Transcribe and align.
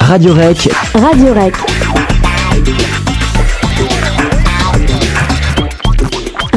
Radio 0.00 0.34
Rec. 0.34 0.68
Radio 0.94 1.32
Rec. 1.32 1.56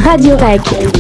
Radio 0.03 0.37
Rec. 0.37 0.95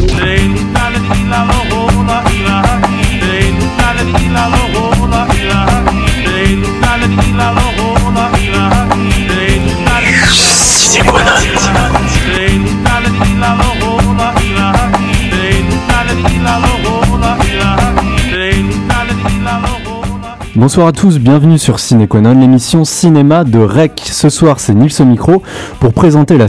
Bonsoir 20.55 20.87
à 20.87 20.93
tous, 20.93 21.19
bienvenue 21.19 21.59
sur 21.59 21.79
Cinequanon, 21.79 22.39
l'émission 22.39 22.85
cinéma 22.85 23.43
de 23.43 23.59
REC. 23.59 23.99
Ce 24.05 24.29
soir, 24.29 24.61
c'est 24.61 24.73
Nils 24.73 25.01
au 25.01 25.03
micro 25.03 25.43
pour 25.81 25.91
présenter 25.91 26.37
le 26.37 26.47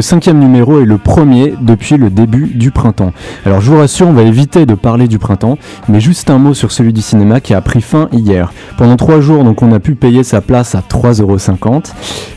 cinquième 0.00 0.40
numéro 0.40 0.80
et 0.80 0.84
le 0.84 0.98
premier 0.98 1.54
depuis 1.60 1.96
le 1.96 2.10
début 2.10 2.48
du 2.48 2.72
printemps. 2.72 3.12
Alors 3.44 3.60
je 3.60 3.70
vous 3.70 3.78
rassure, 3.78 4.08
on 4.08 4.12
va 4.14 4.22
éviter 4.22 4.66
de 4.66 4.74
parler 4.74 5.06
du 5.06 5.20
printemps, 5.20 5.58
mais 5.88 6.00
juste 6.00 6.28
un 6.28 6.38
mot 6.38 6.54
sur 6.54 6.72
celui 6.72 6.92
du 6.92 7.02
cinéma 7.02 7.40
qui 7.40 7.54
a 7.54 7.60
pris 7.60 7.82
fin 7.82 8.08
hier. 8.10 8.52
Pendant 8.78 8.96
trois 8.96 9.20
jours, 9.20 9.44
donc 9.44 9.62
on 9.62 9.72
a 9.72 9.78
pu 9.78 9.94
payer 9.94 10.24
sa 10.24 10.40
place 10.40 10.74
à 10.74 10.80
3,50€. 10.80 11.92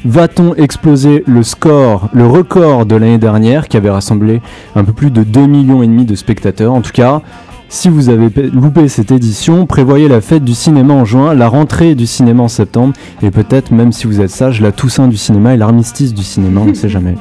Va-t-on 0.06 0.54
exploser 0.54 1.24
le 1.26 1.42
score, 1.42 2.10
le 2.14 2.28
record 2.28 2.86
de 2.86 2.96
l'année 2.96 3.18
dernière 3.18 3.68
qui 3.68 3.78
avait 3.78 3.90
rassemblé 3.90 4.44
un 4.76 4.84
peu 4.84 4.94
plus 4.94 5.10
de 5.10 5.24
2 5.24 5.48
millions 5.48 5.82
et 5.82 5.88
demi 5.88 6.06
de 6.06 6.14
spectateurs? 6.14 6.72
En 6.72 6.82
tout 6.82 6.92
cas, 6.94 7.24
si 7.70 7.88
vous 7.88 8.10
avez 8.10 8.30
loupé 8.52 8.88
cette 8.88 9.12
édition, 9.12 9.66
prévoyez 9.68 10.08
la 10.08 10.22
fête 10.22 10.44
du 10.44 10.56
cinéma 10.56 10.94
en 10.94 11.06
juin, 11.06 11.36
la 11.36 11.48
rentrée 11.48 11.94
du 11.94 12.08
cinéma 12.08 12.44
en 12.44 12.48
septembre, 12.48 12.94
et 13.22 13.30
peut-être, 13.30 13.72
même 13.72 13.92
si 13.92 14.08
vous 14.08 14.22
êtes 14.22 14.32
sage, 14.32 14.60
la 14.60 14.72
Toussaint 14.72 15.08
du 15.08 15.18
cinéma 15.18 15.54
et 15.54 15.58
l'armistice 15.58 16.14
du 16.14 16.24
cinéma, 16.24 16.62
on 16.62 16.66
ne 16.66 16.74
sait 16.74 16.90
jamais. 16.90 17.16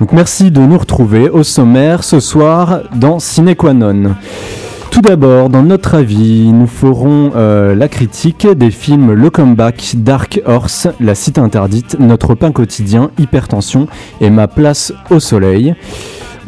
Donc 0.00 0.12
merci 0.12 0.50
de 0.50 0.60
nous 0.60 0.76
retrouver 0.76 1.30
au 1.30 1.42
sommaire 1.44 2.04
ce 2.04 2.20
soir 2.20 2.80
dans 2.96 3.18
Cinequanon. 3.18 4.16
Tout 4.90 5.02
d'abord, 5.02 5.50
dans 5.50 5.62
notre 5.62 5.94
avis, 5.94 6.50
nous 6.52 6.66
ferons 6.66 7.32
euh, 7.36 7.74
la 7.74 7.88
critique 7.88 8.46
des 8.46 8.70
films 8.70 9.12
Le 9.12 9.30
Comeback, 9.30 9.94
Dark 9.98 10.40
Horse, 10.46 10.88
La 11.00 11.14
Cité 11.14 11.40
Interdite, 11.40 11.96
Notre 12.00 12.34
Pain 12.34 12.50
Quotidien, 12.50 13.10
Hypertension 13.18 13.88
et 14.20 14.30
Ma 14.30 14.48
Place 14.48 14.92
au 15.10 15.20
Soleil. 15.20 15.74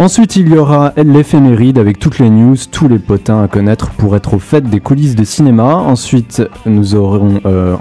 Ensuite, 0.01 0.37
il 0.37 0.49
y 0.49 0.57
aura 0.57 0.93
l'éphéméride 0.97 1.77
avec 1.77 1.99
toutes 1.99 2.21
les 2.21 2.31
news, 2.31 2.55
tous 2.71 2.87
les 2.87 3.01
potins 3.01 3.43
à 3.43 3.49
connaître 3.49 3.91
pour 3.91 4.15
être 4.15 4.35
au 4.35 4.39
fait 4.39 4.61
des 4.61 4.79
coulisses 4.79 5.17
de 5.17 5.25
cinéma. 5.25 5.75
Ensuite, 5.75 6.41
nous 6.67 6.95
aurons 6.95 7.41
euh, 7.47 7.75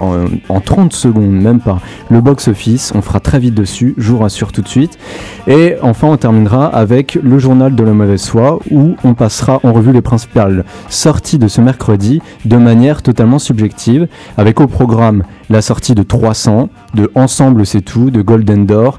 en, 0.48 0.60
30 0.60 0.92
secondes, 0.92 1.30
même 1.30 1.60
pas, 1.60 1.78
le 2.10 2.20
box-office. 2.20 2.90
On 2.96 3.02
fera 3.02 3.20
très 3.20 3.38
vite 3.38 3.54
dessus, 3.54 3.94
je 3.98 4.10
vous 4.10 4.18
rassure 4.18 4.50
tout 4.50 4.62
de 4.62 4.68
suite. 4.68 4.98
Et 5.46 5.76
enfin, 5.80 6.08
on 6.08 6.16
terminera 6.16 6.66
avec 6.66 7.14
le 7.22 7.38
journal 7.38 7.76
de 7.76 7.84
la 7.84 7.92
mauvaise 7.92 8.26
foi 8.26 8.58
où 8.72 8.96
on 9.04 9.14
passera 9.14 9.60
en 9.62 9.72
revue 9.72 9.92
les 9.92 10.02
principales 10.02 10.64
sorties 10.88 11.38
de 11.38 11.46
ce 11.46 11.60
mercredi 11.60 12.20
de 12.44 12.56
manière 12.56 13.02
totalement 13.02 13.38
subjective, 13.38 14.08
avec 14.36 14.60
au 14.60 14.66
programme 14.66 15.22
la 15.50 15.62
sortie 15.62 15.94
de 15.94 16.02
300, 16.02 16.68
de 16.94 17.12
Ensemble 17.14 17.64
c'est 17.64 17.82
tout, 17.82 18.10
de 18.10 18.22
Golden 18.22 18.66
Door 18.66 18.98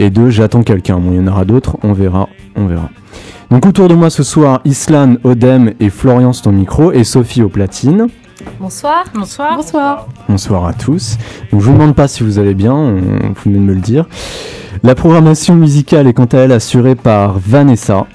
et 0.00 0.10
de 0.10 0.30
J'attends 0.30 0.62
quelqu'un. 0.62 0.98
Bon, 0.98 1.10
il 1.10 1.16
y 1.16 1.20
en 1.20 1.26
aura 1.26 1.44
d'autres, 1.44 1.76
on 1.82 1.92
verra, 1.92 2.28
on 2.54 2.66
verra. 2.66 2.88
Donc 3.50 3.66
autour 3.66 3.88
de 3.88 3.94
moi 3.94 4.10
ce 4.10 4.22
soir, 4.22 4.60
Islan, 4.64 5.16
Odem 5.24 5.72
et 5.80 5.90
Florian 5.90 6.30
ton 6.30 6.52
micro 6.52 6.92
et 6.92 7.02
Sophie 7.02 7.42
au 7.42 7.48
platine. 7.48 8.06
Bonsoir. 8.60 9.04
Bonsoir. 9.12 9.56
Bonsoir. 9.56 10.06
Bonsoir 10.28 10.66
à 10.66 10.72
tous. 10.72 11.16
Donc 11.50 11.60
je 11.60 11.66
vous 11.66 11.72
demande 11.72 11.96
pas 11.96 12.06
si 12.06 12.22
vous 12.22 12.38
allez 12.38 12.54
bien, 12.54 12.74
vous 12.74 13.34
venez 13.44 13.58
de 13.58 13.62
me 13.62 13.74
le 13.74 13.80
dire. 13.80 14.06
La 14.84 14.94
programmation 14.94 15.56
musicale 15.56 16.06
est 16.06 16.12
quant 16.12 16.26
à 16.26 16.38
elle 16.38 16.52
assurée 16.52 16.94
par 16.94 17.38
Vanessa. 17.40 18.06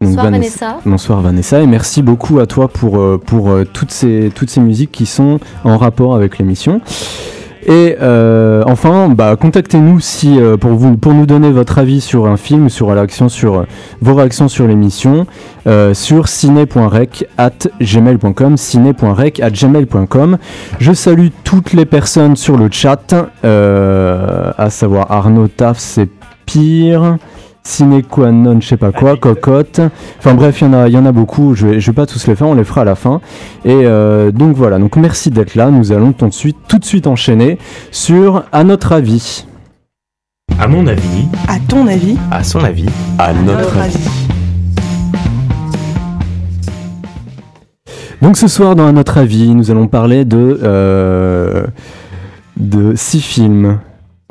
Bonsoir 0.00 0.30
Vanessa. 0.30 0.78
Bonsoir 0.86 1.20
Vanessa 1.22 1.60
et 1.60 1.66
merci 1.66 2.02
beaucoup 2.02 2.38
à 2.38 2.46
toi 2.46 2.68
pour, 2.68 2.98
euh, 2.98 3.18
pour 3.18 3.50
euh, 3.50 3.64
toutes, 3.64 3.90
ces, 3.90 4.30
toutes 4.32 4.50
ces 4.50 4.60
musiques 4.60 4.92
qui 4.92 5.06
sont 5.06 5.40
en 5.64 5.76
rapport 5.76 6.14
avec 6.14 6.38
l'émission. 6.38 6.80
Et 7.66 7.96
euh, 8.00 8.62
enfin, 8.66 9.08
bah, 9.08 9.36
contactez-nous 9.36 9.98
si 10.00 10.38
euh, 10.38 10.56
pour 10.58 10.72
vous 10.72 10.96
pour 10.96 11.14
nous 11.14 11.24
donner 11.24 11.50
votre 11.50 11.78
avis 11.78 12.00
sur 12.00 12.26
un 12.26 12.36
film, 12.36 12.68
sur 12.68 12.94
sur 13.28 13.54
euh, 13.54 13.64
vos 14.00 14.14
réactions 14.14 14.48
sur 14.48 14.66
l'émission, 14.66 15.26
sur 15.94 16.28
ciné.rec 16.28 17.26
at 17.38 17.50
gmail.com, 17.80 18.56
ciné.rec 18.56 19.40
at 19.40 19.50
gmail.com. 19.50 20.38
Je 20.78 20.92
salue 20.92 21.28
toutes 21.42 21.72
les 21.72 21.86
personnes 21.86 22.36
sur 22.36 22.58
le 22.58 22.68
chat, 22.70 23.14
à 23.42 24.70
savoir 24.70 25.10
Arnaud 25.10 25.48
Taf, 25.48 25.78
c'est 25.78 26.08
pire 26.44 27.16
sine 27.66 28.02
qua 28.02 28.30
non, 28.30 28.60
je 28.60 28.68
sais 28.68 28.76
pas 28.76 28.92
quoi, 28.92 29.16
cocotte. 29.16 29.80
Enfin 30.18 30.34
bref, 30.34 30.60
il 30.60 30.66
y, 30.66 30.70
en 30.70 30.74
a, 30.74 30.88
y 30.88 30.98
en 30.98 31.06
a 31.06 31.12
beaucoup. 31.12 31.54
Je 31.54 31.66
vais, 31.66 31.80
je 31.80 31.90
vais 31.90 31.94
pas 31.94 32.06
tous 32.06 32.26
les 32.26 32.36
faire, 32.36 32.46
on 32.46 32.54
les 32.54 32.64
fera 32.64 32.82
à 32.82 32.84
la 32.84 32.94
fin. 32.94 33.20
Et 33.64 33.72
euh, 33.72 34.30
donc 34.30 34.54
voilà, 34.54 34.78
donc 34.78 34.96
merci 34.96 35.30
d'être 35.30 35.54
là. 35.54 35.70
Nous 35.70 35.92
allons 35.92 36.12
tout 36.12 36.28
de 36.28 36.32
suite, 36.32 36.58
tout 36.68 36.78
de 36.78 36.84
suite 36.84 37.06
enchaîner 37.06 37.58
sur 37.90 38.44
à 38.52 38.64
notre 38.64 38.92
avis. 38.92 39.46
À 40.58 40.68
mon 40.68 40.86
avis. 40.86 41.26
À 41.48 41.58
ton 41.58 41.86
avis. 41.86 42.18
À 42.30 42.44
son 42.44 42.62
avis. 42.62 42.86
À 43.18 43.32
notre, 43.32 43.78
avis. 43.78 43.98
Donc 48.20 48.36
ce 48.36 48.46
soir, 48.46 48.76
dans 48.76 48.86
À 48.86 48.92
notre 48.92 49.18
avis, 49.18 49.54
nous 49.54 49.70
allons 49.70 49.88
parler 49.88 50.24
de, 50.24 50.60
euh, 50.62 51.66
de 52.58 52.94
six 52.94 53.20
films 53.20 53.78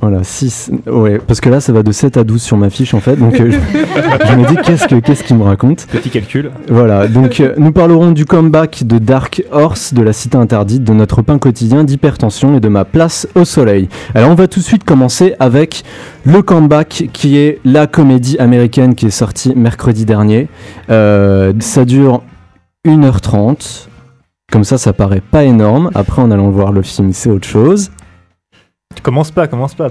voilà, 0.03 0.21
6. 0.21 0.69
Ouais, 0.85 1.17
parce 1.25 1.39
que 1.39 1.47
là, 1.47 1.61
ça 1.61 1.71
va 1.71 1.81
de 1.81 1.93
7 1.93 2.17
à 2.17 2.25
12 2.25 2.41
sur 2.41 2.57
ma 2.57 2.69
fiche 2.69 2.93
en 2.93 2.99
fait. 2.99 3.15
Donc, 3.15 3.39
euh, 3.39 3.51
je, 3.51 4.35
me 4.35 4.45
dis, 4.49 4.57
qu'est-ce 4.57 4.85
qu'il 4.85 5.01
ce 5.15 5.23
qu'il 5.23 5.37
me 5.37 5.43
raconte 5.43 5.87
Petit 5.89 6.09
calcul. 6.09 6.51
Voilà, 6.67 7.07
donc 7.07 7.39
euh, 7.39 7.53
nous 7.57 7.71
parlerons 7.71 8.11
du 8.11 8.25
comeback 8.25 8.83
de 8.83 8.97
Dark 8.97 9.45
Horse, 9.53 9.93
de 9.93 10.01
la 10.01 10.11
cité 10.11 10.35
interdite, 10.37 10.83
de 10.83 10.91
notre 10.91 11.21
pain 11.21 11.37
quotidien, 11.39 11.85
d'hypertension 11.85 12.57
et 12.57 12.59
de 12.59 12.67
ma 12.67 12.83
place 12.83 13.29
au 13.35 13.45
soleil. 13.45 13.87
Alors, 14.13 14.29
on 14.29 14.35
va 14.35 14.49
tout 14.49 14.59
de 14.59 14.65
suite 14.65 14.83
commencer 14.83 15.35
avec 15.39 15.85
le 16.25 16.41
comeback 16.41 17.07
qui 17.13 17.37
est 17.37 17.59
la 17.63 17.87
comédie 17.87 18.37
américaine 18.39 18.95
qui 18.95 19.05
est 19.05 19.09
sortie 19.09 19.53
mercredi 19.55 20.03
dernier. 20.03 20.49
Euh, 20.89 21.53
ça 21.59 21.85
dure 21.85 22.23
1h30. 22.85 23.87
Comme 24.51 24.65
ça, 24.65 24.77
ça 24.77 24.91
paraît 24.91 25.21
pas 25.21 25.45
énorme. 25.45 25.91
Après, 25.95 26.21
en 26.21 26.29
allant 26.29 26.49
voir 26.49 26.73
le 26.73 26.81
film, 26.81 27.13
c'est 27.13 27.29
autre 27.29 27.47
chose. 27.47 27.89
Commence 29.01 29.31
pas, 29.31 29.47
commence 29.47 29.73
pas. 29.73 29.89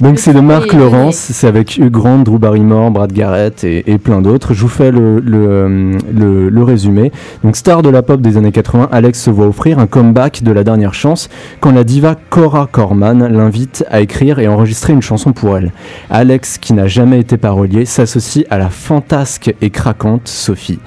Donc 0.00 0.18
c'est 0.18 0.34
de 0.34 0.40
Marc 0.40 0.72
Laurence, 0.72 1.16
c'est 1.16 1.46
avec 1.46 1.78
Hugh 1.78 1.90
Grant, 1.90 2.18
Drew 2.18 2.38
Barrymore, 2.38 2.90
Brad 2.90 3.12
Garrett 3.12 3.64
et, 3.64 3.98
plein 3.98 4.20
d'autres. 4.20 4.54
Je 4.54 4.60
vous 4.60 4.68
fais 4.68 4.90
le, 4.90 5.20
le, 5.20 6.48
le, 6.50 6.62
résumé. 6.62 7.12
Donc 7.44 7.56
star 7.56 7.82
de 7.82 7.88
la 7.88 8.02
pop 8.02 8.20
des 8.20 8.36
années 8.36 8.52
80, 8.52 8.88
Alex 8.92 9.22
se 9.22 9.30
voit 9.30 9.46
offrir 9.46 9.78
un 9.78 9.86
comeback 9.86 10.42
de 10.42 10.52
la 10.52 10.64
dernière 10.64 10.94
chance 10.94 11.28
quand 11.60 11.72
la 11.72 11.84
diva 11.84 12.16
Cora 12.28 12.68
Corman 12.70 13.26
l'invite 13.28 13.84
à 13.90 14.00
écrire 14.00 14.38
et 14.38 14.48
enregistrer 14.48 14.92
une 14.92 15.02
chanson 15.02 15.32
pour 15.32 15.56
elle. 15.56 15.72
Alex, 16.10 16.58
qui 16.58 16.72
n'a 16.72 16.86
jamais 16.88 17.20
été 17.20 17.36
parolier, 17.36 17.84
s'associe 17.84 18.44
à 18.50 18.58
la 18.58 18.68
fantasque 18.68 19.54
et 19.60 19.70
craquante 19.70 20.28
Sophie. 20.28 20.80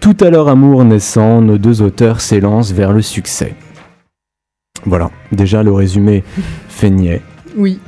Tout 0.00 0.16
à 0.20 0.30
leur 0.30 0.48
amour 0.48 0.84
naissant, 0.84 1.40
nos 1.40 1.58
deux 1.58 1.80
auteurs 1.80 2.20
s'élancent 2.20 2.72
vers 2.72 2.92
le 2.92 3.00
succès. 3.00 3.54
Voilà, 4.86 5.10
déjà 5.32 5.62
le 5.62 5.72
résumé 5.72 6.24
fait 6.68 6.90
niais. 6.90 7.22
Oui. 7.56 7.78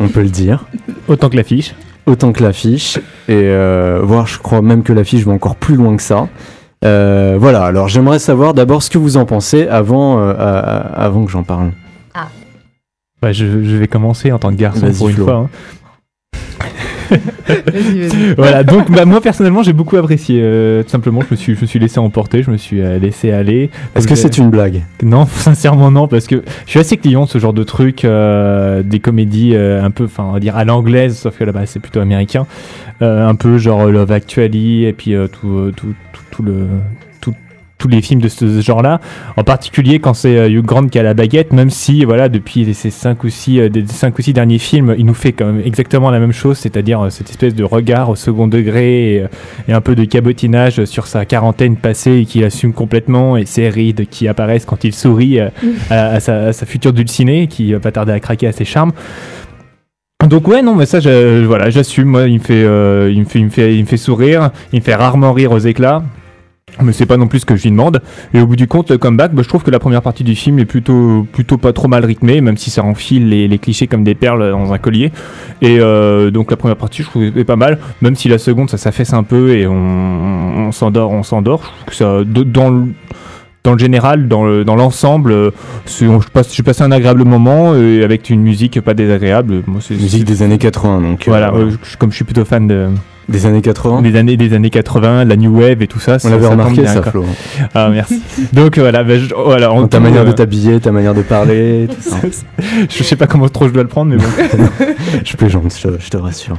On 0.00 0.08
peut 0.08 0.22
le 0.22 0.28
dire. 0.28 0.66
Autant 1.08 1.28
que 1.28 1.36
l'affiche. 1.36 1.74
Autant 2.06 2.32
que 2.32 2.42
l'affiche. 2.42 2.98
Et 3.28 3.34
euh, 3.34 4.00
voir, 4.02 4.26
je 4.26 4.38
crois 4.38 4.62
même 4.62 4.82
que 4.82 4.92
l'affiche 4.92 5.24
va 5.24 5.32
encore 5.32 5.56
plus 5.56 5.76
loin 5.76 5.96
que 5.96 6.02
ça. 6.02 6.28
Euh, 6.84 7.36
voilà, 7.38 7.64
alors 7.64 7.88
j'aimerais 7.88 8.18
savoir 8.18 8.54
d'abord 8.54 8.82
ce 8.82 8.90
que 8.90 8.98
vous 8.98 9.16
en 9.16 9.24
pensez 9.24 9.66
avant, 9.66 10.20
euh, 10.20 10.34
avant 10.38 11.24
que 11.24 11.30
j'en 11.30 11.42
parle. 11.42 11.72
Ah. 12.14 12.28
Bah, 13.20 13.32
je, 13.32 13.44
vais 13.44 13.88
commencer 13.88 14.30
en 14.30 14.38
tant 14.38 14.50
que 14.50 14.56
garçon 14.56 14.92
pour 14.92 15.08
une 15.08 15.16
fois. 15.16 15.34
Hein. 15.34 15.50
voilà, 18.36 18.64
donc 18.64 18.90
bah, 18.90 19.04
moi 19.04 19.20
personnellement 19.20 19.62
j'ai 19.62 19.72
beaucoup 19.72 19.96
apprécié. 19.96 20.40
Euh, 20.42 20.82
tout 20.82 20.90
simplement, 20.90 21.20
je 21.20 21.26
me 21.30 21.36
suis, 21.36 21.54
je 21.54 21.60
me 21.60 21.66
suis 21.66 21.78
laissé 21.78 21.98
emporter, 21.98 22.42
je 22.42 22.50
me 22.50 22.56
suis 22.56 22.80
euh, 22.80 22.98
laissé 22.98 23.30
aller. 23.30 23.70
Est-ce 23.94 24.06
que 24.08 24.14
c'est 24.14 24.38
une 24.38 24.50
blague? 24.50 24.82
Non, 25.02 25.26
sincèrement 25.30 25.90
non, 25.90 26.08
parce 26.08 26.26
que 26.26 26.42
je 26.64 26.70
suis 26.70 26.80
assez 26.80 26.96
client 26.96 27.24
de 27.24 27.28
ce 27.28 27.38
genre 27.38 27.52
de 27.52 27.62
truc, 27.62 28.04
euh, 28.04 28.82
des 28.82 29.00
comédies 29.00 29.56
un 29.56 29.90
peu, 29.90 30.04
enfin 30.04 30.24
on 30.28 30.32
va 30.32 30.40
dire 30.40 30.56
à 30.56 30.64
l'anglaise, 30.64 31.18
sauf 31.18 31.38
que 31.38 31.44
là-bas 31.44 31.66
c'est 31.66 31.80
plutôt 31.80 32.00
américain, 32.00 32.46
un 33.00 33.34
peu 33.34 33.58
genre 33.58 33.86
Love 33.86 34.12
Actually 34.12 34.84
et 34.84 34.92
puis 34.92 35.14
tout, 35.32 35.72
tout, 35.76 35.94
tout, 36.30 36.42
le 36.42 36.66
tous 37.86 37.92
les 37.92 38.02
films 38.02 38.20
de 38.20 38.28
ce, 38.28 38.60
genre-là. 38.60 39.00
En 39.36 39.44
particulier 39.44 40.00
quand 40.00 40.14
c'est 40.14 40.50
Hugh 40.50 40.64
Grant 40.64 40.88
qui 40.88 40.98
a 40.98 41.02
la 41.02 41.14
baguette, 41.14 41.52
même 41.52 41.70
si 41.70 42.04
voilà 42.04 42.28
depuis 42.28 42.74
ces 42.74 42.90
cinq 42.90 43.22
ou 43.22 43.28
six, 43.28 43.70
des 43.70 43.86
cinq 43.86 44.18
ou 44.18 44.22
six 44.22 44.32
derniers 44.32 44.58
films, 44.58 44.94
il 44.98 45.06
nous 45.06 45.14
fait 45.14 45.32
quand 45.32 45.46
même 45.46 45.62
exactement 45.64 46.10
la 46.10 46.18
même 46.18 46.32
chose, 46.32 46.58
c'est-à-dire 46.58 47.06
cette 47.10 47.30
espèce 47.30 47.54
de 47.54 47.62
regard 47.62 48.10
au 48.10 48.16
second 48.16 48.48
degré 48.48 49.28
et, 49.68 49.72
un 49.72 49.80
peu 49.80 49.94
de 49.94 50.04
cabotinage 50.04 50.84
sur 50.84 51.06
sa 51.06 51.24
quarantaine 51.24 51.76
passée 51.76 52.18
et 52.18 52.24
qu'il 52.24 52.44
assume 52.44 52.72
complètement 52.72 53.36
et 53.36 53.46
ses 53.46 53.68
rides 53.68 54.06
qui 54.08 54.26
apparaissent 54.26 54.64
quand 54.64 54.82
il 54.84 54.94
sourit 54.94 55.38
à, 55.90 56.20
sa, 56.20 56.46
à, 56.46 56.52
sa, 56.52 56.66
future 56.66 56.92
dulcinée 56.92 57.46
qui 57.46 57.72
va 57.72 57.80
pas 57.80 57.92
tarder 57.92 58.12
à 58.12 58.20
craquer 58.20 58.48
à 58.48 58.52
ses 58.52 58.64
charmes. 58.64 58.92
Donc 60.26 60.48
ouais 60.48 60.62
non 60.62 60.74
mais 60.74 60.86
ça 60.86 60.98
voilà 61.44 61.70
j'assume 61.70 62.08
moi 62.08 62.26
il 62.26 62.38
me 62.38 62.42
fait 62.42 62.64
euh, 62.64 63.12
il 63.12 63.20
me 63.20 63.26
fait 63.26 63.38
il 63.38 63.44
me 63.44 63.50
fait 63.50 63.76
il 63.76 63.82
me 63.82 63.86
fait 63.86 63.98
sourire 63.98 64.50
il 64.72 64.80
me 64.80 64.84
fait 64.84 64.94
rarement 64.94 65.32
rire 65.32 65.52
aux 65.52 65.58
éclats 65.58 66.02
mais 66.82 66.92
c'est 66.92 67.06
pas 67.06 67.16
non 67.16 67.28
plus 67.28 67.40
ce 67.40 67.46
que 67.46 67.56
je 67.56 67.62
lui 67.62 67.70
demande. 67.70 68.02
Et 68.34 68.40
au 68.40 68.46
bout 68.46 68.56
du 68.56 68.66
compte 68.66 68.90
le 68.90 68.98
comeback 68.98 69.32
bah, 69.32 69.42
je 69.42 69.48
trouve 69.48 69.62
que 69.62 69.70
la 69.70 69.78
première 69.78 70.02
partie 70.02 70.24
du 70.24 70.34
film 70.34 70.58
est 70.58 70.64
plutôt 70.64 71.26
plutôt 71.32 71.58
pas 71.58 71.72
trop 71.72 71.86
mal 71.86 72.04
rythmée 72.04 72.40
même 72.40 72.56
si 72.56 72.70
ça 72.70 72.82
enfile 72.82 73.28
les, 73.28 73.46
les 73.46 73.58
clichés 73.58 73.86
comme 73.86 74.04
des 74.04 74.14
perles 74.14 74.50
dans 74.50 74.72
un 74.72 74.78
collier. 74.78 75.12
Et 75.62 75.78
euh, 75.80 76.30
donc 76.30 76.50
la 76.50 76.56
première 76.56 76.76
partie 76.76 77.02
je 77.02 77.08
trouve 77.08 77.22
est 77.22 77.44
pas 77.44 77.56
mal. 77.56 77.78
Même 78.02 78.16
si 78.16 78.28
la 78.28 78.38
seconde 78.38 78.68
ça 78.68 78.78
s'affaisse 78.78 79.12
un 79.12 79.22
peu 79.22 79.50
et 79.50 79.66
on, 79.66 79.74
on 79.74 80.72
s'endort 80.72 81.10
on 81.10 81.22
s'endort. 81.22 81.62
Je 81.62 81.68
trouve 81.68 81.86
que 81.86 81.94
ça 81.94 82.42
dans 82.44 82.70
le 82.70 82.86
dans 83.66 83.72
le 83.72 83.78
général, 83.78 84.28
dans 84.28 84.44
l'ensemble, 84.76 85.32
euh, 85.32 85.50
j'ai 85.88 86.62
passé 86.62 86.82
un 86.82 86.92
agréable 86.92 87.24
moment 87.24 87.74
et 87.74 88.04
avec 88.04 88.30
une 88.30 88.40
musique 88.40 88.80
pas 88.80 88.94
désagréable. 88.94 89.62
Moi, 89.66 89.80
musique 89.90 90.24
des 90.24 90.42
années 90.42 90.58
80, 90.58 91.00
donc. 91.00 91.24
Voilà, 91.26 91.52
euh, 91.52 91.72
comme 91.98 92.12
je 92.12 92.16
suis 92.16 92.24
plutôt 92.24 92.44
fan 92.44 92.68
de. 92.68 92.88
Des 93.28 93.44
années 93.44 93.60
80 93.60 94.02
Des 94.02 94.14
années, 94.14 94.36
des 94.36 94.52
années 94.52 94.70
80, 94.70 95.24
la 95.24 95.34
New 95.34 95.60
Wave 95.60 95.82
et 95.82 95.88
tout 95.88 95.98
ça. 95.98 96.18
On 96.22 96.28
l'avait 96.28 96.46
remarqué 96.46 96.86
ça, 96.86 97.02
Flo. 97.02 97.24
Ah, 97.74 97.88
merci. 97.90 98.22
Donc 98.52 98.78
voilà, 98.78 99.02
bah, 99.02 99.14
voilà 99.44 99.72
ta 99.90 99.98
manière 99.98 100.24
de 100.24 100.30
euh, 100.30 100.32
t'habiller, 100.32 100.78
ta 100.78 100.92
manière 100.92 101.12
de 101.12 101.22
parler. 101.22 101.88
je 102.88 103.02
sais 103.02 103.16
pas 103.16 103.26
comment 103.26 103.48
trop 103.48 103.66
je 103.66 103.72
dois 103.72 103.82
le 103.82 103.88
prendre, 103.88 104.12
mais 104.12 104.18
bon. 104.18 104.64
je 105.24 105.36
plaisante, 105.36 105.76
je, 105.76 105.88
je 105.98 106.08
te 106.08 106.16
rassure. 106.16 106.56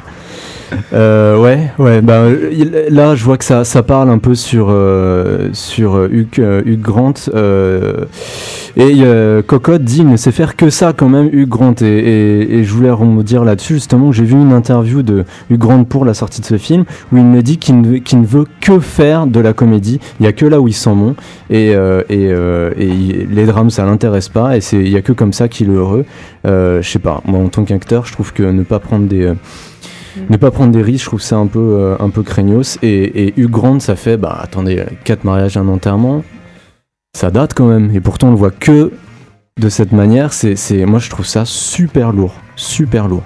Euh, 0.93 1.37
ouais, 1.37 1.71
ouais. 1.79 2.01
Bah, 2.01 2.23
là, 2.89 3.15
je 3.15 3.23
vois 3.23 3.37
que 3.37 3.43
ça, 3.43 3.63
ça 3.63 3.83
parle 3.83 4.09
un 4.09 4.17
peu 4.17 4.35
sur 4.35 4.67
euh, 4.69 5.49
sur 5.53 5.95
euh, 5.95 6.09
Hugh 6.11 6.81
Grant. 6.81 7.13
Et 8.79 9.01
Cocotte 9.47 9.83
dit 9.83 9.99
il 9.99 10.07
ne 10.07 10.17
sait 10.17 10.31
faire 10.31 10.55
que 10.55 10.69
ça 10.69 10.93
quand 10.93 11.09
même, 11.09 11.29
Hugh 11.31 11.47
Grant. 11.47 11.75
Et, 11.81 12.59
et, 12.59 12.63
je 12.63 12.73
voulais 12.73 12.91
dire 13.23 13.43
là-dessus 13.43 13.75
justement. 13.75 14.11
J'ai 14.11 14.23
vu 14.23 14.35
une 14.35 14.53
interview 14.53 15.01
de 15.01 15.25
Hugh 15.49 15.57
Grant 15.57 15.83
pour 15.83 16.05
la 16.05 16.13
sortie 16.13 16.41
de 16.41 16.45
ce 16.45 16.57
film 16.57 16.85
où 17.11 17.17
il 17.17 17.25
me 17.25 17.41
dit 17.41 17.57
qu'il 17.57 17.81
ne, 17.81 17.97
ne 17.97 18.25
veut 18.25 18.45
que 18.61 18.79
faire 18.79 19.27
de 19.27 19.39
la 19.39 19.53
comédie. 19.53 19.99
Il 20.19 20.25
y 20.25 20.29
a 20.29 20.33
que 20.33 20.45
là 20.45 20.61
où 20.61 20.67
il 20.67 20.73
sent 20.73 20.93
bon. 20.95 21.15
Et, 21.49 21.71
et, 21.71 23.27
les 23.29 23.45
drames, 23.45 23.69
ça 23.69 23.85
l'intéresse 23.85 24.29
pas. 24.29 24.57
Et 24.57 24.61
il 24.73 24.89
y 24.89 24.97
a 24.97 25.01
que 25.01 25.13
comme 25.13 25.33
ça 25.33 25.47
qu'il 25.47 25.69
est 25.69 25.73
heureux. 25.73 26.05
je 26.45 26.81
sais 26.83 26.99
pas. 26.99 27.21
Moi, 27.25 27.39
en 27.39 27.49
tant 27.49 27.63
qu'acteur, 27.63 28.05
je 28.05 28.13
trouve 28.13 28.33
que 28.33 28.43
ne 28.43 28.63
pas 28.63 28.79
prendre 28.79 29.07
des 29.07 29.33
ne 30.29 30.37
pas 30.37 30.51
prendre 30.51 30.71
des 30.71 30.81
risques, 30.81 31.03
je 31.05 31.09
trouve 31.09 31.21
ça 31.21 31.37
un 31.37 31.47
peu, 31.47 31.59
euh, 31.59 31.95
un 31.99 32.09
peu 32.09 32.23
craignos. 32.23 32.77
Et, 32.81 33.27
et 33.27 33.33
Hugh 33.37 33.49
Grant, 33.49 33.79
ça 33.79 33.95
fait, 33.95 34.17
bah 34.17 34.37
attendez, 34.41 34.83
quatre 35.03 35.23
mariages, 35.23 35.57
un 35.57 35.67
enterrement, 35.67 36.23
ça 37.15 37.31
date 37.31 37.53
quand 37.53 37.67
même. 37.67 37.91
Et 37.95 37.99
pourtant, 37.99 38.27
on 38.27 38.31
le 38.31 38.37
voit 38.37 38.51
que 38.51 38.91
de 39.59 39.69
cette 39.69 39.91
manière. 39.91 40.33
C'est, 40.33 40.85
moi, 40.85 40.99
je 40.99 41.09
trouve 41.09 41.25
ça 41.25 41.43
super 41.45 42.11
lourd, 42.11 42.33
super 42.55 43.07
lourd. 43.07 43.23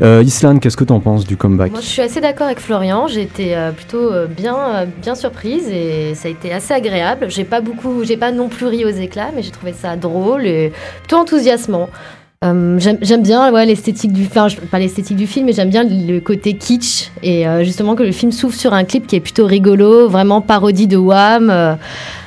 Euh, 0.00 0.22
Islande, 0.24 0.58
qu'est-ce 0.60 0.76
que 0.76 0.84
tu 0.84 0.92
en 0.92 0.98
penses 0.98 1.26
du 1.26 1.36
comeback? 1.36 1.70
Moi, 1.70 1.80
je 1.80 1.86
suis 1.86 2.02
assez 2.02 2.20
d'accord 2.20 2.46
avec 2.46 2.58
Florian. 2.58 3.06
J'ai 3.06 3.22
été 3.22 3.56
euh, 3.56 3.70
plutôt 3.70 4.10
bien, 4.28 4.86
bien 5.00 5.14
surprise 5.14 5.68
et 5.68 6.14
ça 6.14 6.28
a 6.28 6.30
été 6.30 6.52
assez 6.52 6.74
agréable. 6.74 7.26
J'ai 7.28 7.44
pas 7.44 7.60
beaucoup, 7.60 8.02
j'ai 8.02 8.16
pas 8.16 8.32
non 8.32 8.48
plus 8.48 8.66
ri 8.66 8.84
aux 8.84 8.88
éclats, 8.88 9.30
mais 9.34 9.42
j'ai 9.42 9.52
trouvé 9.52 9.72
ça 9.72 9.94
drôle 9.96 10.46
et 10.46 10.72
plutôt 11.02 11.16
enthousiasmant. 11.16 11.88
Euh, 12.42 12.76
j'aime 12.78 13.22
bien 13.22 13.52
ouais, 13.52 13.66
l'esthétique 13.66 14.12
du 14.12 14.26
enfin 14.26 14.48
du 15.10 15.26
film 15.28 15.46
mais 15.46 15.52
j'aime 15.52 15.70
bien 15.70 15.84
le 15.84 16.18
côté 16.18 16.54
kitsch 16.54 17.10
et 17.22 17.46
euh, 17.46 17.62
justement 17.62 17.94
que 17.94 18.02
le 18.02 18.10
film 18.10 18.32
s'ouvre 18.32 18.54
sur 18.54 18.74
un 18.74 18.82
clip 18.82 19.06
qui 19.06 19.14
est 19.14 19.20
plutôt 19.20 19.46
rigolo 19.46 20.08
vraiment 20.08 20.40
parodie 20.40 20.88
de 20.88 20.96
Wham 20.96 21.50
euh, 21.50 21.74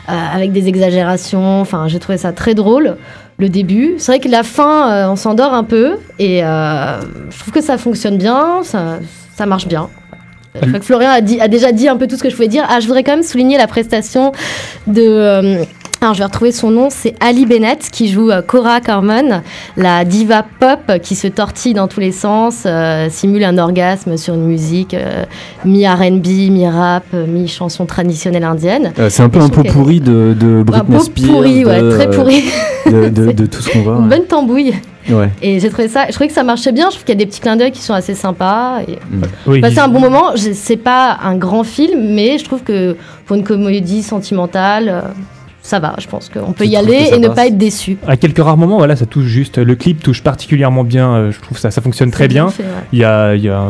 avec 0.07 0.53
des 0.53 0.69
exagérations. 0.69 1.59
Enfin 1.59 1.89
j'ai 1.89 1.99
trouvé 1.99 2.17
ça 2.17 2.31
très 2.31 2.53
drôle 2.53 2.95
le 3.37 3.49
début. 3.49 3.95
C'est 3.97 4.13
vrai 4.13 4.19
que 4.19 4.29
la 4.29 4.43
fin 4.43 5.09
on 5.09 5.17
s'endort 5.17 5.53
un 5.53 5.65
peu 5.65 5.97
et 6.17 6.39
je 6.39 7.39
trouve 7.39 7.53
que 7.53 7.61
ça 7.61 7.77
fonctionne 7.77 8.17
bien 8.17 8.61
ça, 8.63 9.45
marche 9.45 9.67
bien. 9.67 9.89
Je 10.61 10.67
crois 10.67 10.79
que 10.79 10.85
Florian 10.85 11.09
a 11.09 11.19
déjà 11.19 11.73
dit 11.73 11.89
un 11.89 11.97
peu 11.97 12.07
tout 12.07 12.15
ce 12.15 12.23
que 12.23 12.29
je 12.29 12.35
pouvais 12.35 12.47
dire. 12.47 12.65
Ah, 12.69 12.79
je 12.79 12.87
voudrais 12.87 13.03
quand 13.03 13.11
même 13.11 13.23
souligner 13.23 13.57
la 13.57 13.67
prestation 13.67 14.31
de 14.87 15.65
alors, 16.05 16.13
je 16.13 16.19
vais 16.19 16.25
retrouver 16.25 16.51
son 16.51 16.69
nom, 16.69 16.89
c'est 16.91 17.15
Ali 17.19 17.47
Bennett 17.47 17.89
qui 17.91 18.09
joue 18.09 18.29
euh, 18.29 18.43
Cora 18.43 18.79
Carmen, 18.79 19.41
la 19.75 20.05
diva 20.05 20.45
pop 20.59 20.99
qui 21.01 21.15
se 21.15 21.25
tortille 21.25 21.73
dans 21.73 21.87
tous 21.87 21.99
les 21.99 22.11
sens, 22.11 22.61
euh, 22.67 23.07
simule 23.09 23.43
un 23.43 23.57
orgasme 23.57 24.15
sur 24.15 24.35
une 24.35 24.45
musique 24.45 24.93
euh, 24.93 25.23
mi-RB, 25.65 26.51
mi-rap, 26.51 27.05
mi-chanson 27.11 27.87
traditionnelle 27.87 28.43
indienne. 28.43 28.93
c'est 29.09 29.23
un 29.23 29.29
peu 29.29 29.39
un 29.39 29.49
peu 29.49 29.63
pourri 29.63 29.99
de, 29.99 30.37
de 30.39 30.61
Britney 30.61 30.99
Spears. 30.99 31.27
pourri, 31.27 31.65
ouais, 31.65 31.89
très 31.89 32.11
pourri. 32.11 32.43
De, 32.85 33.09
de, 33.09 33.45
tout 33.47 33.63
ce 33.63 33.71
qu'on 33.71 33.79
voit. 33.81 33.97
Une 33.97 34.09
bonne 34.09 34.25
tambouille. 34.25 34.75
Ouais. 35.09 35.31
Et 35.41 35.59
j'ai 35.59 35.69
trouvé 35.69 35.87
ça, 35.87 36.05
je 36.05 36.11
trouvais 36.11 36.27
que 36.27 36.35
ça 36.35 36.43
marchait 36.43 36.71
bien. 36.71 36.91
Je 36.91 36.97
trouve 36.97 37.03
qu'il 37.03 37.15
y 37.15 37.17
a 37.17 37.19
des 37.19 37.25
petits 37.25 37.39
clins 37.39 37.55
d'œil 37.55 37.71
qui 37.71 37.81
sont 37.81 37.95
assez 37.95 38.13
sympas. 38.13 38.81
Et... 38.87 38.99
Mm. 39.09 39.21
Oui, 39.47 39.61
un 39.75 39.87
bon 39.87 39.99
moment. 39.99 40.33
C'est 40.35 40.77
pas 40.77 41.17
un 41.23 41.35
grand 41.35 41.63
film, 41.63 42.13
mais 42.13 42.37
je 42.37 42.43
trouve 42.43 42.61
que 42.61 42.95
pour 43.25 43.37
une 43.37 43.43
comédie 43.43 44.03
sentimentale, 44.03 45.03
ça 45.65 45.79
va, 45.79 45.95
je 45.97 46.05
pense 46.05 46.29
qu'on 46.29 46.53
peut 46.53 46.67
y 46.67 46.75
aller 46.75 47.09
et 47.11 47.17
ne 47.17 47.27
pas 47.27 47.47
être 47.47 47.57
déçu. 47.57 47.97
À 48.07 48.17
quelques 48.17 48.37
rares 48.37 48.55
moments, 48.55 48.77
voilà, 48.77 48.95
ça 48.95 49.07
touche 49.07 49.25
juste. 49.25 49.57
Le 49.57 49.75
clip 49.75 50.03
touche 50.03 50.21
particulièrement 50.21 50.83
bien, 50.83 51.15
euh, 51.15 51.31
je 51.31 51.39
trouve 51.39 51.57
ça, 51.57 51.71
ça 51.71 51.81
fonctionne 51.81 52.11
très 52.11 52.27
bien. 52.27 52.49
il, 52.93 52.99
y 52.99 53.03
a, 53.03 53.33
il, 53.33 53.43
y 53.43 53.49
a, 53.49 53.67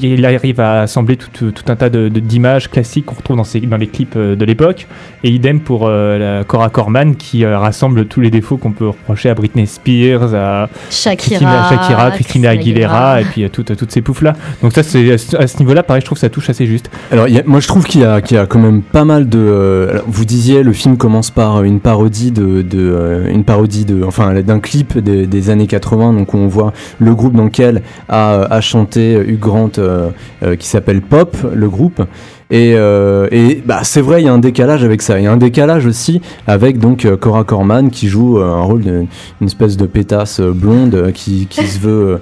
il, 0.00 0.24
arrive 0.24 0.58
à 0.58 0.80
assembler 0.80 1.18
tout, 1.18 1.50
tout 1.50 1.64
un 1.68 1.76
tas 1.76 1.90
d'images 1.90 2.70
classiques 2.70 3.04
qu'on 3.04 3.16
retrouve 3.16 3.36
dans, 3.36 3.44
ces, 3.44 3.60
dans 3.60 3.76
les 3.76 3.88
clips 3.88 4.16
euh, 4.16 4.36
de 4.36 4.44
l'époque. 4.46 4.86
Et 5.22 5.28
idem 5.28 5.60
pour 5.60 5.86
euh, 5.86 6.38
la 6.38 6.44
Cora 6.44 6.70
Corman 6.70 7.14
qui 7.14 7.44
rassemble 7.44 8.06
tous 8.06 8.22
les 8.22 8.30
défauts 8.30 8.56
qu'on 8.56 8.72
peut 8.72 8.88
reprocher 8.88 9.28
à 9.28 9.34
Britney 9.34 9.66
Spears, 9.66 10.34
à 10.34 10.70
Shakira, 10.90 11.68
Christina, 11.74 12.10
Christina, 12.14 12.50
Aguilera, 12.50 13.20
et 13.20 13.24
puis 13.24 13.44
à 13.44 13.50
toutes, 13.50 13.76
toutes 13.76 13.92
ces 13.92 14.00
poufs-là. 14.00 14.32
Donc 14.62 14.72
ça, 14.72 14.82
c'est 14.82 15.12
à 15.12 15.46
ce 15.46 15.58
niveau-là, 15.58 15.82
pareil, 15.82 16.00
je 16.00 16.06
trouve 16.06 16.16
que 16.16 16.22
ça 16.22 16.30
touche 16.30 16.48
assez 16.48 16.64
juste. 16.64 16.90
Alors, 17.10 17.26
moi, 17.44 17.60
je 17.60 17.68
trouve 17.68 17.84
qu'il 17.84 18.00
y, 18.00 18.04
y, 18.04 18.36
a 18.36 18.46
quand 18.46 18.58
même 18.58 18.80
pas 18.80 19.04
mal 19.04 19.28
de... 19.28 20.00
vous 20.06 20.24
disiez, 20.24 20.62
le 20.62 20.72
film 20.72 20.96
commence 21.02 21.32
par 21.32 21.64
une 21.64 21.80
parodie 21.80 22.30
de, 22.30 22.62
de 22.62 22.78
euh, 22.78 23.28
une 23.28 23.42
parodie 23.42 23.84
de, 23.84 24.04
enfin, 24.04 24.40
d'un 24.40 24.60
clip 24.60 24.96
des, 24.98 25.50
années 25.50 25.66
80, 25.66 26.12
donc 26.12 26.32
où 26.32 26.36
on 26.36 26.46
voit 26.46 26.72
le 27.00 27.12
groupe 27.12 27.34
dans 27.34 27.46
lequel 27.46 27.82
a, 28.08 28.42
a 28.42 28.60
chanté 28.60 29.14
Hugh 29.14 29.40
Grant, 29.40 29.72
euh, 29.78 30.10
euh, 30.44 30.54
qui 30.54 30.68
s'appelle 30.68 31.02
Pop, 31.02 31.36
le 31.52 31.68
groupe. 31.68 32.02
Et, 32.52 32.72
et 32.72 33.62
bah, 33.64 33.80
c'est 33.82 34.02
vrai, 34.02 34.20
il 34.20 34.26
y 34.26 34.28
a 34.28 34.32
un 34.32 34.38
décalage 34.38 34.84
avec 34.84 35.00
ça. 35.00 35.18
Il 35.18 35.24
y 35.24 35.26
a 35.26 35.32
un 35.32 35.38
décalage 35.38 35.86
aussi 35.86 36.20
avec 36.46 36.78
donc 36.78 37.08
Cora 37.16 37.44
Corman 37.44 37.88
qui 37.90 38.08
joue 38.08 38.38
un 38.40 38.60
rôle 38.60 38.82
d'une 38.82 39.06
espèce 39.40 39.78
de 39.78 39.86
pétasse 39.86 40.38
blonde 40.38 41.12
qui, 41.14 41.46
qui 41.48 41.66
se 41.66 41.78
veut, 41.80 42.20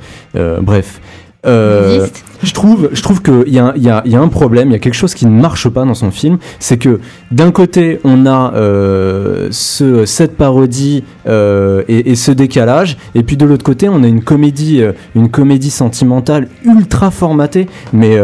bref. 0.63 1.01
Euh, 1.47 2.07
je 2.43 2.53
trouve, 2.53 2.89
je 2.93 3.03
trouve 3.03 3.23
qu'il 3.23 3.53
y, 3.53 3.59
a, 3.59 3.75
y, 3.77 3.89
a, 3.89 4.21
un 4.21 4.29
problème, 4.29 4.69
il 4.69 4.73
y 4.73 4.77
a 4.77 4.79
quelque 4.79 4.95
chose 4.95 5.15
qui 5.15 5.27
ne 5.27 5.41
marche 5.41 5.69
pas 5.69 5.85
dans 5.85 5.95
son 5.95 6.11
film, 6.11 6.39
c'est 6.59 6.79
que 6.79 7.01
d'un 7.31 7.51
côté 7.51 8.01
on 8.05 8.27
a 8.27 8.53
euh, 8.55 9.49
ce, 9.51 10.07
cette 10.07 10.37
parodie 10.37 11.05
euh, 11.27 11.83
et, 11.89 12.15
ce 12.15 12.33
décalage, 12.33 12.97
et 13.15 13.23
puis 13.23 13.37
de 13.37 13.45
l'autre 13.45 13.65
côté 13.65 13.89
on 13.89 14.03
a 14.03 14.07
une 14.07 14.23
comédie, 14.23 14.83
euh, 14.83 14.93
une 15.15 15.31
comédie 15.31 15.71
sentimentale 15.71 16.49
ultra 16.65 17.11
formatée, 17.11 17.67
mais 17.93 18.19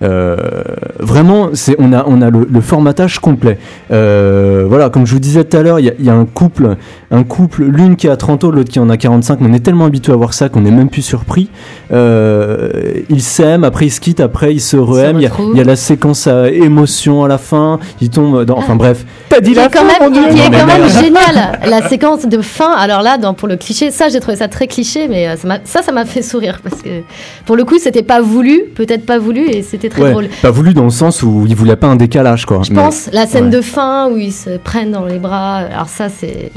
vraiment 0.00 1.50
on 1.78 2.22
a 2.22 2.30
le, 2.30 2.60
formatage 2.60 3.18
complet. 3.18 3.58
voilà, 3.90 4.88
comme 4.90 5.06
je 5.06 5.12
vous 5.12 5.20
disais 5.20 5.44
tout 5.44 5.56
à 5.56 5.62
l'heure, 5.62 5.80
il 5.80 5.92
y 5.98 6.10
a, 6.10 6.14
un 6.14 6.24
couple, 6.24 6.76
un 7.10 7.24
couple, 7.24 7.64
l'une 7.64 7.96
qui 7.96 8.08
a 8.08 8.16
30 8.16 8.44
ans, 8.44 8.50
l'autre 8.50 8.70
qui 8.70 8.78
en 8.78 8.88
a 8.88 8.96
45, 8.96 9.40
mais 9.40 9.50
on 9.50 9.54
est 9.54 9.60
tellement 9.60 9.84
habitué 9.84 10.12
à 10.12 10.16
voir 10.16 10.32
ça 10.32 10.48
qu'on 10.48 10.62
n'est 10.62 10.70
même 10.70 10.88
plus 10.88 11.02
surpris. 11.02 11.50
ils 11.90 13.20
s'aiment 13.50 13.64
après 13.64 13.86
ils 13.86 13.90
se 13.90 14.00
quittent, 14.00 14.20
après 14.20 14.54
ils 14.54 14.60
se 14.60 14.76
re 14.76 14.98
Il, 15.18 15.30
il, 15.52 15.58
y 15.58 15.60
a 15.60 15.64
la 15.64 15.76
séquence 15.76 16.26
à 16.26 16.50
émotion 16.50 17.24
à 17.24 17.28
la 17.28 17.38
fin, 17.38 17.78
ils 18.00 18.10
tombent 18.10 18.44
dans. 18.44 18.58
Enfin 18.58 18.76
bref. 18.76 19.04
T'as 19.28 19.40
dit 19.40 19.54
la 19.54 19.68
fin, 19.68 19.84
même, 19.84 20.12
Il 20.12 20.38
est 20.38 20.50
quand 20.50 20.66
même 20.66 20.88
génial. 20.88 21.60
La 21.68 21.88
séquence 21.88 22.26
de 22.26 22.40
fin, 22.40 22.72
alors 22.72 23.02
là, 23.02 23.18
dans, 23.18 23.34
pour 23.34 23.48
le 23.48 23.56
cliché, 23.56 23.90
ça 23.90 24.08
j'ai 24.08 24.20
trouvé 24.20 24.36
ça 24.36 24.48
très 24.48 24.66
cliché, 24.66 25.08
mais 25.08 25.28
euh, 25.28 25.36
ça, 25.64 25.82
ça 25.82 25.92
m'a 25.92 26.04
fait 26.04 26.22
sourire 26.22 26.60
parce 26.62 26.82
que 26.82 27.02
pour 27.46 27.56
le 27.56 27.64
coup, 27.64 27.78
c'était 27.78 28.02
pas 28.02 28.20
voulu, 28.20 28.64
peut-être 28.74 29.06
pas 29.06 29.18
voulu, 29.18 29.48
et 29.48 29.62
c'était 29.62 29.88
très 29.88 30.10
drôle. 30.10 30.28
Pas 30.42 30.50
voulu 30.50 30.74
dans 30.74 30.84
le 30.84 30.90
sens 30.90 31.22
où 31.22 31.44
il 31.48 31.54
voulait 31.54 31.76
pas 31.76 31.88
un 31.88 31.96
décalage, 31.96 32.46
quoi. 32.46 32.60
Je 32.62 32.72
pense, 32.72 33.08
la 33.12 33.26
scène 33.26 33.50
de 33.50 33.60
fin 33.60 34.10
où 34.10 34.16
ils 34.16 34.32
se 34.32 34.56
prennent 34.58 34.92
dans 34.92 35.04
les 35.04 35.18
bras, 35.18 35.56
alors 35.56 35.88
ça 35.88 36.08
c'est 36.08 36.50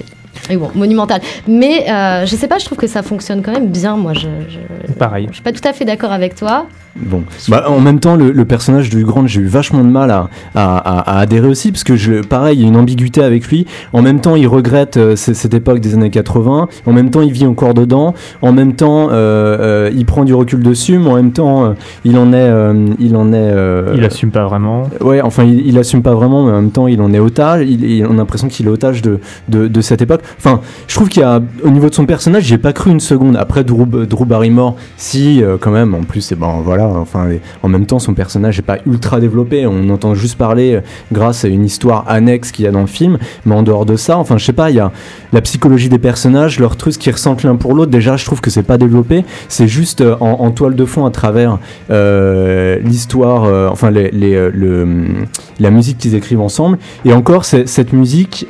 Et 0.50 0.58
bon, 0.58 0.70
monumental. 0.76 1.22
Mais 1.48 1.90
euh, 1.90 2.26
je 2.26 2.36
sais 2.36 2.48
pas, 2.48 2.58
je 2.60 2.66
trouve 2.66 2.78
que 2.78 2.88
ça 2.88 3.02
fonctionne 3.02 3.42
quand 3.42 3.52
même 3.54 3.68
bien. 3.70 3.96
Moi, 3.96 4.14
je, 4.14 4.28
je, 4.50 4.94
Pareil. 4.94 5.28
je 5.30 5.36
suis 5.36 5.44
pas 5.44 5.52
tout 5.54 5.66
à 5.68 5.74
fait 5.74 5.86
d'accord 5.86 6.12
avec 6.12 6.36
toi. 6.36 6.66
Bon, 6.96 7.24
bah, 7.50 7.66
en 7.70 7.80
même 7.80 8.00
temps, 8.00 8.16
le, 8.16 8.32
le 8.32 8.46
personnage 8.46 8.92
de 8.92 9.02
Grant, 9.02 9.26
j'ai 9.26 9.42
eu 9.42 9.48
vachement 9.48 9.80
de 9.84 9.90
mal 9.90 10.12
à, 10.12 10.30
à, 10.54 10.78
à, 10.78 11.00
à 11.18 11.20
adhérer 11.22 11.48
aussi, 11.48 11.72
parce 11.72 11.84
que 11.84 11.96
je, 11.96 12.22
pareil, 12.22 12.60
il 12.60 12.62
y 12.62 12.66
a 12.66 12.68
une 12.68 12.76
ambiguïté 12.78 13.24
avec 13.24 13.48
lui. 13.48 13.66
En 13.94 14.04
même 14.04 14.20
temps, 14.20 14.36
il 14.36 14.46
regrette 14.48 14.98
euh, 14.98 15.16
cette 15.16 15.56
époque 15.56 15.80
des 15.80 15.96
années 15.96 16.12
80. 16.12 16.68
En 16.86 16.94
même 16.94 17.10
temps, 17.10 17.22
il 17.22 17.32
vit 17.32 17.48
encore 17.48 17.74
dedans. 17.74 18.14
En 18.44 18.52
même 18.52 18.76
temps, 18.76 19.08
euh, 19.10 19.58
euh, 19.60 19.92
il 19.96 20.06
prend 20.06 20.24
du 20.24 20.36
recul 20.36 20.62
dessus, 20.62 21.00
mais 21.00 21.10
en 21.10 21.16
même 21.16 21.32
temps, 21.32 21.66
euh, 21.66 21.70
il 22.06 22.16
en 22.16 22.32
est, 22.32 22.36
euh, 22.38 22.86
il 23.00 23.16
en 23.16 23.34
est. 23.34 23.38
euh, 23.38 23.94
Il 23.98 24.06
assume 24.06 24.30
pas 24.30 24.46
vraiment. 24.46 24.84
Ouais, 25.02 25.20
enfin, 25.22 25.46
il, 25.46 25.66
il 25.66 25.80
assume 25.80 26.04
pas 26.04 26.14
vraiment, 26.14 26.46
mais 26.46 26.52
en 26.52 26.62
même 26.62 26.70
temps, 26.72 26.86
il 26.88 27.02
en 27.02 27.12
est 27.12 27.20
otage. 27.20 27.66
Il, 27.68 27.84
il- 27.86 28.06
on 28.06 28.12
a 28.12 28.18
l'impression 28.18 28.48
qu'il 28.50 28.68
est 28.68 28.70
otage 28.70 29.02
de, 29.02 29.20
de, 29.50 29.68
de 29.68 29.82
cette 29.82 30.04
époque. 30.04 30.22
Enfin, 30.38 30.62
je 30.88 30.96
trouve 30.96 31.10
qu'il 31.10 31.22
y 31.22 31.26
a, 31.26 31.42
au 31.64 31.70
niveau 31.70 31.90
de 31.90 31.94
son 31.94 32.06
personnage, 32.06 32.44
j'ai 32.44 32.58
pas 32.58 32.74
cru 32.74 32.92
une 32.92 33.00
seconde. 33.00 33.38
Après 33.38 33.64
Drew, 33.64 33.86
Barrymore, 34.26 34.76
si, 34.98 35.44
euh, 35.44 35.58
quand 35.60 35.72
même. 35.72 35.94
En 35.94 36.04
plus, 36.04 36.22
c'est 36.22 36.36
bon, 36.36 36.62
voilà. 36.62 36.88
Enfin, 36.88 37.28
en 37.62 37.70
même 37.70 37.86
temps, 37.86 38.00
son 38.00 38.14
personnage 38.14 38.60
est 38.60 38.64
pas 38.64 38.78
ultra 38.86 39.20
développé. 39.20 39.66
On 39.66 39.90
entend 39.90 40.16
juste 40.16 40.38
parler 40.38 40.76
euh, 40.76 40.82
grâce 41.12 41.46
à 41.46 41.48
une 41.48 41.66
histoire 41.66 42.06
annexe 42.08 42.52
qu'il 42.52 42.66
y 42.66 42.68
a 42.68 42.72
dans 42.72 42.82
le 42.82 42.88
film. 42.88 43.18
Mais 43.46 43.56
en 43.56 43.64
dehors 43.64 43.86
de 43.86 43.96
ça, 43.96 44.18
enfin, 44.18 44.38
je 44.38 44.46
sais 44.46 44.54
pas, 44.54 44.70
il 44.70 44.78
y 44.78 44.80
a 44.80 44.92
la 45.32 45.42
psychologie 45.42 45.90
des 45.90 46.00
personnages, 46.00 46.60
leurs 46.60 46.78
trucs 46.78 46.98
qui 46.98 47.12
ressentent 47.12 47.44
l'un 47.44 47.56
pour 47.56 47.74
l'autre. 47.74 47.92
Déjà, 47.92 48.18
je 48.18 48.26
trouve 48.26 48.42
que 48.42 48.50
c'est 48.50 48.64
pas 48.64 48.78
développé. 48.78 49.26
C'est 49.48 49.68
juste 49.68 50.02
euh, 50.02 50.16
en, 50.20 50.52
toile 50.52 50.76
de 50.76 50.86
fond 50.86 51.06
à 51.06 51.12
travers 51.12 51.58
l'histoire, 51.90 53.72
enfin 53.72 53.92
la 53.92 55.72
musique 55.72 55.98
qu'ils 55.98 56.16
écrivent 56.16 56.42
ensemble. 56.42 56.78
Et 57.06 57.14
encore, 57.14 57.46
cette 57.46 57.94
musique 57.94 58.46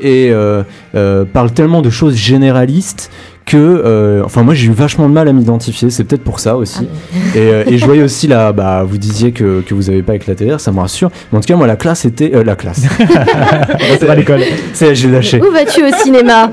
euh, 0.96 1.26
parle 1.26 1.52
tellement 1.52 1.73
de 1.82 1.90
choses 1.90 2.16
généralistes 2.16 3.12
que, 3.46 3.58
euh, 3.58 4.24
enfin 4.24 4.44
moi 4.44 4.54
j'ai 4.54 4.68
eu 4.68 4.72
vachement 4.72 5.10
de 5.10 5.14
mal 5.14 5.28
à 5.28 5.34
m'identifier. 5.34 5.90
C'est 5.90 6.04
peut-être 6.04 6.24
pour 6.24 6.40
ça 6.40 6.56
aussi. 6.56 6.88
Et, 7.36 7.40
euh, 7.40 7.64
et 7.68 7.78
je 7.78 7.86
voyais 7.86 8.04
aussi 8.04 8.28
là, 8.28 8.52
bah 8.54 8.84
vous 8.84 8.98
disiez 8.98 9.32
que, 9.32 9.62
que 9.62 9.74
vous 9.74 9.90
avez 9.90 10.02
pas 10.02 10.16
éclaté 10.16 10.46
l'air, 10.46 10.60
ça 10.60 10.72
me 10.72 10.80
rassure. 10.80 11.10
Mais 11.32 11.38
en 11.38 11.42
tout 11.42 11.48
cas, 11.48 11.56
moi 11.56 11.68
la 11.68 11.76
classe 11.76 12.06
était, 12.06 12.34
euh, 12.34 12.44
la 12.44 12.56
classe. 12.56 12.82
C'est 14.00 14.06
pas 14.06 14.16
l'école. 14.16 14.42
C'est, 14.74 14.96
j'ai 14.96 15.10
lâché. 15.10 15.42
Où 15.42 15.52
vas-tu 15.52 15.84
au 15.84 16.04
cinéma? 16.04 16.52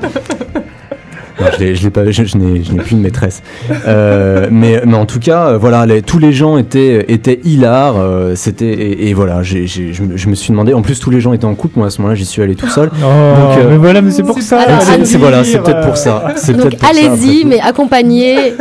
Non, 1.39 1.47
je 1.53 1.59
l'ai- 1.63 1.75
je 1.75 1.83
l'ai 1.83 1.89
pas, 1.89 2.09
je, 2.11 2.23
je 2.23 2.37
n'ai, 2.37 2.63
je 2.63 2.71
n'ai 2.71 2.79
plus 2.79 2.95
de 2.95 2.99
maîtresse. 3.01 3.41
Euh, 3.87 4.47
mais, 4.51 4.81
mais 4.85 4.95
en 4.95 5.05
tout 5.05 5.19
cas, 5.19 5.53
voilà, 5.57 5.85
les- 5.85 6.01
tous 6.01 6.19
les 6.19 6.33
gens 6.33 6.57
étaient, 6.57 7.05
étaient 7.11 7.39
hilars. 7.43 7.95
euh, 7.97 8.33
c'était 8.35 8.65
et, 8.71 9.09
et 9.09 9.13
voilà, 9.13 9.41
j'ai, 9.43 9.65
j'ai- 9.67 9.93
je, 9.93 10.03
me, 10.03 10.17
je 10.17 10.27
me 10.29 10.35
suis 10.35 10.51
demandé. 10.51 10.73
En 10.73 10.81
plus, 10.81 10.99
tous 10.99 11.09
les 11.09 11.21
gens 11.21 11.33
étaient 11.33 11.45
en 11.45 11.55
couple. 11.55 11.77
Moi, 11.79 11.87
à 11.87 11.89
ce 11.89 11.99
moment-là, 12.01 12.15
j'y 12.15 12.25
suis 12.25 12.41
allé 12.41 12.55
tout 12.55 12.67
seul. 12.69 12.89
Oh, 12.93 13.05
euh, 13.05 13.69
mais 13.71 13.77
voilà, 13.77 14.01
mais 14.01 14.11
c'est 14.11 14.23
pour 14.23 14.41
ça. 14.41 14.59
Alors, 14.59 14.77
Donc, 14.77 14.81
c'est, 14.87 14.93
allez-y, 14.93 15.05
c'est- 15.07 15.17
voilà, 15.17 15.43
c'est 15.43 15.59
peut-être 15.63 15.85
pour 15.85 15.97
ça. 15.97 16.33
C'est 16.35 16.53
Donc 16.53 16.61
peut-être 16.63 16.79
pour 16.79 16.89
ça, 16.89 17.11
allez-y, 17.11 17.45
mais 17.45 17.59
accompagné. 17.59 18.53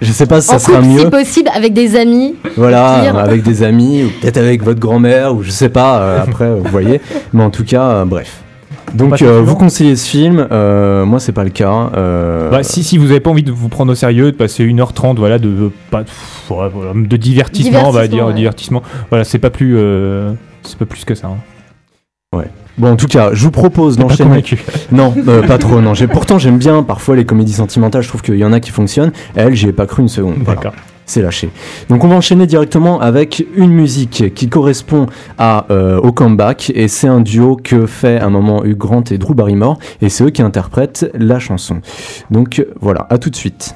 Je 0.00 0.10
sais 0.12 0.26
pas 0.26 0.40
si 0.40 0.48
ça 0.48 0.56
en 0.56 0.58
sera 0.58 0.78
couple 0.78 0.88
si 0.90 1.04
mieux. 1.04 1.10
possible, 1.10 1.50
avec 1.54 1.72
des 1.72 1.96
amis. 1.96 2.34
Voilà, 2.56 2.94
avec 3.20 3.42
des 3.42 3.62
amis 3.62 4.04
ou 4.04 4.08
peut-être 4.20 4.36
avec 4.38 4.62
votre 4.62 4.80
grand-mère 4.80 5.34
ou 5.34 5.42
je 5.42 5.50
sais 5.50 5.68
pas. 5.68 6.00
euh, 6.02 6.22
après, 6.22 6.50
vous 6.50 6.68
voyez. 6.70 7.00
Mais 7.32 7.42
en 7.42 7.50
tout 7.50 7.64
cas, 7.64 7.82
euh, 7.88 8.04
bref. 8.04 8.41
Donc, 8.94 9.22
euh, 9.22 9.40
vous 9.42 9.54
conseillez 9.56 9.96
ce 9.96 10.08
film. 10.08 10.46
euh, 10.50 11.04
moi, 11.04 11.18
c'est 11.20 11.32
pas 11.32 11.44
le 11.44 11.50
cas. 11.50 11.90
euh, 11.96 12.50
Bah, 12.50 12.62
si, 12.62 12.82
si 12.82 12.98
vous 12.98 13.10
avez 13.10 13.20
pas 13.20 13.30
envie 13.30 13.42
de 13.42 13.50
vous 13.52 13.68
prendre 13.68 13.92
au 13.92 13.94
sérieux, 13.94 14.32
de 14.32 14.36
passer 14.36 14.64
1h30 14.64 15.16
voilà, 15.16 15.38
de, 15.38 15.48
de- 15.48 15.70
ouais, 15.90 17.16
divertissement, 17.16 17.88
on 17.88 17.90
va 17.90 18.06
dire, 18.08 18.26
ouais. 18.26 18.34
divertissement. 18.34 18.82
Voilà, 19.10 19.24
c'est 19.24 19.38
pas 19.38 19.50
plus, 19.50 19.74
euh, 19.76 20.32
c'est 20.62 20.76
pas 20.78 20.86
plus 20.86 21.04
que 21.04 21.14
ça. 21.14 21.28
hein. 21.28 21.36
Bon, 22.78 22.92
en 22.92 22.96
tout 22.96 23.06
cas, 23.06 23.30
je 23.34 23.44
vous 23.44 23.50
propose 23.50 23.98
d'enchaîner. 23.98 24.42
Non, 24.92 25.12
euh, 25.28 25.42
pas 25.46 25.58
trop. 25.58 25.82
Non, 25.82 25.92
j'ai 25.92 26.06
pourtant 26.08 26.38
j'aime 26.38 26.56
bien 26.56 26.82
parfois 26.82 27.16
les 27.16 27.26
comédies 27.26 27.52
sentimentales. 27.52 28.02
Je 28.02 28.08
trouve 28.08 28.22
qu'il 28.22 28.36
y 28.36 28.44
en 28.46 28.52
a 28.54 28.60
qui 28.60 28.70
fonctionnent. 28.70 29.12
Elle, 29.34 29.54
j'y 29.54 29.68
ai 29.68 29.72
pas 29.72 29.84
cru 29.86 30.00
une 30.02 30.08
seconde. 30.08 30.36
Voilà, 30.42 30.60
D'accord. 30.62 30.72
C'est 31.06 31.22
lâché. 31.22 31.50
Donc 31.88 32.04
on 32.04 32.08
va 32.08 32.16
enchaîner 32.16 32.46
directement 32.46 33.00
avec 33.00 33.44
une 33.54 33.72
musique 33.72 34.34
qui 34.34 34.48
correspond 34.48 35.06
à 35.38 35.66
euh, 35.70 35.98
au 35.98 36.12
comeback 36.12 36.72
et 36.74 36.88
c'est 36.88 37.08
un 37.08 37.20
duo 37.20 37.56
que 37.56 37.86
fait 37.86 38.18
à 38.18 38.26
un 38.26 38.30
moment 38.30 38.64
Hugh 38.64 38.76
Grant 38.76 39.04
et 39.10 39.18
Drew 39.18 39.34
Barrymore 39.34 39.78
et 40.00 40.08
c'est 40.08 40.24
eux 40.24 40.30
qui 40.30 40.42
interprètent 40.42 41.10
la 41.14 41.38
chanson. 41.38 41.80
Donc 42.30 42.64
voilà, 42.80 43.06
à 43.10 43.18
tout 43.18 43.30
de 43.30 43.36
suite. 43.36 43.74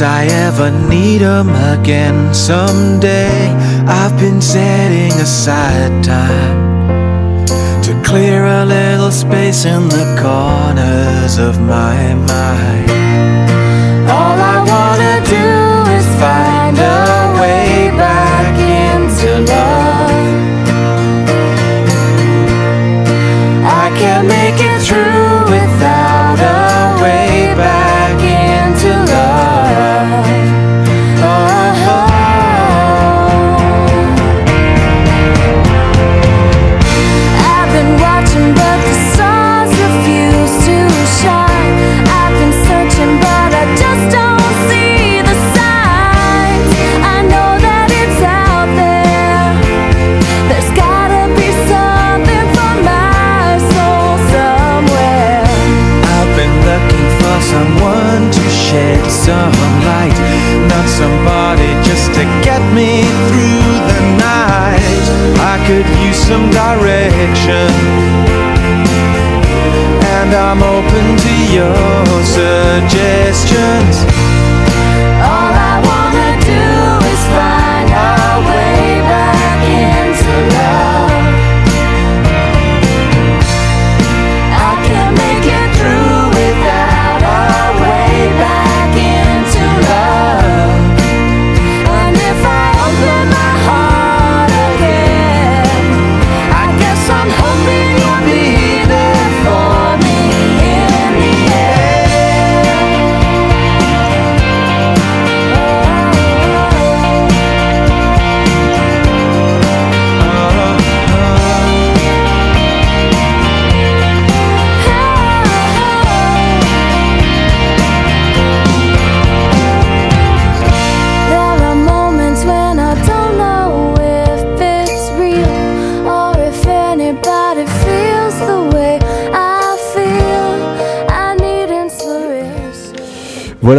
I 0.00 0.26
ever 0.46 0.70
need 0.70 1.22
'em 1.22 1.48
again. 1.74 2.32
Someday 2.32 3.52
I've 3.86 4.16
been 4.18 4.40
setting 4.40 5.12
aside 5.20 6.04
time 6.04 7.46
To 7.82 7.92
clear 8.04 8.44
a 8.44 8.64
little 8.64 9.10
space 9.10 9.64
in 9.64 9.88
the 9.88 10.06
corners 10.22 11.38
of 11.38 11.54
my 11.60 12.14
mind. 12.14 12.90
All 14.16 14.38
I 14.40 14.47
and 70.04 70.34
I'm 70.34 70.62
open 70.62 71.16
to 71.16 71.34
your 71.52 71.74
suggestions. 72.24 74.17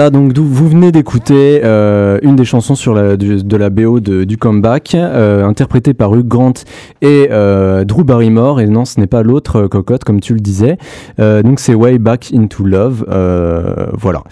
Donc 0.10 0.38
vous 0.38 0.70
venez 0.70 0.94
d'écouter 0.94 1.60
euh, 1.66 2.20
une 2.22 2.38
des 2.38 2.46
chansons 2.46 2.76
sur 2.76 2.96
de 2.96 3.58
la 3.58 3.70
BO 3.70 4.00
de- 4.00 4.24
du 4.24 4.38
comeback, 4.38 4.96
euh, 4.96 5.44
interprétée 5.44 5.94
par 5.94 6.16
Hugh 6.16 6.26
Grant 6.26 6.54
et 7.02 7.28
euh, 7.32 7.84
Drew 7.84 8.06
Barrymore. 8.06 8.62
Et 8.62 8.68
non, 8.68 8.86
ce 8.86 8.98
n'est 9.02 9.08
pas 9.08 9.24
l'autre 9.24 9.68
cocotte, 9.68 10.06
comme 10.06 10.22
tu 10.22 10.34
le 10.34 10.40
disais. 10.40 10.78
Donc 11.18 11.60
c'est 11.60 11.74
Way 11.76 11.98
Back 12.00 12.32
into 12.34 12.64
Love. 12.64 13.06
Voilà. 13.94 14.24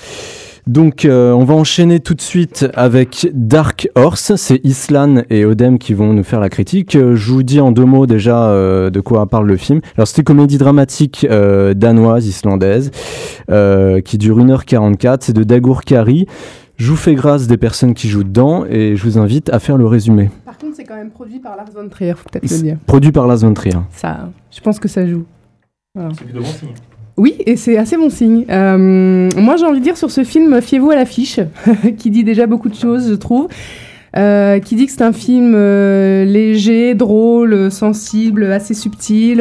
Donc 0.67 1.05
euh, 1.05 1.31
on 1.31 1.45
va 1.45 1.53
enchaîner 1.53 2.01
tout 2.01 2.13
de 2.13 2.21
suite 2.21 2.67
avec 2.73 3.29
Dark 3.33 3.89
Horse. 3.95 4.35
C'est 4.35 4.59
Islan 4.65 5.23
et 5.29 5.45
Odem 5.45 5.79
qui 5.79 5.93
vont 5.93 6.11
nous 6.11 6.23
faire 6.23 6.41
la 6.41 6.49
critique. 6.49 6.95
Euh, 6.95 7.15
je 7.15 7.31
vous 7.31 7.43
dis 7.43 7.61
en 7.61 7.71
deux 7.71 7.85
mots 7.85 8.05
déjà 8.05 8.49
euh, 8.49 8.89
de 8.89 8.99
quoi 8.99 9.25
parle 9.27 9.47
le 9.47 9.55
film. 9.55 9.79
Alors 9.95 10.07
c'est 10.07 10.17
une 10.17 10.25
comédie 10.25 10.57
dramatique 10.57 11.25
euh, 11.29 11.73
danoise, 11.73 12.27
islandaise, 12.27 12.91
euh, 13.49 14.01
qui 14.01 14.17
dure 14.17 14.37
1h44. 14.39 15.19
C'est 15.21 15.33
de 15.33 15.43
Dagur 15.43 15.83
Kari. 15.83 16.27
Je 16.75 16.91
vous 16.91 16.97
fais 16.97 17.15
grâce 17.15 17.47
des 17.47 17.57
personnes 17.57 17.93
qui 17.93 18.09
jouent 18.09 18.25
dedans 18.25 18.65
et 18.69 18.95
je 18.97 19.03
vous 19.03 19.17
invite 19.17 19.49
à 19.49 19.59
faire 19.59 19.77
le 19.77 19.87
résumé. 19.87 20.29
Par 20.45 20.57
contre, 20.57 20.75
c'est 20.75 20.83
quand 20.83 20.95
même 20.95 21.11
produit 21.11 21.39
par 21.39 21.55
Lars 21.55 21.71
von 21.73 21.87
Trier, 21.87 22.13
faut 22.13 22.29
peut-être 22.29 22.51
le 22.51 22.61
dire. 22.61 22.77
Produit 22.85 23.11
par 23.11 23.25
Lars 23.25 23.37
von 23.37 23.53
Trier. 23.53 23.79
Ça, 23.91 24.29
je 24.51 24.59
pense 24.59 24.79
que 24.79 24.87
ça 24.87 25.07
joue. 25.07 25.25
C'est 25.95 26.33
bon 26.33 26.43
signe. 26.43 26.69
Oui, 27.17 27.35
et 27.47 27.55
c'est 27.55 27.77
assez 27.77 27.97
bon 27.97 28.11
signe. 28.11 28.45
Euh, 28.51 29.29
moi, 29.35 29.55
j'ai 29.57 29.65
envie 29.65 29.79
de 29.79 29.83
dire 29.83 29.97
sur 29.97 30.11
ce 30.11 30.23
film, 30.23 30.61
fiez-vous 30.61 30.91
à 30.91 30.95
l'affiche, 30.95 31.39
qui 31.97 32.11
dit 32.11 32.23
déjà 32.23 32.45
beaucoup 32.45 32.69
de 32.69 32.75
choses, 32.75 33.09
je 33.09 33.15
trouve. 33.15 33.47
Euh, 34.15 34.59
qui 34.59 34.75
dit 34.75 34.85
que 34.85 34.91
c'est 34.91 35.03
un 35.03 35.11
film 35.11 35.53
euh, 35.55 36.25
léger, 36.25 36.93
drôle, 36.93 37.71
sensible, 37.71 38.51
assez 38.51 38.75
subtil. 38.75 39.37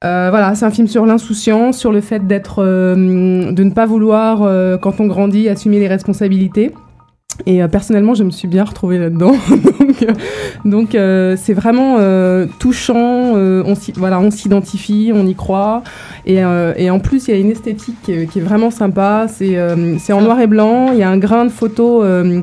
voilà, 0.00 0.54
c'est 0.54 0.64
un 0.64 0.70
film 0.70 0.86
sur 0.86 1.06
l'insouciance, 1.06 1.76
sur 1.76 1.90
le 1.90 2.00
fait 2.00 2.26
d'être, 2.28 2.62
de 2.62 3.62
ne 3.64 3.70
pas 3.70 3.86
vouloir, 3.86 4.78
quand 4.80 5.00
on 5.00 5.06
grandit, 5.06 5.48
assumer 5.48 5.80
les 5.80 5.88
responsabilités. 5.88 6.72
Et 7.46 7.62
euh, 7.62 7.68
personnellement, 7.68 8.14
je 8.14 8.24
me 8.24 8.30
suis 8.30 8.48
bien 8.48 8.64
retrouvée 8.64 8.98
là-dedans. 8.98 9.32
donc, 9.80 10.02
euh, 10.02 10.12
donc 10.64 10.94
euh, 10.94 11.36
c'est 11.38 11.54
vraiment 11.54 11.96
touchant. 12.58 13.34
on 13.34 13.74
voilà, 13.96 14.20
on 14.20 14.30
s'identifie, 14.30 15.12
on 15.14 15.26
y 15.26 15.34
croit. 15.34 15.82
Et, 16.26 16.40
et 16.76 16.90
en 16.90 16.98
plus, 16.98 17.28
il 17.28 17.34
y 17.34 17.36
a 17.36 17.40
une 17.40 17.50
esthétique 17.50 17.96
qui 18.02 18.12
est, 18.12 18.26
qui 18.26 18.38
est 18.40 18.42
vraiment 18.42 18.70
sympa. 18.70 19.26
C'est 19.28 19.56
c'est 19.98 20.12
en 20.12 20.20
noir 20.20 20.40
et 20.40 20.46
blanc. 20.46 20.92
Il 20.92 20.98
y 20.98 21.02
a 21.02 21.10
un 21.10 21.18
grain 21.18 21.44
de 21.44 21.50
photo. 21.50 22.02
je 22.04 22.42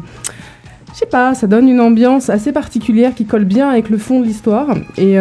sais 0.94 1.06
pas, 1.06 1.36
ça 1.36 1.46
donne 1.48 1.70
une 1.70 1.80
ambiance 1.80 2.30
assez 2.30 2.52
particulière 2.52 3.14
qui 3.14 3.26
colle 3.26 3.46
bien 3.46 3.70
avec 3.70 3.90
le 3.90 3.98
fond 3.98 4.20
de 4.20 4.26
l'histoire. 4.26 4.68
Et 4.98 5.18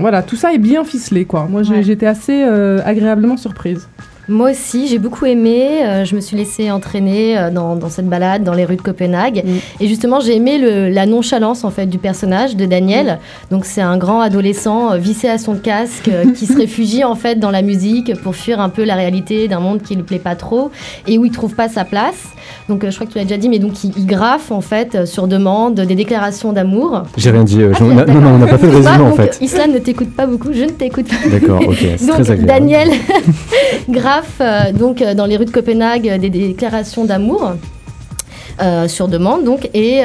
voilà, 0.00 0.22
tout 0.22 0.36
ça 0.36 0.52
est 0.52 0.58
bien 0.58 0.84
ficelé, 0.84 1.24
quoi. 1.24 1.46
Moi, 1.50 1.62
Ouais. 1.62 1.82
j'étais 1.82 2.06
assez 2.06 2.42
agréablement 2.42 3.36
surprise. 3.36 3.88
Moi 4.28 4.52
aussi, 4.52 4.88
j'ai 4.88 4.98
beaucoup 4.98 5.26
aimé. 5.26 5.80
euh, 5.84 6.04
je 6.04 6.14
me 6.14 6.20
suis 6.20 6.36
laissée 6.36 6.70
entraîner 6.70 7.36
euh, 7.38 7.50
dans, 7.50 7.76
dans 7.76 7.88
cette 7.90 8.08
balade 8.08 8.42
dans 8.42 8.54
les 8.54 8.64
rues 8.64 8.76
de 8.76 8.82
Copenhague. 8.82 9.42
Mm. 9.44 9.82
Et 9.84 9.88
justement, 9.88 10.20
j'ai 10.20 10.34
aimé 10.36 10.58
le- 10.58 10.88
la 10.88 11.04
nonchalance 11.06 11.64
en 11.64 11.70
fait 11.70 11.86
du 11.86 11.98
personnage 11.98 12.56
de 12.56 12.64
Daniel. 12.64 13.18
Donc, 13.50 13.64
c'est 13.66 13.80
un 13.82 13.98
grand 13.98 14.20
adolescent 14.20 14.92
euh, 14.92 14.96
vissé 14.96 15.28
à 15.28 15.36
son 15.38 15.56
casque 15.56 16.08
euh, 16.08 16.30
qui 16.32 16.46
se 16.46 16.56
réfugie 16.56 17.04
en 17.04 17.14
fait 17.16 17.38
dans 17.38 17.50
la 17.50 17.62
musique 17.62 18.14
pour 18.22 18.34
fuir 18.34 18.60
un 18.60 18.68
peu 18.70 18.84
la 18.84 18.94
réalité 18.94 19.46
d'un 19.48 19.60
monde 19.60 19.82
qui 19.82 19.94
lui 19.94 20.02
plaît 20.04 20.18
pas 20.18 20.36
trop 20.36 20.70
et 21.06 21.18
où 21.18 21.24
il 21.24 21.30
trouve 21.30 21.54
pas 21.54 21.68
sa 21.68 21.84
place. 21.84 22.22
Donc, 22.68 22.82
euh, 22.84 22.90
je 22.90 22.94
crois 22.94 23.06
que 23.06 23.12
tu 23.12 23.18
l'as 23.18 23.24
déjà 23.24 23.36
dit, 23.36 23.48
mais 23.50 23.58
donc 23.58 23.84
il, 23.84 23.92
il 23.96 24.06
graffe 24.06 24.50
en 24.50 24.60
fait 24.62 24.94
euh, 24.94 25.06
sur 25.06 25.26
demande 25.26 25.74
des 25.74 25.94
déclarations 25.94 26.52
d'amour. 26.52 27.02
J'ai 27.18 27.30
rien 27.30 27.44
dit. 27.44 27.60
euh, 27.62 27.72
Ah, 27.78 27.82
non, 28.06 28.34
on 28.34 28.38
n'a 28.38 28.46
pas 28.46 28.56
fait 28.58 28.66
vois, 28.68 28.76
résumé 28.90 29.04
en 29.04 29.10
donc, 29.10 29.16
fait. 29.16 29.38
Islam 29.42 29.72
ne 29.72 29.78
t'écoute 29.78 30.14
pas 30.14 30.26
beaucoup, 30.26 30.48
je 30.52 30.62
ne 30.64 30.70
t'écoute 30.70 31.08
pas. 31.08 31.28
D'accord, 31.28 31.60
ok, 31.66 31.76
c'est 31.98 32.06
Donc 32.06 32.14
très 32.22 32.30
agréable. 32.30 32.46
Daniel 32.46 32.90
graffe 33.88 34.13
euh, 34.40 34.72
donc 34.72 35.02
euh, 35.02 35.14
dans 35.14 35.26
les 35.26 35.36
rues 35.36 35.44
de 35.44 35.50
Copenhague 35.50 36.08
euh, 36.08 36.18
des 36.18 36.30
déclarations 36.30 37.04
d'amour. 37.04 37.52
sur 38.86 39.08
demande 39.08 39.42
donc 39.42 39.68
et 39.74 40.04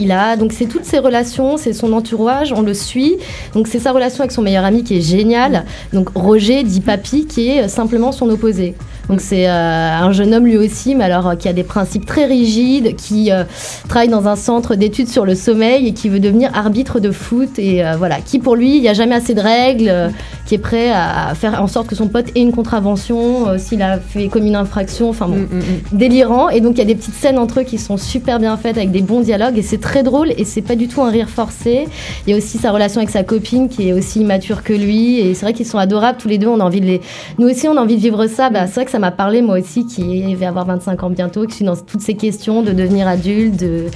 il 0.00 0.10
a 0.10 0.36
donc 0.36 0.50
c'est 0.52 0.66
toutes 0.66 0.84
ses 0.84 0.98
relations 0.98 1.56
c'est 1.56 1.72
son 1.72 1.92
entourage 1.92 2.52
on 2.52 2.62
le 2.62 2.74
suit 2.74 3.18
c'est 3.66 3.78
sa 3.78 3.92
relation 3.92 4.22
avec 4.22 4.32
son 4.32 4.42
meilleur 4.42 4.64
ami 4.64 4.82
qui 4.82 4.96
est 4.98 5.00
géniale 5.00 5.64
donc 5.92 6.08
Roger 6.16 6.64
dit 6.64 6.80
papy 6.80 7.24
qui 7.26 7.50
est 7.50 7.68
simplement 7.68 8.10
son 8.10 8.28
opposé 8.30 8.74
donc 9.08 9.20
c'est 9.20 9.48
euh, 9.48 9.52
un 9.52 10.12
jeune 10.12 10.34
homme 10.34 10.46
lui 10.46 10.56
aussi, 10.56 10.94
mais 10.94 11.04
alors 11.04 11.28
euh, 11.28 11.34
qui 11.34 11.48
a 11.48 11.52
des 11.52 11.62
principes 11.62 12.06
très 12.06 12.24
rigides, 12.24 12.96
qui 12.96 13.30
euh, 13.30 13.44
travaille 13.88 14.08
dans 14.08 14.26
un 14.28 14.36
centre 14.36 14.74
d'études 14.74 15.08
sur 15.08 15.24
le 15.24 15.34
sommeil 15.34 15.88
et 15.88 15.92
qui 15.92 16.08
veut 16.08 16.20
devenir 16.20 16.50
arbitre 16.54 17.00
de 17.00 17.10
foot 17.10 17.58
et 17.58 17.82
voilà, 17.98 18.16
qui 18.20 18.38
pour 18.38 18.56
lui 18.56 18.76
il 18.76 18.80
n'y 18.80 18.88
a 18.88 18.94
jamais 18.94 19.14
assez 19.14 19.34
de 19.34 19.40
règles, 19.40 20.12
qui 20.46 20.54
est 20.54 20.58
prêt 20.58 20.90
à 20.90 21.34
faire 21.34 21.62
en 21.62 21.66
sorte 21.66 21.86
que 21.86 21.94
son 21.94 22.08
pote 22.08 22.26
ait 22.34 22.40
une 22.40 22.52
contravention 22.52 23.58
s'il 23.58 23.82
a 23.82 23.98
fait 23.98 24.28
comme 24.28 24.46
une 24.46 24.56
infraction, 24.56 25.08
enfin 25.10 25.28
bon, 25.28 25.44
Mm, 25.44 25.56
mm, 25.56 25.58
mm. 25.58 25.98
délirant. 25.98 26.48
Et 26.48 26.60
donc 26.60 26.74
il 26.74 26.78
y 26.78 26.82
a 26.82 26.84
des 26.84 26.94
petites 26.94 27.14
scènes 27.14 27.38
entre 27.38 27.60
eux 27.60 27.62
qui 27.64 27.78
sont 27.78 27.96
super 27.96 28.38
bien 28.38 28.56
faites 28.56 28.76
avec 28.76 28.90
des 28.90 29.02
bons 29.02 29.20
dialogues 29.20 29.58
et 29.58 29.62
c'est 29.62 29.80
très 29.80 30.02
drôle 30.02 30.30
et 30.36 30.44
c'est 30.44 30.62
pas 30.62 30.76
du 30.76 30.88
tout 30.88 31.02
un 31.02 31.10
rire 31.10 31.28
forcé. 31.28 31.86
Il 32.26 32.30
y 32.30 32.34
a 32.34 32.36
aussi 32.36 32.58
sa 32.58 32.70
relation 32.70 32.98
avec 33.00 33.10
sa 33.10 33.24
copine 33.24 33.68
qui 33.68 33.88
est 33.88 33.92
aussi 33.92 34.20
immature 34.20 34.62
que 34.62 34.72
lui 34.72 35.20
et 35.20 35.34
c'est 35.34 35.46
vrai 35.46 35.52
qu'ils 35.52 35.66
sont 35.66 35.78
adorables 35.78 36.18
tous 36.18 36.28
les 36.28 36.38
deux. 36.38 36.48
On 36.48 36.60
a 36.60 36.64
envie 36.64 36.80
de 36.80 36.86
les, 36.86 37.00
nous 37.38 37.48
aussi 37.48 37.68
on 37.68 37.76
a 37.76 37.80
envie 37.80 37.96
de 37.96 38.00
vivre 38.00 38.26
ça. 38.26 38.50
Bah, 38.50 38.66
c'est 38.66 38.74
vrai 38.74 38.84
que 38.84 38.90
ça 38.94 39.00
m'a 39.00 39.10
parlé 39.10 39.42
moi 39.42 39.58
aussi 39.58 39.86
qui 39.86 40.36
vais 40.36 40.46
avoir 40.46 40.66
25 40.66 41.02
ans 41.02 41.10
bientôt, 41.10 41.46
qui 41.46 41.56
suis 41.56 41.64
dans 41.64 41.74
toutes 41.74 42.00
ces 42.00 42.14
questions 42.14 42.62
de 42.62 42.70
devenir 42.70 43.08
adulte, 43.08 43.56
de 43.56 43.86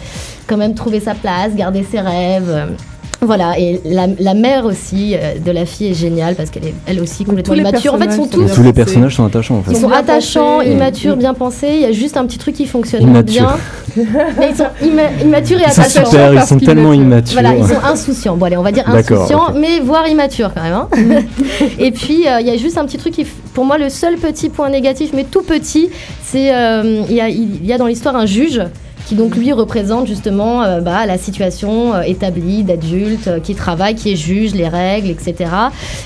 quand 0.48 0.56
même 0.56 0.74
trouver 0.74 0.98
sa 0.98 1.14
place, 1.14 1.54
garder 1.54 1.84
ses 1.84 2.00
rêves. 2.00 2.74
Voilà, 3.20 3.58
et 3.58 3.80
la, 3.84 4.06
la 4.20 4.34
mère 4.34 4.64
aussi 4.64 5.14
euh, 5.16 5.38
de 5.44 5.50
la 5.50 5.66
fille 5.66 5.88
est 5.90 5.94
géniale 5.94 6.36
parce 6.36 6.50
qu'elle 6.50 6.66
est 6.66 6.74
elle 6.86 7.00
aussi 7.00 7.24
complètement 7.24 7.52
tous 7.54 7.60
les 7.60 7.68
immature. 7.68 7.94
En 7.94 7.98
fait, 7.98 8.04
ils 8.04 8.12
sont 8.12 8.26
tous 8.28 8.46
Tous 8.54 8.62
les 8.62 8.72
personnages 8.72 9.16
sont 9.16 9.24
attachants 9.24 9.56
en 9.56 9.62
fait. 9.62 9.72
ils 9.72 9.76
sont 9.76 9.88
bien 9.88 9.96
attachants, 9.98 10.58
pensés. 10.58 10.70
immatures, 10.70 11.16
Mm. 11.16 11.18
bien 11.18 11.34
pensés. 11.34 11.68
Il 11.72 11.80
y 11.80 11.84
a 11.84 11.90
juste 11.90 12.16
un 12.16 12.24
petit 12.26 12.38
truc 12.38 12.54
qui 12.54 12.64
fonctionne 12.66 13.02
Immature. 13.02 13.56
bien. 13.96 14.04
Mais 14.38 14.50
ils 14.50 14.56
sont 14.56 14.66
imma- 14.84 15.10
immatures 15.20 15.58
et 15.58 15.62
Ils 15.66 15.72
sont 15.72 15.80
attachants. 15.80 16.04
super, 16.10 16.32
ils 16.32 16.36
parce 16.36 16.48
sont 16.50 16.58
qu'ils 16.58 16.68
tellement 16.68 16.92
immatures. 16.92 17.40
Voilà, 17.40 17.56
ils 17.56 17.66
sont 17.66 17.82
insouciants. 17.84 18.36
Bon, 18.36 18.46
allez, 18.46 18.56
on 18.56 18.62
va 18.62 18.70
dire 18.70 18.84
insouciants, 18.88 19.52
mais 19.56 19.80
voire 19.80 20.06
immatures 20.06 20.52
quand 20.54 20.62
même. 20.62 20.74
hein. 20.74 20.88
et 21.80 21.90
puis, 21.90 22.28
euh, 22.28 22.40
il 22.40 22.46
y 22.46 22.50
a 22.50 22.56
juste 22.56 22.78
un 22.78 22.84
petit 22.84 22.98
truc 22.98 23.14
qui, 23.14 23.26
pour 23.52 23.64
moi, 23.64 23.78
le 23.78 23.88
seul 23.88 24.14
petit 24.16 24.48
point 24.48 24.68
négatif, 24.70 25.10
mais 25.12 25.24
tout 25.24 25.42
petit, 25.42 25.90
c'est 26.22 26.54
euh, 26.54 27.02
il 27.10 27.16
y, 27.16 27.20
a, 27.20 27.28
il 27.28 27.66
y 27.66 27.72
a 27.72 27.78
dans 27.78 27.86
l'histoire 27.86 28.14
un 28.14 28.26
juge 28.26 28.62
qui 29.08 29.14
donc 29.14 29.36
lui 29.36 29.52
représente 29.52 30.06
justement 30.06 30.62
euh, 30.62 30.82
bah, 30.82 31.06
la 31.06 31.16
situation 31.16 31.94
euh, 31.94 32.02
établie 32.02 32.62
d'adulte 32.62 33.26
euh, 33.26 33.40
qui 33.40 33.54
travaille, 33.54 33.94
qui 33.94 34.12
est 34.12 34.16
juge, 34.16 34.54
les 34.54 34.68
règles, 34.68 35.08
etc. 35.08 35.50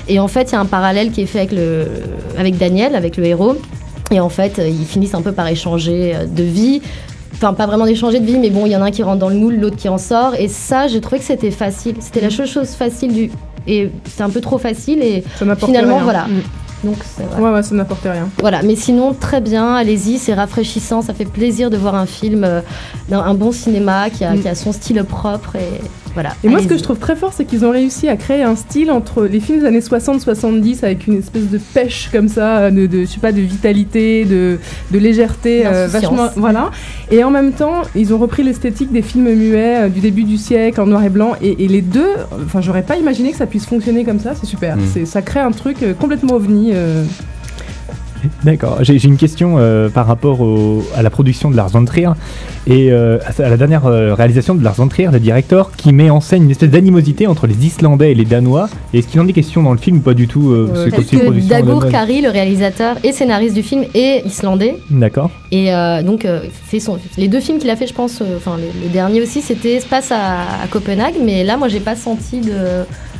Et 0.07 0.19
en 0.19 0.29
fait, 0.29 0.51
il 0.51 0.53
y 0.53 0.55
a 0.55 0.61
un 0.61 0.65
parallèle 0.65 1.11
qui 1.11 1.21
est 1.21 1.25
fait 1.25 1.39
avec, 1.39 1.51
le, 1.51 1.85
avec 2.37 2.57
Daniel, 2.57 2.95
avec 2.95 3.17
le 3.17 3.25
héros. 3.25 3.57
Et 4.09 4.21
en 4.21 4.29
fait, 4.29 4.61
ils 4.65 4.85
finissent 4.85 5.15
un 5.15 5.21
peu 5.21 5.33
par 5.33 5.49
échanger 5.49 6.15
de 6.33 6.43
vie. 6.43 6.81
Enfin, 7.33 7.53
pas 7.53 7.65
vraiment 7.65 7.85
d'échanger 7.85 8.21
de 8.21 8.25
vie, 8.25 8.37
mais 8.37 8.49
bon, 8.49 8.65
il 8.67 8.71
y 8.71 8.75
en 8.77 8.81
a 8.81 8.85
un 8.85 8.91
qui 8.91 9.03
rentre 9.03 9.19
dans 9.19 9.29
le 9.29 9.35
moule, 9.35 9.55
l'autre 9.55 9.75
qui 9.75 9.89
en 9.89 9.97
sort. 9.97 10.35
Et 10.35 10.47
ça, 10.47 10.87
j'ai 10.87 11.01
trouvé 11.01 11.19
que 11.19 11.25
c'était 11.25 11.51
facile. 11.51 11.95
C'était 11.99 12.21
la 12.21 12.29
seule 12.29 12.47
chose 12.47 12.69
facile 12.69 13.13
du. 13.13 13.31
Et 13.67 13.89
c'est 14.05 14.23
un 14.23 14.29
peu 14.29 14.39
trop 14.39 14.57
facile. 14.57 15.01
Et 15.03 15.25
Ça 15.37 15.45
Finalement, 15.57 15.95
rien. 15.95 16.03
voilà. 16.03 16.23
Mm. 16.27 16.41
Donc. 16.83 16.97
Ouais, 17.39 17.49
ouais, 17.51 17.63
ça 17.63 17.75
n'apporte 17.75 18.03
rien. 18.03 18.29
Voilà, 18.39 18.61
mais 18.63 18.75
sinon, 18.75 19.13
très 19.13 19.41
bien, 19.41 19.75
allez-y, 19.75 20.17
c'est 20.19 20.33
rafraîchissant, 20.33 21.01
ça 21.01 21.13
fait 21.13 21.25
plaisir 21.25 21.69
de 21.69 21.77
voir 21.77 21.95
un 21.95 22.05
film, 22.05 22.43
euh, 22.43 22.61
un 23.11 23.33
bon 23.33 23.51
cinéma 23.51 24.09
qui 24.09 24.23
a, 24.23 24.33
Mm. 24.33 24.41
qui 24.41 24.47
a 24.49 24.55
son 24.55 24.71
style 24.71 25.03
propre 25.03 25.55
et 25.55 25.81
voilà. 26.13 26.35
Et 26.43 26.49
moi, 26.49 26.61
ce 26.61 26.67
que 26.67 26.77
je 26.77 26.83
trouve 26.83 26.99
très 26.99 27.15
fort, 27.15 27.33
c'est 27.33 27.45
qu'ils 27.45 27.65
ont 27.65 27.71
réussi 27.71 28.07
à 28.07 28.15
créer 28.15 28.43
un 28.43 28.55
style 28.55 28.91
entre 28.91 29.25
les 29.25 29.39
films 29.39 29.59
des 29.59 29.65
années 29.65 29.79
60-70 29.79 30.83
avec 30.83 31.07
une 31.07 31.17
espèce 31.17 31.49
de 31.49 31.57
pêche 31.57 32.09
comme 32.11 32.27
ça, 32.27 32.69
de, 32.69 32.85
de, 32.85 33.01
je 33.01 33.05
sais 33.05 33.19
pas, 33.19 33.31
de 33.31 33.41
vitalité, 33.41 34.25
de, 34.25 34.59
de 34.91 34.99
légèreté, 34.99 35.65
euh, 35.65 35.87
vachement, 35.87 36.29
voilà. 36.35 36.71
Et 37.11 37.23
en 37.23 37.31
même 37.31 37.51
temps, 37.51 37.81
ils 37.95 38.13
ont 38.13 38.17
repris 38.17 38.43
l'esthétique 38.43 38.91
des 38.91 39.01
films 39.01 39.33
muets 39.33 39.83
euh, 39.83 39.89
du 39.89 39.99
début 39.99 40.23
du 40.23 40.37
siècle 40.37 40.79
en 40.81 40.85
noir 40.85 41.03
et 41.03 41.09
blanc. 41.09 41.33
Et, 41.41 41.63
et 41.63 41.67
les 41.67 41.81
deux, 41.81 42.11
enfin, 42.45 42.61
j'aurais 42.61 42.83
pas 42.83 42.97
imaginé 42.97 43.31
que 43.31 43.37
ça 43.37 43.47
puisse 43.47 43.65
fonctionner 43.65 44.03
comme 44.03 44.19
ça. 44.19 44.33
C'est 44.35 44.45
super. 44.45 44.77
Mm. 44.77 44.81
C'est, 44.93 45.05
ça 45.05 45.21
crée 45.21 45.39
un 45.39 45.51
truc 45.51 45.81
euh, 45.83 45.93
complètement 45.93 46.35
ovni. 46.35 46.73
D'accord. 48.43 48.77
J'ai 48.81 49.03
une 49.05 49.17
question 49.17 49.55
euh, 49.57 49.89
par 49.89 50.07
rapport 50.07 50.41
au- 50.41 50.83
à 50.95 51.01
la 51.01 51.09
production 51.09 51.49
de 51.51 51.55
Lars 51.55 51.69
von 51.69 51.85
Trier 51.85 52.09
et 52.67 52.91
euh, 52.91 53.17
à, 53.39 53.49
la 53.49 53.57
dernière 53.57 53.85
euh, 53.85 54.13
réalisation 54.13 54.55
de 54.55 54.63
Lars 54.63 54.75
von 54.75 54.87
Trier, 54.87 55.09
le 55.11 55.19
directeur, 55.19 55.71
qui 55.75 55.91
met 55.93 56.09
en 56.09 56.21
scène 56.21 56.43
une 56.43 56.51
espèce 56.51 56.69
d'animosité 56.69 57.27
entre 57.27 57.47
les 57.47 57.65
Islandais 57.65 58.11
et 58.11 58.15
les 58.15 58.25
Danois. 58.25 58.69
Et 58.93 58.99
Est-ce 58.99 59.07
qu'il 59.07 59.19
en 59.19 59.27
est 59.27 59.33
question 59.33 59.63
dans 59.63 59.71
le 59.73 59.77
film 59.77 59.97
ou 59.97 60.01
pas 60.01 60.13
du 60.13 60.27
tout 60.27 60.51
euh, 60.51 60.89
Parce 60.91 61.05
que 61.07 61.47
Dagur. 61.47 61.87
Kari, 61.89 62.21
le 62.21 62.29
réalisateur 62.29 62.95
et 63.03 63.11
scénariste 63.11 63.55
du 63.55 63.63
film, 63.63 63.83
est 63.93 64.25
islandais. 64.25 64.77
D'accord. 64.89 65.29
Et 65.51 65.69
donc, 66.03 66.25
son, 66.79 66.97
les 67.17 67.27
deux 67.27 67.39
films 67.39 67.59
qu'il 67.59 67.69
a 67.69 67.75
fait, 67.75 67.87
je 67.87 67.93
pense, 67.93 68.21
enfin, 68.35 68.57
le, 68.57 68.63
le 68.83 68.89
dernier 68.91 69.21
aussi, 69.21 69.41
c'était 69.41 69.73
Espace 69.73 70.11
à, 70.11 70.41
à 70.63 70.67
Copenhague. 70.69 71.15
Mais 71.23 71.43
là, 71.43 71.57
moi, 71.57 71.67
j'ai 71.67 71.79
pas 71.79 71.95
senti 71.95 72.41
de, 72.41 72.51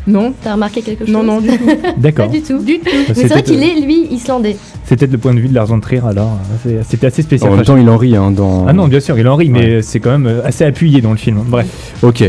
Non, 0.06 0.34
T'as 0.44 0.54
remarqué 0.54 0.82
quelque 0.82 1.06
chose 1.06 1.14
non, 1.14 1.24
non, 1.24 1.40
du 1.40 1.48
tout. 1.48 1.64
D'accord. 1.98 2.26
Pas 2.28 2.32
du 2.32 2.42
tout. 2.42 2.60
du 2.60 2.80
tout. 2.80 2.90
Mais 3.08 3.14
c'est 3.14 3.28
vrai 3.28 3.42
qu'il 3.44 3.64
est, 3.64 3.80
lui, 3.80 4.08
islandais. 4.12 4.58
C'était 4.86 5.08
le 5.08 5.18
point 5.18 5.34
de 5.34 5.40
vue 5.40 5.48
de 5.48 5.54
Lars 5.56 5.68
von 5.68 5.80
Trier, 5.80 6.02
alors 6.06 6.32
euh, 6.34 6.56
c'est- 6.64 6.90
c'était 6.90 7.08
assez 7.08 7.22
spécial. 7.22 7.52
En 7.52 7.56
même 7.56 7.64
temps, 7.66 7.78
il 7.78 7.90
en 7.90 7.98
rit 7.98 8.16
hein, 8.16 8.32
dans. 8.32 8.66
Ah 8.68 8.74
non, 8.74 8.88
bien 8.90 9.00
sûr, 9.00 9.18
il 9.18 9.28
en 9.28 9.36
rit, 9.36 9.50
mais 9.50 9.82
c'est 9.82 10.00
quand 10.02 10.12
même 10.12 10.28
euh, 10.28 10.46
assez 10.46 10.66
appuyé 10.66 11.00
dans 11.02 11.12
le 11.12 11.18
film. 11.18 11.40
Bref. 11.48 11.68
Ok. 12.04 12.24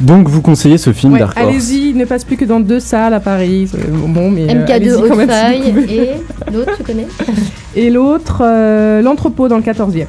Donc 0.00 0.28
vous 0.28 0.42
conseillez 0.42 0.76
ce 0.76 0.92
film 0.92 1.12
Ouais, 1.12 1.20
Dark 1.20 1.38
Horse 1.38 1.48
allez-y, 1.48 1.90
il 1.90 1.96
ne 1.96 2.04
passe 2.04 2.24
plus 2.24 2.36
que 2.36 2.44
dans 2.44 2.58
deux 2.58 2.80
salles 2.80 3.14
à 3.14 3.20
Paris. 3.20 3.68
C'est 3.70 3.90
Bon, 3.90 4.28
mais 4.28 4.42
euh, 4.42 4.64
MK2 4.66 4.72
allez-y 4.72 5.08
quand 5.08 5.16
même 5.16 5.30
si 5.30 5.70
vous 5.70 5.70
Haute-Faille 5.70 5.72
pouvez. 5.72 5.94
et 5.94 6.52
l'autre, 6.52 6.72
tu 6.76 6.82
connais 6.82 7.06
Et 7.76 7.90
l'autre, 7.90 8.42
euh, 8.44 9.02
l'entrepôt 9.02 9.46
dans 9.48 9.56
le 9.56 9.62
14e. 9.62 10.06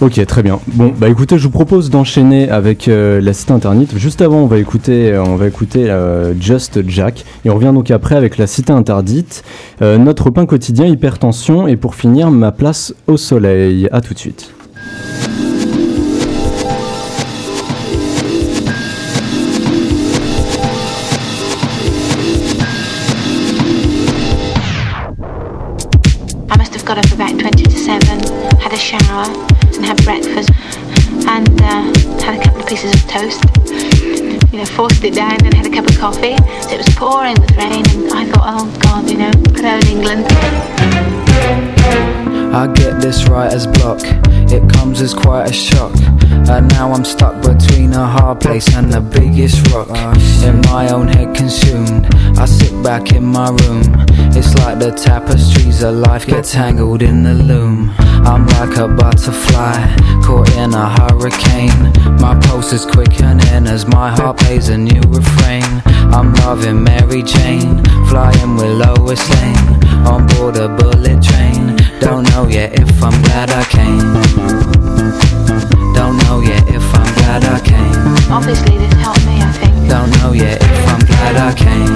Ok, 0.00 0.24
très 0.24 0.42
bien. 0.42 0.60
Bon, 0.68 0.94
bah 0.96 1.10
écoutez, 1.10 1.36
je 1.36 1.42
vous 1.42 1.50
propose 1.50 1.90
d'enchaîner 1.90 2.48
avec 2.48 2.88
euh, 2.88 3.20
la 3.20 3.34
cité 3.34 3.52
interdite. 3.52 3.98
Juste 3.98 4.22
avant, 4.22 4.38
on 4.38 4.46
va 4.46 4.56
écouter, 4.56 5.12
euh, 5.12 5.22
on 5.22 5.36
va 5.36 5.46
écouter 5.46 5.90
euh, 5.90 6.32
Just 6.40 6.88
Jack, 6.88 7.26
et 7.44 7.50
on 7.50 7.54
revient 7.54 7.72
donc 7.74 7.90
après 7.90 8.14
avec 8.14 8.38
la 8.38 8.46
cité 8.46 8.72
interdite, 8.72 9.44
notre 9.82 10.30
pain 10.30 10.46
quotidien, 10.46 10.86
hypertension, 10.86 11.68
et 11.68 11.76
pour 11.76 11.94
finir, 11.94 12.30
ma 12.30 12.50
place 12.50 12.94
au 13.06 13.18
soleil. 13.18 13.88
À 13.92 14.00
tout 14.00 14.14
de 14.14 14.18
suite. 14.18 14.54
Forced 34.80 35.04
it 35.04 35.12
down 35.12 35.36
and 35.44 35.52
had 35.52 35.66
a 35.66 35.68
cup 35.68 35.86
of 35.86 35.98
coffee. 35.98 36.36
It 36.72 36.78
was 36.78 36.88
pouring 36.94 37.38
with 37.38 37.54
rain, 37.54 37.84
and 37.90 38.10
I 38.14 38.24
thought, 38.24 38.46
oh 38.46 38.78
God, 38.80 39.10
you 39.10 39.18
know, 39.18 39.30
good 39.52 39.66
old 39.66 39.84
England. 39.84 40.24
I 42.52 42.66
get 42.66 43.00
this 43.00 43.28
writer's 43.28 43.66
block, 43.66 44.00
it 44.02 44.68
comes 44.72 45.00
as 45.00 45.14
quite 45.14 45.48
a 45.48 45.52
shock. 45.52 45.94
And 46.50 46.68
now 46.70 46.92
I'm 46.92 47.04
stuck 47.04 47.40
between 47.42 47.92
a 47.92 48.06
hard 48.06 48.40
place 48.40 48.74
and 48.74 48.92
the 48.92 49.00
biggest 49.00 49.70
rock. 49.72 49.88
In 50.42 50.60
my 50.62 50.88
own 50.88 51.06
head 51.06 51.34
consumed, 51.36 52.12
I 52.36 52.46
sit 52.46 52.82
back 52.82 53.12
in 53.12 53.24
my 53.24 53.50
room. 53.50 53.82
It's 54.34 54.52
like 54.56 54.80
the 54.80 54.90
tapestries 54.90 55.82
of 55.82 55.94
life 55.94 56.26
get 56.26 56.44
tangled 56.44 57.02
in 57.02 57.22
the 57.22 57.34
loom. 57.34 57.94
I'm 57.98 58.46
like 58.58 58.76
a 58.78 58.88
butterfly, 58.88 59.96
caught 60.24 60.50
in 60.56 60.74
a 60.74 60.88
hurricane. 60.98 61.92
My 62.18 62.38
pulse 62.46 62.72
is 62.72 62.84
quickening 62.84 63.68
as 63.68 63.86
my 63.86 64.10
heart 64.10 64.38
plays 64.38 64.70
a 64.70 64.76
new 64.76 65.02
refrain. 65.02 65.82
I'm 66.12 66.34
loving 66.34 66.82
Mary 66.82 67.22
Jane, 67.22 67.84
flying 68.08 68.56
with 68.56 68.72
Lois 68.76 69.22
Lane. 69.30 69.84
On 70.06 70.26
board 70.26 70.56
a 70.56 70.68
bullet 70.68 71.22
train, 71.22 71.69
don't 72.00 72.24
know 72.30 72.48
yet 72.48 72.72
if 72.80 73.02
I'm 73.02 73.22
glad 73.22 73.50
I 73.50 73.62
came. 73.64 74.00
Don't 75.92 76.16
know 76.24 76.40
yet 76.40 76.66
if 76.68 76.82
I'm 76.94 77.14
glad 77.14 77.44
I 77.44 77.60
came. 77.60 78.32
Obviously, 78.32 78.78
this 78.78 78.92
helped 78.94 79.24
me, 79.26 79.40
I 79.40 79.52
think. 79.52 79.88
Don't 79.88 80.10
know 80.18 80.32
yet 80.32 80.62
if 80.62 80.88
I'm 80.88 81.00
glad 81.06 81.36
I 81.36 81.52
came. 81.54 81.92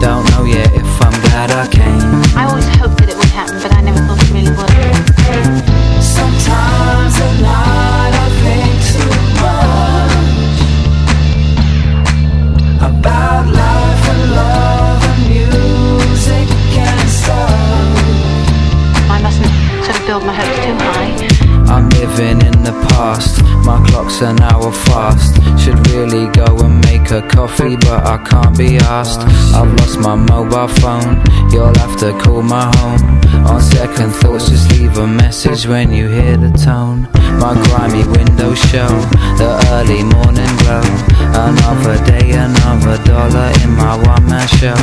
Don't 0.00 0.24
know 0.30 0.44
yet 0.44 0.70
if 0.74 1.02
I'm 1.02 1.20
glad 1.22 1.50
I 1.50 1.66
came. 1.68 2.38
I 2.38 2.44
always 2.46 2.68
hoped 2.76 2.98
that 2.98 3.08
it 3.08 3.16
would 3.16 3.32
happen, 3.32 3.58
but 3.62 3.72
I 3.72 3.80
never 3.80 3.89
an 24.22 24.42
hour 24.42 24.72
fast. 24.72 25.36
Should 25.60 25.78
really 25.88 26.26
go 26.32 26.46
and 26.64 26.84
make 26.84 27.10
a 27.10 27.22
coffee, 27.22 27.76
but 27.76 28.06
I 28.06 28.18
can't 28.24 28.56
be 28.56 28.76
asked. 28.78 29.20
I've 29.54 29.72
lost 29.78 29.98
my 30.00 30.16
mobile 30.16 30.68
phone, 30.80 31.22
you'll 31.50 31.74
have 31.78 31.96
to 32.00 32.12
call 32.22 32.42
my 32.42 32.66
home. 32.76 33.20
On 33.46 33.60
second 33.60 34.10
thoughts, 34.10 34.48
just 34.48 34.70
leave 34.72 34.96
a 34.98 35.06
message 35.06 35.66
when 35.66 35.92
you 35.92 36.08
hear 36.08 36.36
the 36.36 36.50
tone. 36.50 37.08
My 37.38 37.54
grimy 37.64 38.04
windows 38.16 38.58
show 38.70 38.88
the 39.40 39.50
early 39.72 40.02
morning 40.02 40.52
glow. 40.60 40.84
Another 41.48 41.96
day, 42.04 42.32
another 42.32 43.02
dollar 43.04 43.52
in 43.62 43.70
my 43.76 43.96
one 43.96 44.26
man 44.26 44.48
show. 44.48 44.80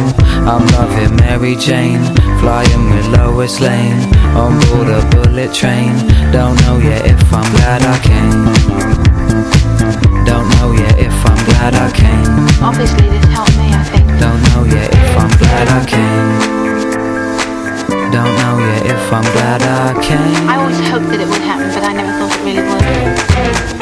I'm 0.50 0.66
loving 0.78 1.16
Mary 1.18 1.56
Jane, 1.56 2.04
flying 2.40 2.90
with 2.90 3.08
Lois 3.18 3.60
Lane. 3.60 4.02
On 4.36 4.60
board 4.68 4.90
a 4.90 5.02
bullet 5.12 5.54
train, 5.54 5.94
don't 6.32 6.56
know 6.62 6.80
yet 6.80 7.06
if 7.06 7.34
I'm 7.34 7.50
glad 7.56 7.82
I 7.84 7.98
came. 8.00 8.77
Don't 10.28 10.50
know 10.60 10.74
yet 10.74 11.00
if 11.00 11.26
I'm 11.26 11.42
glad 11.46 11.74
I 11.74 11.90
came. 11.92 12.28
Obviously, 12.62 13.08
this 13.08 13.24
helped 13.32 13.56
me, 13.58 13.72
I 13.72 13.84
think. 13.84 14.06
Don't 14.20 14.42
know 14.52 14.66
yet 14.76 14.92
if 14.92 15.18
I'm 15.18 15.32
glad 15.40 15.68
I 15.70 15.86
came. 15.88 16.28
Don't 18.12 18.36
know 18.36 18.60
yet 18.60 18.86
if 18.88 19.14
I'm 19.14 19.24
glad 19.32 19.62
I 19.64 19.94
came. 20.04 20.50
I 20.50 20.58
always 20.58 20.80
hoped 20.90 21.08
that 21.12 21.22
it 21.22 21.28
would 21.28 21.42
happen, 21.42 21.70
but 21.74 21.84
I 21.84 21.94
never 21.94 22.12
thought 22.20 22.36
it 22.36 22.44
really 22.44 23.72
would. 23.72 23.77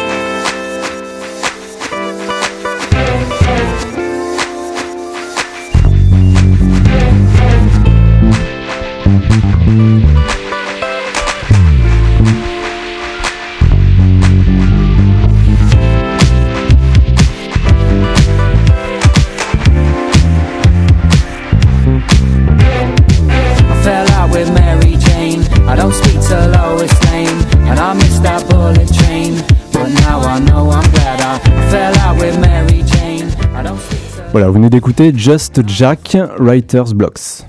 Voilà, 34.35 34.49
vous 34.49 34.55
venez 34.55 34.69
d'écouter 34.69 35.13
Just 35.15 35.65
Jack, 35.65 36.17
Writer's 36.39 36.91
Blocks. 36.91 37.45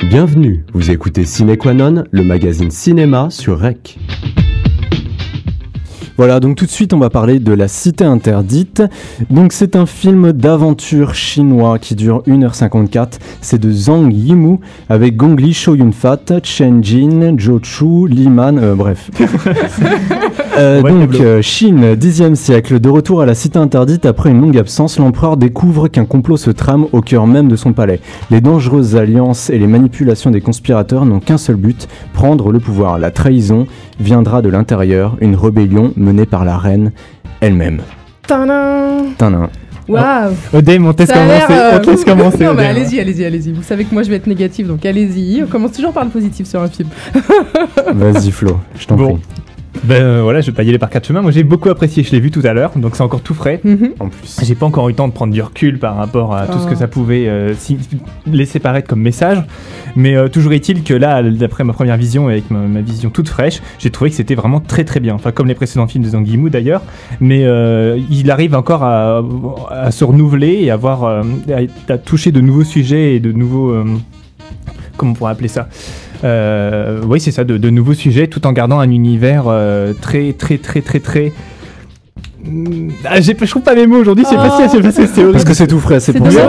Bienvenue, 0.00 0.66
vous 0.74 0.90
écoutez 0.90 1.24
Cinequanon, 1.24 2.02
le 2.10 2.24
magazine 2.24 2.72
cinéma 2.72 3.30
sur 3.30 3.60
REC. 3.60 4.00
Voilà, 6.22 6.38
donc 6.38 6.54
tout 6.54 6.66
de 6.66 6.70
suite 6.70 6.92
on 6.92 7.00
va 7.00 7.10
parler 7.10 7.40
de 7.40 7.52
La 7.52 7.66
Cité 7.66 8.04
Interdite. 8.04 8.80
Donc 9.28 9.52
c'est 9.52 9.74
un 9.74 9.86
film 9.86 10.30
d'aventure 10.30 11.16
chinois 11.16 11.80
qui 11.80 11.96
dure 11.96 12.22
1h54. 12.28 13.14
C'est 13.40 13.58
de 13.58 13.72
Zhang 13.72 14.12
Yimou 14.12 14.60
avec 14.88 15.16
Gong 15.16 15.34
Li, 15.36 15.52
Shou 15.52 15.74
Yun-fat, 15.74 16.20
Chen 16.44 16.84
Jin, 16.84 17.36
Zhou 17.40 17.58
Chu, 17.64 18.06
Li 18.06 18.28
Man, 18.28 18.60
euh, 18.62 18.76
bref. 18.76 19.10
Euh, 20.58 20.82
donc 20.82 21.14
euh, 21.14 21.40
Chine, 21.40 21.94
10e 21.94 22.34
siècle, 22.34 22.78
de 22.78 22.90
retour 22.90 23.22
à 23.22 23.26
la 23.26 23.34
Cité 23.34 23.58
Interdite 23.58 24.04
après 24.04 24.28
une 24.28 24.42
longue 24.42 24.58
absence, 24.58 24.98
l'empereur 24.98 25.38
découvre 25.38 25.88
qu'un 25.88 26.04
complot 26.04 26.36
se 26.36 26.50
trame 26.50 26.84
au 26.92 27.00
cœur 27.00 27.26
même 27.26 27.48
de 27.48 27.56
son 27.56 27.72
palais. 27.72 28.00
Les 28.30 28.42
dangereuses 28.42 28.94
alliances 28.94 29.48
et 29.48 29.58
les 29.58 29.66
manipulations 29.66 30.30
des 30.30 30.42
conspirateurs 30.42 31.06
n'ont 31.06 31.20
qu'un 31.20 31.38
seul 31.38 31.56
but, 31.56 31.88
prendre 32.12 32.52
le 32.52 32.60
pouvoir. 32.60 32.98
La 32.98 33.10
trahison 33.10 33.66
viendra 33.98 34.42
de 34.42 34.50
l'intérieur, 34.50 35.16
une 35.22 35.36
rébellion 35.36 35.94
menée 35.96 36.11
par 36.26 36.44
la 36.44 36.56
reine 36.58 36.92
elle-même. 37.40 37.80
Tadam. 38.26 39.48
Waouh 39.88 40.32
Odem, 40.54 40.86
on 40.86 40.92
te 40.92 41.00
laisse 41.00 41.08
Ça 41.10 41.22
a 41.22 41.26
l'air, 41.26 41.46
commencer. 41.46 41.62
euh, 41.64 41.76
On 41.76 41.80
te 41.80 41.90
laisse 41.90 42.04
commencer. 42.04 42.44
Non, 42.44 42.54
mais 42.54 42.62
Odem. 42.70 42.76
allez-y, 42.76 43.00
allez-y, 43.00 43.24
allez-y. 43.24 43.52
Vous 43.52 43.62
savez 43.64 43.84
que 43.84 43.92
moi 43.92 44.04
je 44.04 44.10
vais 44.10 44.16
être 44.16 44.28
négative, 44.28 44.68
donc 44.68 44.86
allez-y. 44.86 45.42
On 45.42 45.46
commence 45.48 45.72
toujours 45.72 45.92
par 45.92 46.04
le 46.04 46.10
positif 46.10 46.46
sur 46.46 46.62
un 46.62 46.68
film. 46.68 46.88
Vas-y 47.94 48.30
Flo, 48.30 48.58
je 48.78 48.86
t'en 48.86 48.96
Bon. 48.96 49.14
prie. 49.16 49.22
Ben 49.84 50.00
euh, 50.00 50.20
voilà, 50.22 50.40
je 50.40 50.46
vais 50.50 50.54
pas 50.54 50.62
y 50.62 50.68
aller 50.68 50.78
par 50.78 50.90
quatre 50.90 51.06
chemins. 51.08 51.22
Moi 51.22 51.32
j'ai 51.32 51.42
beaucoup 51.42 51.68
apprécié, 51.68 52.04
je 52.04 52.12
l'ai 52.12 52.20
vu 52.20 52.30
tout 52.30 52.42
à 52.44 52.52
l'heure, 52.52 52.70
donc 52.76 52.94
c'est 52.94 53.02
encore 53.02 53.20
tout 53.20 53.34
frais. 53.34 53.60
Mhm. 53.64 53.90
En 53.98 54.08
plus. 54.08 54.36
J'ai 54.42 54.54
pas 54.54 54.66
encore 54.66 54.88
eu 54.88 54.92
le 54.92 54.96
temps 54.96 55.08
de 55.08 55.12
prendre 55.12 55.32
du 55.32 55.42
recul 55.42 55.78
par 55.78 55.96
rapport 55.96 56.34
à 56.34 56.46
tout 56.46 56.58
ce 56.60 56.66
que 56.66 56.74
Oh. 56.74 56.76
ça 56.78 56.86
pouvait 56.88 57.26
euh, 57.28 57.54
si- 57.54 57.78
laisser 58.26 58.60
paraître 58.60 58.86
comme 58.88 59.00
message. 59.00 59.38
Mais 59.96 60.14
euh, 60.16 60.28
toujours 60.28 60.52
est-il 60.52 60.84
que 60.84 60.94
là, 60.94 61.22
d'après 61.22 61.64
ma 61.64 61.72
première 61.72 61.96
vision 61.96 62.30
et 62.30 62.34
avec 62.34 62.50
ma, 62.50 62.60
ma 62.60 62.80
vision 62.80 63.10
toute 63.10 63.28
fraîche, 63.28 63.60
j'ai 63.78 63.90
trouvé 63.90 64.10
que 64.10 64.16
c'était 64.16 64.34
vraiment 64.36 64.60
très 64.60 64.84
très 64.84 65.00
bien. 65.00 65.14
Enfin, 65.14 65.32
comme 65.32 65.48
les 65.48 65.54
précédents 65.54 65.86
films 65.88 66.04
de 66.04 66.10
Zhang 66.10 66.26
Yimou 66.26 66.48
d'ailleurs. 66.48 66.82
Mais 67.20 67.44
euh, 67.44 67.98
il 68.10 68.30
arrive 68.30 68.54
encore 68.54 68.84
à, 68.84 69.22
à 69.70 69.90
se 69.90 70.04
renouveler 70.04 70.60
et 70.62 70.70
à, 70.70 70.74
avoir, 70.74 71.04
euh, 71.04 71.22
à, 71.88 71.92
à 71.92 71.98
toucher 71.98 72.30
de 72.32 72.40
nouveaux 72.40 72.64
sujets 72.64 73.14
et 73.16 73.20
de 73.20 73.32
nouveaux. 73.32 73.70
euh, 73.72 73.84
comment 74.96 75.12
on 75.12 75.14
pourrait 75.14 75.32
appeler 75.32 75.48
ça? 75.48 75.62
Euh, 75.62 76.01
Oui, 76.24 77.20
c'est 77.20 77.32
ça, 77.32 77.44
de, 77.44 77.58
de 77.58 77.70
nouveaux 77.70 77.94
sujets 77.94 78.28
tout 78.28 78.46
en 78.46 78.52
gardant 78.52 78.78
un 78.78 78.90
univers 78.90 79.44
euh, 79.48 79.92
très 79.92 80.32
très 80.32 80.58
très 80.58 80.80
très 80.80 81.00
très 81.00 81.32
Ah, 83.04 83.20
j'ai- 83.20 83.36
je 83.40 83.50
trouve 83.50 83.62
pas 83.62 83.74
mes 83.74 83.86
mots 83.86 83.98
aujourd'hui, 83.98 84.24
c'est 84.28 84.34
Oh. 84.36 84.42
facile, 84.42 84.66
c'est 84.70 84.82
facile, 84.82 85.06
c'est 85.12 85.20
horrible. 85.20 85.32
Parce 85.32 85.44
que 85.44 85.54
c'est 85.54 85.66
tout 85.68 85.78
frais, 85.78 86.00
c'est 86.00 86.12
pour 86.12 86.30
ça. 86.30 86.48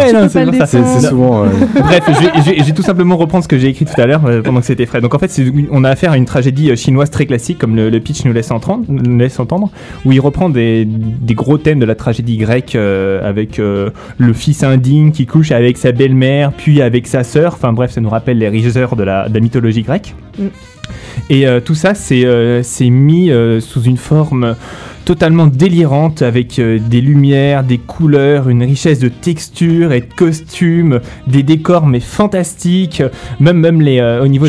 c'est 0.66 1.08
souvent. 1.08 1.44
euh, 1.44 1.48
Bref, 1.80 2.04
je 2.08 2.14
vais, 2.20 2.32
je 2.38 2.42
vais- 2.52 2.58
je 2.60 2.64
vais 2.64 2.72
tout 2.72 2.82
simplement 2.82 3.16
reprendre 3.16 3.44
ce 3.44 3.48
que 3.48 3.58
j'ai 3.60 3.68
écrit 3.68 3.86
tout 3.86 4.00
à 4.02 4.06
l'heure 4.08 4.26
euh, 4.26 4.42
pendant 4.42 4.60
que 4.60 4.66
c'était 4.66 4.86
frais. 4.88 5.02
Donc 5.02 5.14
en 5.14 5.20
fait, 5.20 5.32
on 5.72 5.84
a 5.84 5.90
affaire 5.90 6.12
à 6.12 6.18
une 6.18 6.26
tragédie 6.26 6.72
euh, 6.72 6.76
chinoise 6.76 7.10
très 7.12 7.26
classique, 7.28 7.60
comme 7.60 7.76
le, 7.76 7.90
le 7.90 8.00
pitch 8.00 8.26
nous 8.26 8.34
laisse 8.34 8.50
entendre, 8.52 8.86
nous 8.90 9.18
laisse 9.20 9.40
entendre, 9.40 9.70
où 10.06 10.12
il 10.12 10.20
reprend 10.20 10.50
des, 10.50 10.86
des 10.86 11.34
gros 11.36 11.58
thèmes 11.60 11.80
de 11.80 11.86
la 11.86 11.96
tragédie 11.96 12.38
grecque 12.38 12.76
euh, 12.76 13.28
avec 13.28 13.60
euh, 13.60 13.90
le 14.18 14.34
fils 14.34 14.64
indigne 14.64 15.12
qui 15.12 15.26
couche 15.28 15.52
avec 15.52 15.78
sa 15.78 15.92
belle-mère, 15.92 16.52
puis 16.54 16.82
avec 16.82 17.06
sa 17.08 17.24
sœur. 17.24 17.54
Enfin 17.54 17.72
bref, 17.72 17.92
ça 17.92 18.02
nous 18.02 18.10
rappelle 18.10 18.40
les 18.40 18.50
rigeurs 18.50 18.96
de 18.96 19.04
la, 19.04 19.30
de 19.30 19.34
la 19.34 19.40
mythologie 19.40 19.84
grecque. 19.84 20.16
Mm. 20.40 20.44
Et 21.30 21.48
euh, 21.48 21.60
tout 21.62 21.76
ça, 21.76 21.94
c'est 21.94 22.24
euh, 22.26 22.62
mis 22.82 23.32
euh, 23.32 23.62
sous 23.62 23.84
une 23.84 23.98
forme 23.98 24.56
totalement 25.06 25.48
délirante 25.48 26.22
avec 26.22 26.60
euh, 26.60 26.80
des 26.80 27.02
lumières, 27.02 27.64
des 27.64 27.78
couleurs, 27.78 28.50
une 28.50 28.64
richesse 28.64 29.00
de 29.00 29.10
textures 29.10 29.92
et 29.92 30.02
de 30.02 30.14
costumes, 30.16 31.00
des 31.28 31.44
décors 31.44 31.86
mais 31.88 32.00
fantastiques, 32.00 33.04
même 33.40 33.58
même 33.58 33.82
les 33.82 34.00
euh, 34.00 34.24
au 34.24 34.28
niveau 34.28 34.46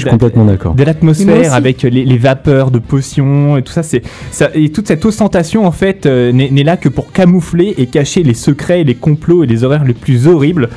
de 0.74 0.84
l'atmosphère 0.84 1.36
avec 1.54 1.82
les, 1.82 2.04
les 2.04 2.18
vapeurs 2.18 2.70
de 2.70 2.78
potions 2.78 3.56
et 3.56 3.62
tout 3.62 3.72
ça 3.72 3.82
c'est 3.82 4.02
ça 4.30 4.50
et 4.54 4.70
toute 4.70 4.86
cette 4.88 5.04
ostentation 5.04 5.66
en 5.66 5.72
fait 5.72 6.06
euh, 6.06 6.32
n'est 6.32 6.50
n'est 6.50 6.62
là 6.64 6.76
que 6.76 6.88
pour 6.88 7.12
camoufler 7.12 7.74
et 7.78 7.86
cacher 7.86 8.22
les 8.22 8.34
secrets 8.34 8.84
les 8.84 8.94
complots 8.94 9.44
et 9.44 9.46
les 9.46 9.64
horreurs 9.64 9.84
les 9.84 9.94
plus 9.94 10.26
horribles 10.26 10.68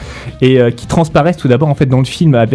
et 0.42 0.60
euh, 0.60 0.72
qui 0.72 0.88
transparaissent 0.88 1.38
tout 1.38 1.48
d'abord 1.48 1.70
en 1.70 1.76
fait 1.76 1.86
dans 1.86 2.00
le 2.00 2.06
film 2.06 2.36
à, 2.36 2.46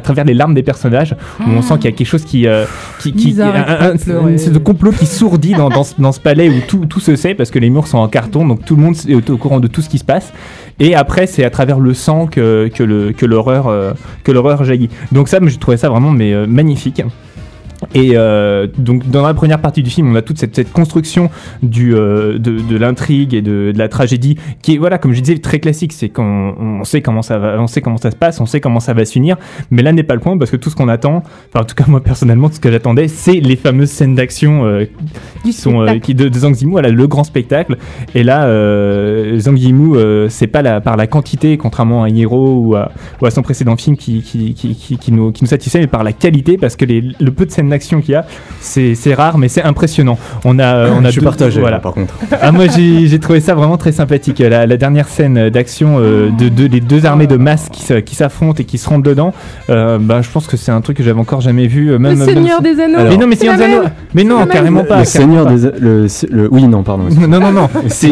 travers 0.00 0.24
les 0.24 0.34
larmes 0.34 0.54
des 0.54 0.62
personnages 0.62 1.14
où 1.40 1.50
on 1.50 1.62
sent 1.62 1.74
qu'il 1.76 1.84
y 1.90 1.94
a 1.94 1.96
quelque 1.96 2.06
chose 2.06 2.24
qui 2.24 2.46
euh, 2.46 2.64
qui, 3.00 3.12
qui, 3.12 3.32
un- 3.40 4.58
complot 4.58 4.90
qui 4.92 5.06
sourdit 5.06 5.52
dans, 5.52 5.68
dans, 5.70 5.84
ce- 5.84 5.94
dans 5.98 6.12
ce 6.12 6.20
palais 6.20 6.47
où 6.48 6.86
tout, 6.86 7.00
se 7.00 7.16
sait 7.16 7.34
parce 7.34 7.50
que 7.50 7.58
les 7.58 7.70
murs 7.70 7.86
sont 7.86 7.98
en 7.98 8.08
carton 8.08 8.46
donc 8.46 8.64
tout 8.64 8.76
le 8.76 8.82
monde 8.82 8.96
est 9.08 9.30
au, 9.30 9.36
courant 9.36 9.60
de 9.60 9.68
tout 9.68 9.82
ce 9.82 9.88
qui 9.88 9.98
se 9.98 10.04
passe. 10.04 10.32
Et 10.80 10.94
après 10.94 11.26
c'est 11.26 11.44
à 11.44 11.50
travers 11.50 11.78
le 11.78 11.94
sang 11.94 12.26
que, 12.26 12.70
euh, 12.80 13.12
l'horreur 14.32 14.64
jaillit. 14.64 14.90
Donc 15.12 15.28
ça 15.28 15.38
j'ai 15.42 15.56
trouvé 15.58 15.76
ça 15.76 15.88
vraiment 15.88 16.14
euh, 16.18 16.46
magnifique 16.46 17.02
et 17.94 18.12
euh, 18.14 18.66
donc 18.76 19.08
dans 19.08 19.26
la 19.26 19.34
première 19.34 19.60
partie 19.60 19.82
du 19.82 19.90
film, 19.90 20.12
on 20.12 20.14
a 20.14 20.22
toute 20.22 20.38
cette, 20.38 20.72
construction 20.72 21.30
du, 21.62 21.94
euh, 21.94 22.38
de, 22.38 22.76
l'intrigue 22.76 23.34
et 23.34 23.42
de, 23.42 23.72
la 23.74 23.88
tragédie 23.88 24.36
qui 24.62 24.74
est 24.74 24.78
voilà 24.78 24.98
comme 24.98 25.12
je 25.12 25.20
disais 25.20 25.38
très 25.38 25.58
classique, 25.58 25.92
c'est 25.92 26.08
qu'on 26.08 26.54
on 26.58 26.84
sait 26.84 27.00
comment 27.00 27.22
ça 27.22 27.66
sait 27.66 27.80
comment 27.80 27.96
ça 27.96 28.10
se 28.10 28.16
passe, 28.16 28.40
on 28.40 28.46
sait 28.46 28.60
comment 28.60 28.80
ça 28.80 28.94
va 28.94 29.04
se 29.04 29.12
finir, 29.12 29.36
mais 29.70 29.82
là 29.82 29.92
n'est 29.92 30.02
pas 30.02 30.14
le 30.14 30.20
point 30.20 30.36
parce 30.36 30.50
que 30.50 30.56
tout 30.56 30.70
ce 30.70 30.76
qu'on 30.76 30.88
attend, 30.88 31.22
enfin 31.48 31.62
en 31.62 31.64
tout 31.64 31.74
cas 31.74 31.84
moi 31.86 32.02
personnellement 32.02 32.48
tout 32.48 32.56
ce 32.56 32.60
que 32.60 32.70
j'attendais, 32.70 33.08
c'est 33.08 33.40
les 33.40 33.56
fameuses 33.56 33.90
scènes 33.90 34.14
d'action 34.14 34.64
euh, 34.64 34.84
qui 35.42 35.52
sont 35.52 35.84
de, 35.84 36.28
de 36.28 36.38
Zhang 36.38 36.54
Yimou, 36.58 36.72
voilà, 36.72 36.90
le 36.90 37.06
grand 37.06 37.24
spectacle. 37.24 37.76
Et 38.14 38.22
là, 38.22 38.46
Zhang 39.38 39.56
euh, 39.58 40.28
c'est 40.28 40.46
pas 40.46 40.80
par 40.80 40.96
la 40.96 41.06
quantité, 41.06 41.56
contrairement 41.56 42.02
à 42.02 42.08
Hero 42.08 42.56
ou 42.64 42.74
à, 42.74 42.90
ou 43.20 43.26
à 43.26 43.30
son 43.30 43.42
précédent 43.42 43.76
film 43.76 43.96
qui, 43.96 44.22
qui, 44.22 44.54
qui, 44.54 45.12
nous, 45.12 45.32
qui 45.32 45.44
nous 45.44 45.48
satisfait, 45.48 45.80
mais 45.80 45.86
par 45.86 46.04
la 46.04 46.12
qualité, 46.12 46.56
parce 46.56 46.76
que 46.76 46.84
le 46.84 47.30
peu 47.30 47.46
de 47.46 47.50
scènes 47.50 47.68
d'action 47.68 47.77
qu'il 48.00 48.12
y 48.12 48.14
a, 48.14 48.26
c'est 48.60 48.94
c'est 48.94 49.14
rare, 49.14 49.38
mais 49.38 49.48
c'est 49.48 49.62
impressionnant. 49.62 50.18
On 50.44 50.58
a, 50.58 50.88
on 50.90 51.04
a 51.04 51.10
Je 51.10 51.20
deux- 51.20 51.26
voilà. 51.60 51.76
là, 51.76 51.80
par 51.80 51.92
contre. 51.92 52.14
Ah, 52.40 52.52
moi, 52.52 52.66
j'ai 52.74 53.06
j'ai 53.06 53.18
trouvé 53.18 53.40
ça 53.40 53.54
vraiment 53.54 53.76
très 53.76 53.92
sympathique. 53.92 54.38
La, 54.40 54.66
la 54.66 54.76
dernière 54.76 55.08
scène 55.08 55.48
d'action 55.50 55.96
euh, 55.98 56.30
de, 56.30 56.48
de 56.48 56.66
les 56.66 56.80
deux 56.80 57.04
armées 57.06 57.26
de 57.26 57.36
masse 57.36 57.68
qui, 57.70 58.14
s'affrontent 58.14 58.58
et 58.60 58.64
qui 58.64 58.78
se 58.78 58.88
rentrent 58.88 59.02
dedans, 59.02 59.32
euh, 59.70 59.98
bah, 60.00 60.20
je 60.22 60.30
pense 60.30 60.46
que 60.46 60.56
c'est 60.56 60.70
un 60.72 60.80
truc 60.80 60.96
que 60.98 61.02
j'avais 61.02 61.18
encore 61.20 61.40
jamais 61.40 61.66
vu. 61.66 61.88
euh, 61.88 61.92
Le 61.92 61.98
Même, 61.98 62.18
même- 62.18 62.28
Seigneur 62.28 62.62
des 62.62 62.80
Anneaux. 62.80 62.98
mais 63.08 63.16
non, 63.16 63.26
mais 63.26 63.34
c'est 63.36 63.46
Seigneur 63.46 63.56
des 63.58 63.64
Anneaux-. 63.64 63.88
Mais 64.14 64.24
non, 64.24 64.46
carrément 64.46 64.84
pas. 64.84 65.00
Le 65.00 65.04
carrément 65.04 65.04
Seigneur 65.04 65.44
pas. 65.46 65.54
des. 65.54 65.80
Le, 65.80 66.06
le- 66.30 66.48
oui, 66.52 66.66
non, 66.66 66.82
pardon. 66.82 67.04
Non, 67.10 67.40
non, 67.40 67.52
non, 67.52 67.68
Le 67.84 67.88
c'est 67.88 68.08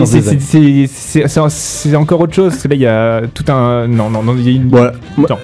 des 1.89 1.97
encore 1.97 2.21
autre 2.21 2.35
chose. 2.35 2.51
parce 2.53 2.63
que 2.63 2.69
Là, 2.69 2.75
il 2.75 2.81
y 2.81 2.87
a 2.87 3.23
tout 3.33 3.45
un. 3.51 3.87
Non, 3.89 4.11
non, 4.11 4.23
non, 4.23 4.35
il 4.37 4.45
y 4.45 4.49
a 4.49 4.57
une. 4.57 4.69
Voilà. 4.69 4.93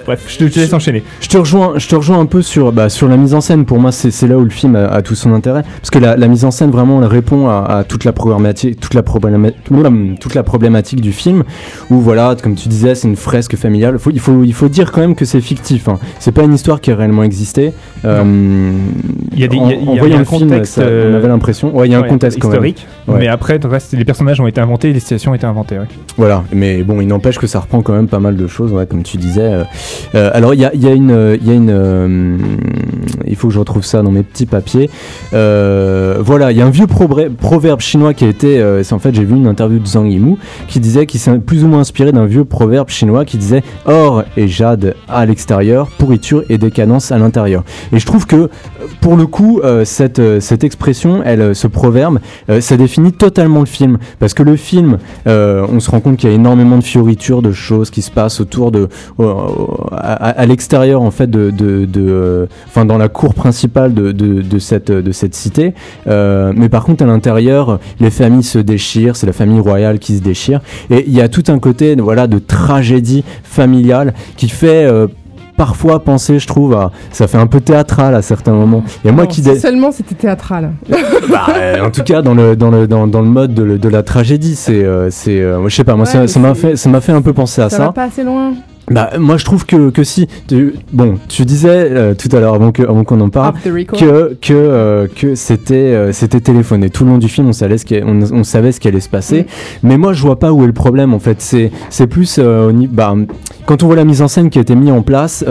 Bref, 0.05 0.23
je 0.27 0.37
te, 0.37 0.43
je 0.47 0.49
te 0.53 0.59
laisse 0.59 0.73
enchaîner. 0.73 1.03
Je 1.21 1.27
te 1.27 1.37
rejoins, 1.37 1.73
je 1.77 1.87
te 1.87 1.95
rejoins 1.95 2.19
un 2.19 2.25
peu 2.25 2.41
sur, 2.41 2.71
bah, 2.71 2.89
sur 2.89 3.07
la 3.07 3.17
mise 3.17 3.33
en 3.33 3.41
scène. 3.41 3.65
Pour 3.65 3.79
moi, 3.79 3.91
c'est 3.91 4.11
c'est 4.13 4.27
là 4.27 4.37
où 4.37 4.43
le 4.43 4.49
film 4.49 4.75
a, 4.75 4.85
a 4.87 5.01
tout 5.01 5.15
son 5.15 5.33
intérêt, 5.33 5.63
parce 5.79 5.89
que 5.89 5.99
la, 5.99 6.15
la 6.15 6.27
mise 6.27 6.45
en 6.45 6.51
scène 6.51 6.71
vraiment 6.71 7.01
elle 7.01 7.07
répond 7.07 7.47
à, 7.47 7.65
à 7.79 7.83
toute 7.83 8.03
la 8.05 8.13
problématique, 8.13 8.79
toute 8.79 8.93
la 8.93 9.03
problématique, 9.03 9.57
toute 10.19 10.35
la 10.35 10.43
problématique 10.43 11.01
du 11.01 11.11
film. 11.11 11.43
Où 11.89 11.95
voilà, 11.99 12.35
comme 12.41 12.55
tu 12.55 12.69
disais, 12.69 12.95
c'est 12.95 13.07
une 13.07 13.15
fresque 13.15 13.55
familiale. 13.55 13.99
Faut- 13.99 14.11
il 14.11 14.19
faut, 14.19 14.43
il 14.43 14.53
faut 14.53 14.69
dire 14.69 14.91
quand 14.91 15.01
même 15.01 15.15
que 15.15 15.25
c'est 15.25 15.41
fictif. 15.41 15.87
Hein. 15.89 15.99
C'est 16.19 16.31
pas 16.31 16.43
une 16.43 16.53
histoire 16.53 16.79
qui 16.81 16.91
a 16.91 16.95
réellement 16.95 17.23
existé. 17.23 17.73
Euh, 18.05 18.71
Il 19.33 19.39
y 19.39 19.43
a 19.43 19.47
des- 19.47 19.57
en, 19.57 19.69
il 19.69 19.75
y 19.85 19.89
a- 19.89 19.93
y 19.93 19.97
a 19.97 19.99
voyant 19.99 20.19
un 20.19 20.25
film, 20.25 20.49
contexte, 20.49 20.73
ça- 20.75 20.81
on 20.81 20.85
euh, 20.87 21.17
avait 21.17 21.27
l'impression. 21.27 21.75
Ouais, 21.75 21.87
il 21.87 21.91
y 21.91 21.95
a 21.95 21.99
un 21.99 22.03
contexte 22.03 22.39
quand 22.39 22.49
même. 22.49 22.65
historique. 22.65 22.87
Ouais. 23.07 23.19
Mais 23.19 23.27
après, 23.27 23.57
le 23.57 23.67
reste, 23.67 23.93
les 23.93 24.05
personnages 24.05 24.39
ont 24.39 24.47
été 24.47 24.61
inventés, 24.61 24.93
les 24.93 24.99
situations 24.99 25.31
ont 25.31 25.35
été 25.35 25.45
inventées. 25.47 25.79
ouais. 25.79 25.85
Voilà, 26.17 26.43
mais 26.53 26.83
bon, 26.83 27.01
il 27.01 27.07
n'empêche 27.07 27.39
que 27.39 27.47
ça 27.47 27.59
reprend 27.59 27.81
quand 27.81 27.93
même 27.93 28.07
pas 28.07 28.19
mal 28.19 28.35
de 28.35 28.47
choses, 28.47 28.71
comme 28.89 29.03
tu 29.03 29.17
disais. 29.17 29.63
euh. 30.15 30.29
Alors, 30.33 30.53
il 30.53 30.59
y 30.59 30.65
a, 30.65 30.73
il 30.73 30.83
y 30.83 30.87
a 30.87 30.91
une. 30.93 31.37
Il 31.41 31.47
y 31.47 31.51
a 31.51 31.53
une 31.53 31.69
euh, 31.71 32.37
il 33.27 33.35
faut 33.35 33.47
que 33.47 33.53
je 33.53 33.59
retrouve 33.59 33.83
ça 33.83 34.02
dans 34.03 34.11
mes 34.11 34.23
petits 34.23 34.45
papiers. 34.45 34.89
Euh, 35.33 36.17
voilà, 36.19 36.51
il 36.51 36.57
y 36.57 36.61
a 36.61 36.65
un 36.65 36.69
vieux 36.69 36.87
proverbe 36.87 37.79
chinois 37.79 38.13
qui 38.13 38.25
a 38.25 38.27
été. 38.27 38.59
euh, 38.59 38.83
en 38.91 38.99
fait, 38.99 39.15
j'ai 39.15 39.23
vu 39.23 39.35
une 39.35 39.47
interview 39.47 39.79
de 39.79 39.87
Zhang 39.87 40.05
Yimou 40.05 40.37
qui 40.67 40.79
disait 40.79 41.05
qu'il 41.05 41.19
s'est 41.19 41.39
plus 41.39 41.63
ou 41.63 41.67
moins 41.67 41.79
inspiré 41.79 42.11
d'un 42.11 42.25
vieux 42.25 42.45
proverbe 42.45 42.89
chinois 42.89 43.25
qui 43.25 43.37
disait 43.37 43.63
Or 43.85 44.23
et 44.37 44.47
jade 44.47 44.95
à 45.07 45.25
l'extérieur, 45.25 45.87
pourriture 45.97 46.43
et 46.49 46.57
décadence 46.57 47.11
à 47.11 47.17
l'intérieur. 47.17 47.63
Et 47.91 47.99
je 47.99 48.05
trouve 48.05 48.27
que, 48.27 48.35
euh, 48.35 48.47
pour 49.01 49.15
le 49.15 49.25
coup, 49.25 49.61
cette, 49.83 50.21
cette 50.39 50.63
expression, 50.63 51.21
elle, 51.25 51.55
ce 51.55 51.67
proverbe, 51.67 52.19
ça 52.59 52.77
définit 52.77 53.11
totalement 53.11 53.61
le 53.61 53.65
film. 53.65 53.97
Parce 54.19 54.33
que 54.33 54.43
le 54.43 54.55
film, 54.55 54.97
on 55.25 55.79
se 55.79 55.91
rend 55.91 55.99
compte 55.99 56.17
qu'il 56.17 56.29
y 56.29 56.31
a 56.31 56.35
énormément 56.35 56.77
de 56.77 56.83
fioritures, 56.83 57.41
de 57.41 57.51
choses 57.51 57.89
qui 57.89 58.01
se 58.01 58.11
passent 58.11 58.39
autour 58.39 58.71
de, 58.71 58.87
à, 59.91 60.45
l'extérieur 60.45 61.01
en 61.01 61.11
fait 61.11 61.29
de, 61.29 61.51
de, 61.51 62.47
enfin 62.67 62.85
dans 62.85 62.97
la 62.97 63.09
cour 63.09 63.33
principale 63.33 63.92
de, 63.93 64.11
de, 64.11 64.41
de 64.41 64.59
cette 64.59 64.91
de 64.91 65.11
cette 65.11 65.35
cité. 65.35 65.73
Euh, 66.07 66.53
mais 66.55 66.69
par 66.69 66.83
contre 66.83 67.03
à 67.03 67.07
l'intérieur, 67.07 67.79
les 67.99 68.09
familles 68.11 68.43
se 68.43 68.59
déchirent, 68.59 69.15
c'est 69.15 69.27
la 69.27 69.33
famille 69.33 69.59
royale 69.59 69.99
qui 69.99 70.17
se 70.17 70.21
déchire, 70.21 70.61
et 70.89 71.03
il 71.07 71.13
y 71.13 71.21
a 71.21 71.29
tout 71.29 71.43
un 71.47 71.59
côté 71.59 71.95
voilà 71.95 72.27
de 72.27 72.39
tragédie 72.39 73.23
familiale 73.43 74.13
qui 74.37 74.49
fait 74.49 74.85
euh, 74.85 75.07
parfois 75.57 76.03
penser, 76.03 76.39
je 76.39 76.47
trouve, 76.47 76.73
à 76.73 76.91
ça 77.11 77.27
fait 77.27 77.37
un 77.37 77.47
peu 77.47 77.61
théâtral 77.61 78.15
à 78.15 78.21
certains 78.21 78.53
moments. 78.53 78.83
Et 79.05 79.11
moi 79.11 79.23
Non, 79.23 79.29
qui 79.29 79.41
dé- 79.41 79.59
seulement 79.59 79.91
c'était 79.91 80.15
théâtral. 80.15 80.71
bah, 81.29 81.45
euh, 81.55 81.85
en 81.85 81.91
tout 81.91 82.03
cas 82.03 82.21
dans 82.21 82.33
le 82.33 82.55
dans 82.55 82.71
le 82.71 82.87
dans, 82.87 83.07
dans 83.07 83.21
le 83.21 83.27
mode 83.27 83.53
de, 83.53 83.89
la 83.89 84.01
tragédie 84.03 84.55
c'est 84.55 84.83
euh, 84.83 85.09
c'est 85.11 85.39
euh, 85.41 85.67
je 85.69 85.75
sais 85.75 85.83
pas 85.83 85.95
moi 85.95 86.05
Ouais, 86.13 86.27
ça 86.27 86.39
m'a 86.39 86.55
fait 86.55 86.75
ça 86.75 86.89
m'a 86.89 87.01
fait 87.01 87.11
un 87.11 87.21
peu 87.21 87.33
penser 87.33 87.61
à 87.61 87.69
ça 87.69 87.77
ça, 87.77 87.83
va 87.85 87.91
pas 87.91 88.05
assez 88.05 88.23
loin. 88.23 88.53
Bah 88.91 89.11
moi 89.17 89.37
je 89.37 89.45
trouve 89.45 89.65
que 89.65 89.89
que 89.91 90.03
si. 90.03 90.27
Tu- 90.47 90.73
bon 90.91 91.15
tu 91.29 91.45
disais 91.45 91.69
euh, 91.91 92.13
tout 92.15 92.27
à 92.35 92.39
l'heure 92.41 92.55
avant 92.55 92.71
qu'on 92.71 93.21
en 93.21 93.29
parle 93.29 93.53
que 93.97 94.37
que 94.41 94.53
euh, 94.53 95.07
que 95.07 95.35
c'était 95.35 95.73
euh, 95.75 96.11
c'était 96.11 96.41
téléphoné. 96.41 96.89
Tout 96.89 97.05
le 97.05 97.11
long 97.11 97.17
du 97.17 97.29
film 97.29 97.47
on 97.47 97.53
savait 97.53 97.77
ce 97.77 97.85
qui 97.85 97.95
on, 98.05 98.19
on 98.33 98.43
savait 98.43 98.71
ce 98.73 98.79
qui 98.79 98.87
allait 98.89 98.99
se 98.99 99.09
passer. 99.09 99.45
Mais 99.83 99.97
moi 99.97 100.11
je 100.13 100.21
vois 100.21 100.37
pas 100.37 100.51
où 100.51 100.63
est 100.63 100.67
le 100.67 100.73
problème 100.73 101.13
en 101.13 101.19
fait. 101.19 101.39
C'est 101.89 102.07
plus 102.07 102.39
bah 102.91 103.15
quand 103.65 103.83
on 103.83 103.87
voit 103.87 103.95
la 103.95 104.03
mise 104.03 104.21
en 104.21 104.27
scène 104.27 104.49
qui 104.49 104.57
a 104.59 104.61
été 104.61 104.75
mise 104.75 104.91
en 104.91 105.01
place 105.01 105.45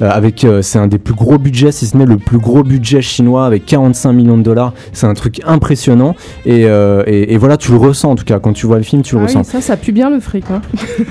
avec 0.00 0.46
c'est 0.60 0.78
un 0.78 0.86
des 0.86 0.98
plus 0.98 1.14
gros 1.14 1.38
budgets 1.38 1.72
si 1.72 1.86
ce 1.86 1.96
n'est 1.96 2.04
le 2.06 2.18
plus 2.18 2.38
gros 2.38 2.62
budget 2.62 3.00
chinois 3.00 3.46
avec 3.46 3.64
45 3.64 4.12
millions 4.12 4.36
de 4.38 4.42
dollars 4.42 4.72
c'est 4.92 5.06
un 5.06 5.14
truc 5.14 5.40
impressionnant. 5.46 6.14
Et, 6.44 6.62
et, 6.62 7.32
et 7.32 7.36
voilà 7.38 7.56
tu 7.56 7.70
le 7.72 7.78
ressens 7.78 8.10
en 8.10 8.14
tout 8.16 8.24
cas. 8.24 8.38
Quand 8.38 8.52
tu 8.52 8.66
vois 8.66 8.76
le 8.76 8.82
film 8.82 9.00
tu 9.02 9.14
le 9.14 9.22
Ah 9.22 9.24
ressens. 9.24 9.40
oui, 9.40 9.46
ça, 9.46 9.60
ça 9.62 9.76
pue 9.78 9.92
bien 9.92 10.10
le 10.10 10.20
fric. 10.20 10.44
Hein. 10.50 10.60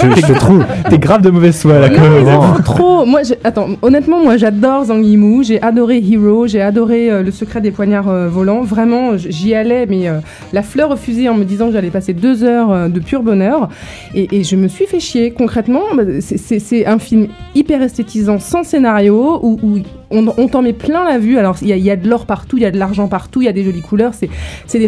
je, 0.00 0.26
je 0.26 0.32
trouve 0.38 0.64
T'es 0.90 0.98
grave 0.98 1.22
de 1.22 1.30
mauvaise 1.30 1.60
foi 1.60 1.78
là, 1.80 1.88
Non, 1.88 2.18
ils 2.20 2.28
en 2.28 2.42
foutent 2.42 2.64
trop. 2.64 3.04
Moi, 3.06 3.20
attends, 3.44 3.68
honnêtement, 3.82 4.22
moi, 4.22 4.36
j'adore 4.36 4.84
Zhang 4.86 5.02
Yimou. 5.04 5.42
J'ai 5.42 5.60
adoré 5.62 5.98
Hero. 5.98 6.46
J'ai 6.46 6.60
adoré 6.62 7.10
euh, 7.10 7.22
Le 7.22 7.30
secret 7.30 7.60
des 7.60 7.70
poignards 7.70 8.08
euh, 8.08 8.28
volants. 8.28 8.62
Vraiment, 8.62 9.16
j'y 9.16 9.54
allais, 9.54 9.86
mais 9.86 10.08
euh, 10.08 10.18
la 10.52 10.62
fleur 10.62 10.90
au 10.90 10.96
fusil 10.96 11.28
en 11.28 11.34
me 11.34 11.44
disant 11.44 11.66
que 11.68 11.72
j'allais 11.72 11.90
passer 11.90 12.12
deux 12.14 12.44
heures 12.44 12.88
de 12.88 13.00
pur 13.00 13.22
bonheur. 13.22 13.68
Et, 14.14 14.38
et 14.38 14.44
je 14.44 14.56
me 14.56 14.68
suis 14.68 14.86
fait 14.86 15.00
chier. 15.00 15.30
Concrètement, 15.32 15.82
bah, 15.96 16.02
c'est- 16.20 16.86
un 16.86 16.98
film 16.98 17.28
hyper 17.54 17.82
esthétisant, 17.82 18.38
sans 18.38 18.62
scénario, 18.64 19.38
où, 19.42 19.58
où 19.62 19.78
on, 20.10 20.26
on 20.36 20.48
t'en 20.48 20.62
met 20.62 20.72
plein 20.72 21.04
la 21.04 21.18
vue. 21.18 21.38
Alors, 21.38 21.56
il 21.62 21.68
y, 21.68 21.80
y 21.80 21.90
a 21.90 21.96
de 21.96 22.08
l'or 22.08 22.26
partout, 22.26 22.56
il 22.56 22.62
y 22.62 22.66
a 22.66 22.70
de 22.70 22.78
l'argent 22.78 23.08
partout, 23.08 23.42
il 23.42 23.44
y 23.44 23.48
a 23.48 23.52
des 23.52 23.64
jolies 23.64 23.80
couleurs. 23.80 24.12
C'est 24.14 24.28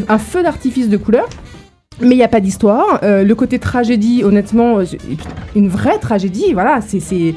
un 0.08 0.18
feu 0.18 0.42
d'artifice 0.42 0.88
de 0.88 0.96
couleurs. 0.96 1.28
Mais 2.00 2.10
il 2.10 2.18
n'y 2.18 2.22
a 2.22 2.28
pas 2.28 2.40
d'histoire. 2.40 3.00
Euh, 3.02 3.24
le 3.24 3.34
côté 3.34 3.58
tragédie, 3.58 4.22
honnêtement, 4.22 4.80
euh, 4.80 4.84
une 5.54 5.68
vraie 5.68 5.98
tragédie, 5.98 6.52
voilà, 6.52 6.80
c'est- 6.82 7.34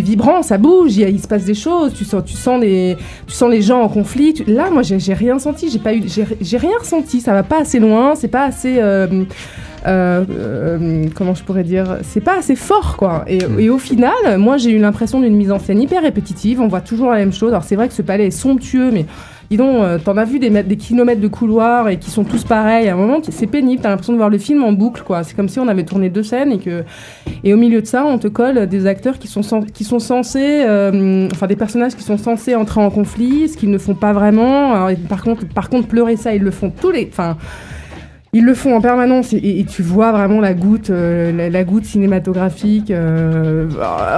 vibrant, 0.00 0.42
ça 0.42 0.58
bouge, 0.58 0.96
il, 0.96 1.20
se 1.20 1.28
passe 1.28 1.44
des 1.44 1.54
choses, 1.54 1.94
tu 1.94 2.04
sens, 2.04 2.24
tu 2.24 2.34
sens, 2.34 2.60
les, 2.60 2.96
tu 3.28 3.34
sens 3.34 3.48
les 3.50 3.62
gens 3.62 3.80
en 3.82 3.88
conflit. 3.88 4.34
tu- 4.34 4.44
Là, 4.44 4.70
moi, 4.70 4.82
j'ai 4.82 5.14
rien 5.14 5.38
senti, 5.38 5.70
j'ai 5.70 5.78
pas 5.78 5.94
eu, 5.94 6.02
j'ai 6.40 6.56
rien 6.56 6.76
ressenti, 6.80 7.20
ça 7.20 7.32
va 7.32 7.44
pas 7.44 7.60
assez 7.60 7.78
loin, 7.78 8.14
c'est 8.16 8.28
pas 8.28 8.44
assez. 8.44 8.78
euh, 8.80 9.06
euh, 9.86 10.24
euh, 10.30 11.06
comment 11.14 11.34
je 11.34 11.42
pourrais 11.44 11.62
dire 11.64 11.98
C'est 12.02 12.20
pas 12.20 12.36
assez 12.38 12.56
fort, 12.56 12.96
quoi. 12.98 13.24
Et, 13.28 13.38
Mm. 13.38 13.60
et 13.60 13.70
au 13.70 13.78
final, 13.78 14.12
moi, 14.38 14.56
j'ai 14.58 14.72
eu 14.72 14.78
l'impression 14.78 15.20
d'une 15.20 15.34
mise 15.36 15.50
en 15.52 15.58
scène 15.60 15.80
hyper 15.80 16.02
répétitive. 16.02 16.60
On 16.60 16.68
voit 16.68 16.80
toujours 16.82 17.10
la 17.10 17.16
même 17.18 17.32
chose. 17.32 17.50
Alors, 17.50 17.64
c'est 17.64 17.76
vrai 17.76 17.88
que 17.88 17.94
ce 17.94 18.02
palais 18.02 18.26
est 18.26 18.30
somptueux, 18.30 18.90
mais 18.90 19.06
dis 19.50 19.56
donc, 19.56 19.82
euh, 19.82 19.98
t'en 19.98 20.16
as 20.16 20.24
vu 20.24 20.38
des, 20.38 20.48
mètres- 20.48 20.68
des 20.68 20.76
kilomètres 20.76 21.20
de 21.20 21.28
couloirs 21.28 21.88
et 21.88 21.98
qui 21.98 22.10
sont 22.10 22.22
tous 22.24 22.44
pareils. 22.44 22.88
À 22.88 22.94
un 22.94 22.96
moment, 22.96 23.18
c'est 23.28 23.46
pénible. 23.48 23.82
T'as 23.82 23.88
l'impression 23.90 24.12
de 24.12 24.18
voir 24.18 24.30
le 24.30 24.38
film 24.38 24.62
en 24.62 24.72
boucle, 24.72 25.02
quoi. 25.02 25.24
C'est 25.24 25.34
comme 25.34 25.48
si 25.48 25.58
on 25.58 25.66
avait 25.68 25.84
tourné 25.84 26.08
deux 26.08 26.22
scènes 26.22 26.52
et 26.52 26.58
que, 26.58 26.84
et 27.42 27.52
au 27.52 27.56
milieu 27.56 27.82
de 27.82 27.86
ça, 27.86 28.04
on 28.06 28.18
te 28.18 28.28
colle 28.28 28.66
des 28.68 28.86
acteurs 28.86 29.18
qui 29.18 29.26
sont, 29.26 29.42
censés, 29.42 30.62
euh, 30.68 31.28
enfin 31.32 31.46
des 31.48 31.56
personnages 31.56 31.96
qui 31.96 32.04
sont 32.04 32.16
censés 32.18 32.54
entrer 32.54 32.80
en 32.80 32.90
conflit, 32.90 33.48
ce 33.48 33.56
qu'ils 33.56 33.70
ne 33.70 33.78
font 33.78 33.94
pas 33.94 34.12
vraiment. 34.12 34.86
Par 35.08 35.22
contre, 35.24 35.46
par 35.48 35.68
contre, 35.68 35.88
pleurer 35.88 36.16
ça, 36.16 36.32
ils 36.34 36.42
le 36.42 36.50
font 36.52 36.70
tous 36.70 36.92
les, 36.92 37.08
enfin. 37.10 37.36
Ils 38.32 38.44
le 38.44 38.54
font 38.54 38.76
en 38.76 38.80
permanence 38.80 39.32
et, 39.32 39.66
tu 39.68 39.82
vois 39.82 40.12
vraiment 40.12 40.40
la 40.40 40.54
goutte, 40.54 40.90
euh, 40.90 41.32
la, 41.32 41.50
la 41.50 41.64
goutte 41.64 41.84
cinématographique. 41.84 42.92
euh, 42.92 43.66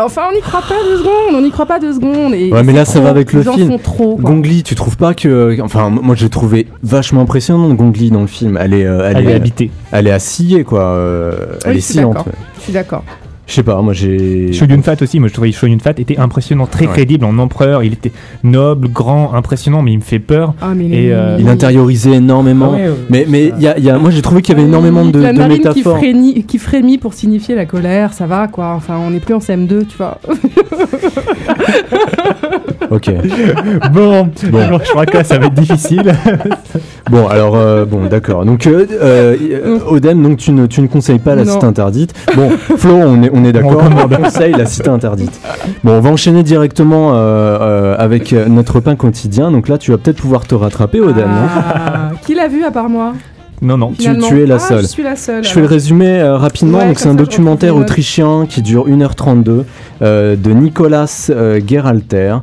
enfin, 0.04 0.24
on 0.30 0.34
n'y 0.34 0.42
croit 0.42 0.60
pas 0.60 0.74
deux 0.84 0.98
secondes, 0.98 1.34
on 1.34 1.40
n'y 1.40 1.50
croit 1.50 1.64
pas 1.64 1.78
deux 1.80 1.94
secondes. 1.94 2.34
Et 2.34 2.52
Ouais, 2.52 2.62
mais 2.62 2.74
là, 2.74 2.84
ça 2.84 3.00
va 3.00 3.08
avec 3.08 3.32
le 3.32 3.42
film. 3.42 3.68
font 3.70 3.78
trop. 3.78 4.16
Gongli, 4.20 4.62
tu 4.64 4.74
trouves 4.74 4.98
pas 4.98 5.14
que. 5.14 5.58
Enfin, 5.62 5.88
moi 5.88 6.14
j'ai 6.14 6.28
trouvé 6.28 6.66
vachement 6.82 7.22
impressionnant 7.22 7.72
Gongli 7.72 8.10
dans 8.10 8.20
le 8.20 8.26
film. 8.26 8.58
Elle 8.60 8.74
est, 8.74 8.84
euh, 8.86 9.08
elle, 9.10 9.16
Elle 9.16 9.28
est 9.28 9.32
est, 9.32 9.34
habitée. 9.36 9.70
elle 9.92 10.06
est 10.06 10.12
assillée, 10.12 10.64
quoi. 10.64 10.82
euh, 10.82 11.32
elle 11.64 11.72
Oui, 11.72 11.78
est 11.78 12.04
ouais. 12.04 12.14
Je 12.58 12.62
suis 12.64 12.72
d'accord. 12.74 13.04
Je 13.44 13.54
sais 13.54 13.64
pas, 13.64 13.82
moi 13.82 13.92
j'ai. 13.92 14.52
Show 14.52 14.66
Yun 14.66 14.82
Fat 14.82 14.96
aussi, 15.02 15.18
moi 15.18 15.28
je 15.28 15.32
trouvais 15.34 15.50
Show 15.52 15.66
Yun 15.66 15.80
Fat 15.80 15.94
était 15.98 16.16
impressionnant, 16.16 16.64
très 16.66 16.86
Ouais. 16.86 16.92
crédible 16.92 17.24
en 17.24 17.36
empereur. 17.38 17.82
Il 17.82 17.92
était 17.92 18.12
noble, 18.44 18.88
grand, 18.88 19.34
impressionnant, 19.34 19.82
mais 19.82 19.92
il 19.92 19.96
me 19.98 20.02
fait 20.02 20.20
peur. 20.20 20.54
Ah, 20.62 20.72
mais 20.74 20.86
Et, 20.88 21.12
euh, 21.12 21.36
Il 21.40 21.48
intériorisait 21.48 22.12
énormément. 22.12 22.70
Ah 22.72 22.76
ouais, 22.76 22.88
ouais. 22.88 22.94
Mais, 23.10 23.26
mais 23.28 23.52
il 23.56 23.62
y 23.62 23.66
a, 23.68 23.76
il 23.78 23.84
y 23.84 23.90
a- 23.90 23.98
moi 23.98 24.10
j'ai 24.10 24.22
trouvé 24.22 24.42
qu'il 24.42 24.56
y 24.56 24.58
avait 24.58 24.66
énormément 24.68 25.04
de, 25.04 25.18
la 25.20 25.32
de 25.32 25.38
narine 25.38 25.58
qui 25.58 25.68
métaphores. 25.68 25.98
frémit, 25.98 26.44
qui 26.44 26.58
frémit 26.58 26.98
pour 26.98 27.14
signifier 27.14 27.54
la 27.56 27.66
colère, 27.66 28.12
ça 28.12 28.26
va 28.26 28.46
quoi. 28.48 28.72
Enfin, 28.74 28.96
on 29.04 29.10
n'est 29.10 29.20
plus 29.20 29.34
en 29.34 29.40
CM2, 29.40 29.86
tu 29.86 29.96
vois. 29.98 30.18
Ok. 32.92 33.10
Bon, 33.92 34.28
Bon. 34.50 34.58
alors, 34.60 34.80
je 34.84 34.90
crois 34.90 35.06
que 35.06 35.16
là 35.16 35.24
ça 35.24 35.38
va 35.38 35.46
être 35.46 35.54
difficile. 35.54 36.02
Bon, 37.10 37.26
alors, 37.26 37.56
euh, 37.56 37.84
bon, 37.84 38.06
d'accord. 38.06 38.44
Donc, 38.44 38.66
euh, 38.66 38.86
euh, 39.02 39.78
Odem, 39.88 40.22
donc 40.22 40.38
tu 40.38 40.52
ne, 40.52 40.66
tu 40.66 40.80
ne 40.80 40.86
conseilles 40.86 41.18
pas 41.18 41.34
la 41.34 41.44
Non. 41.44 41.52
cité 41.54 41.66
interdite. 41.66 42.14
Bon, 42.36 42.48
Flo, 42.76 42.94
on 42.94 43.22
est, 43.24 43.30
on 43.34 43.44
est 43.44 43.52
d'accord. 43.52 43.82
On 43.84 44.04
On 44.04 44.22
conseille 44.22 44.52
la 44.52 44.66
cité 44.66 44.88
interdite. 44.88 45.38
Bon, 45.84 45.92
on 45.94 46.00
va 46.00 46.10
enchaîner 46.10 46.42
directement 46.44 47.10
euh, 47.12 47.16
euh, 47.60 47.96
avec 47.98 48.32
notre 48.32 48.78
pain 48.80 48.94
quotidien. 48.94 49.50
Donc 49.50 49.68
là, 49.68 49.78
tu 49.78 49.90
vas 49.90 49.98
peut-être 49.98 50.18
pouvoir 50.18 50.46
te 50.46 50.54
rattraper, 50.54 51.00
Odem. 51.00 51.28
Ah, 51.28 52.10
qui 52.24 52.34
l'a 52.34 52.46
vu 52.48 52.64
à 52.64 52.70
part 52.70 52.88
moi? 52.88 53.12
Non, 53.60 53.76
non. 53.76 53.92
Tu- 53.98 54.08
es 54.08 54.46
la 54.46 54.54
Ah, 54.56 54.58
seule. 54.58 54.82
Je 54.82 54.86
suis 54.86 55.02
la 55.02 55.16
seule. 55.16 55.44
Je 55.44 55.48
fais 55.50 55.60
le 55.60 55.66
résumé 55.66 56.20
euh, 56.20 56.36
rapidement. 56.36 56.78
Ouais, 56.78 56.86
Donc 56.86 56.98
c'est 56.98 57.08
un 57.08 57.14
documentaire 57.14 57.76
autrichien 57.76 58.46
qui 58.48 58.62
dure 58.62 58.88
1h32 58.88 59.64
euh, 60.02 60.36
de 60.36 60.50
Nicolas 60.50 61.28
euh, 61.30 61.60
Gerhalter. 61.66 62.36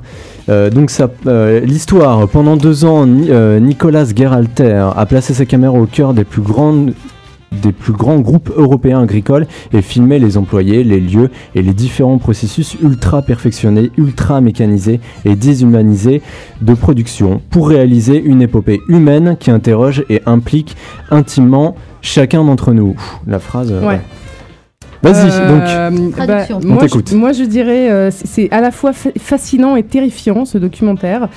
Euh, 0.49 0.69
donc 0.69 0.89
ça, 0.89 1.09
euh, 1.27 1.59
l'histoire. 1.59 2.27
Pendant 2.27 2.57
deux 2.57 2.85
ans, 2.85 3.07
euh, 3.07 3.59
Nicolas 3.59 4.05
Gerhalter 4.05 4.89
a 4.95 5.05
placé 5.05 5.33
sa 5.33 5.45
caméra 5.45 5.73
au 5.73 5.85
cœur 5.85 6.13
des 6.13 6.23
plus 6.23 6.41
grandes 6.41 6.93
des 7.63 7.71
plus 7.71 7.93
grands 7.93 8.19
groupes 8.19 8.51
européens 8.55 9.01
agricoles 9.01 9.47
et 9.73 9.81
filmé 9.81 10.19
les 10.19 10.38
employés, 10.38 10.83
les 10.83 10.99
lieux 10.99 11.31
et 11.55 11.63
les 11.63 11.73
différents 11.73 12.19
processus 12.19 12.77
ultra 12.79 13.23
perfectionnés, 13.23 13.89
ultra 13.97 14.39
mécanisés 14.39 14.99
et 15.25 15.35
déshumanisés 15.35 16.21
de 16.62 16.73
production 16.75 17.41
pour 17.49 17.69
réaliser 17.69 18.21
une 18.21 18.43
épopée 18.43 18.81
humaine 18.88 19.35
qui 19.39 19.49
interroge 19.49 20.05
et 20.09 20.21
implique 20.27 20.77
intimement 21.09 21.75
chacun 22.03 22.43
d'entre 22.43 22.71
nous. 22.71 22.95
La 23.25 23.39
phrase. 23.39 23.71
Ouais. 23.71 23.88
ouais. 23.88 24.01
Vas-y, 25.01 25.27
donc. 25.47 25.62
Euh, 25.65 25.89
bah, 25.89 26.25
Traduction. 26.25 26.59
On 26.63 26.67
moi, 26.67 26.81
t'écoute. 26.83 27.09
je, 27.12 27.15
moi, 27.15 27.31
je 27.31 27.43
dirais, 27.43 27.89
euh, 27.89 28.09
c'est- 28.12 28.51
à 28.51 28.59
la 28.62 28.71
fois 28.71 28.91
fa- 28.93 29.12
fascinant 29.17 29.75
et 29.75 29.83
terrifiant 29.83 30.45
ce 30.45 30.57
documentaire. 30.57 31.29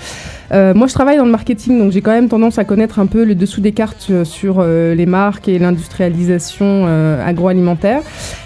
Euh, 0.52 0.74
moi, 0.74 0.86
je 0.86 0.92
travaille 0.92 1.16
dans 1.16 1.24
le 1.24 1.30
marketing, 1.30 1.78
donc 1.78 1.92
j'ai 1.92 2.02
quand 2.02 2.10
même 2.10 2.28
tendance 2.28 2.58
à 2.58 2.64
connaître 2.64 2.98
un 2.98 3.06
peu 3.06 3.24
le 3.24 3.34
dessous 3.34 3.60
des 3.62 3.72
cartes 3.72 4.08
euh, 4.10 4.24
sur 4.24 4.56
euh, 4.58 4.94
les 4.94 5.06
marques 5.06 5.48
et 5.48 5.58
l'industrialisation 5.58 6.66
euh, 6.86 7.24
agroalimentaire. 7.26 8.00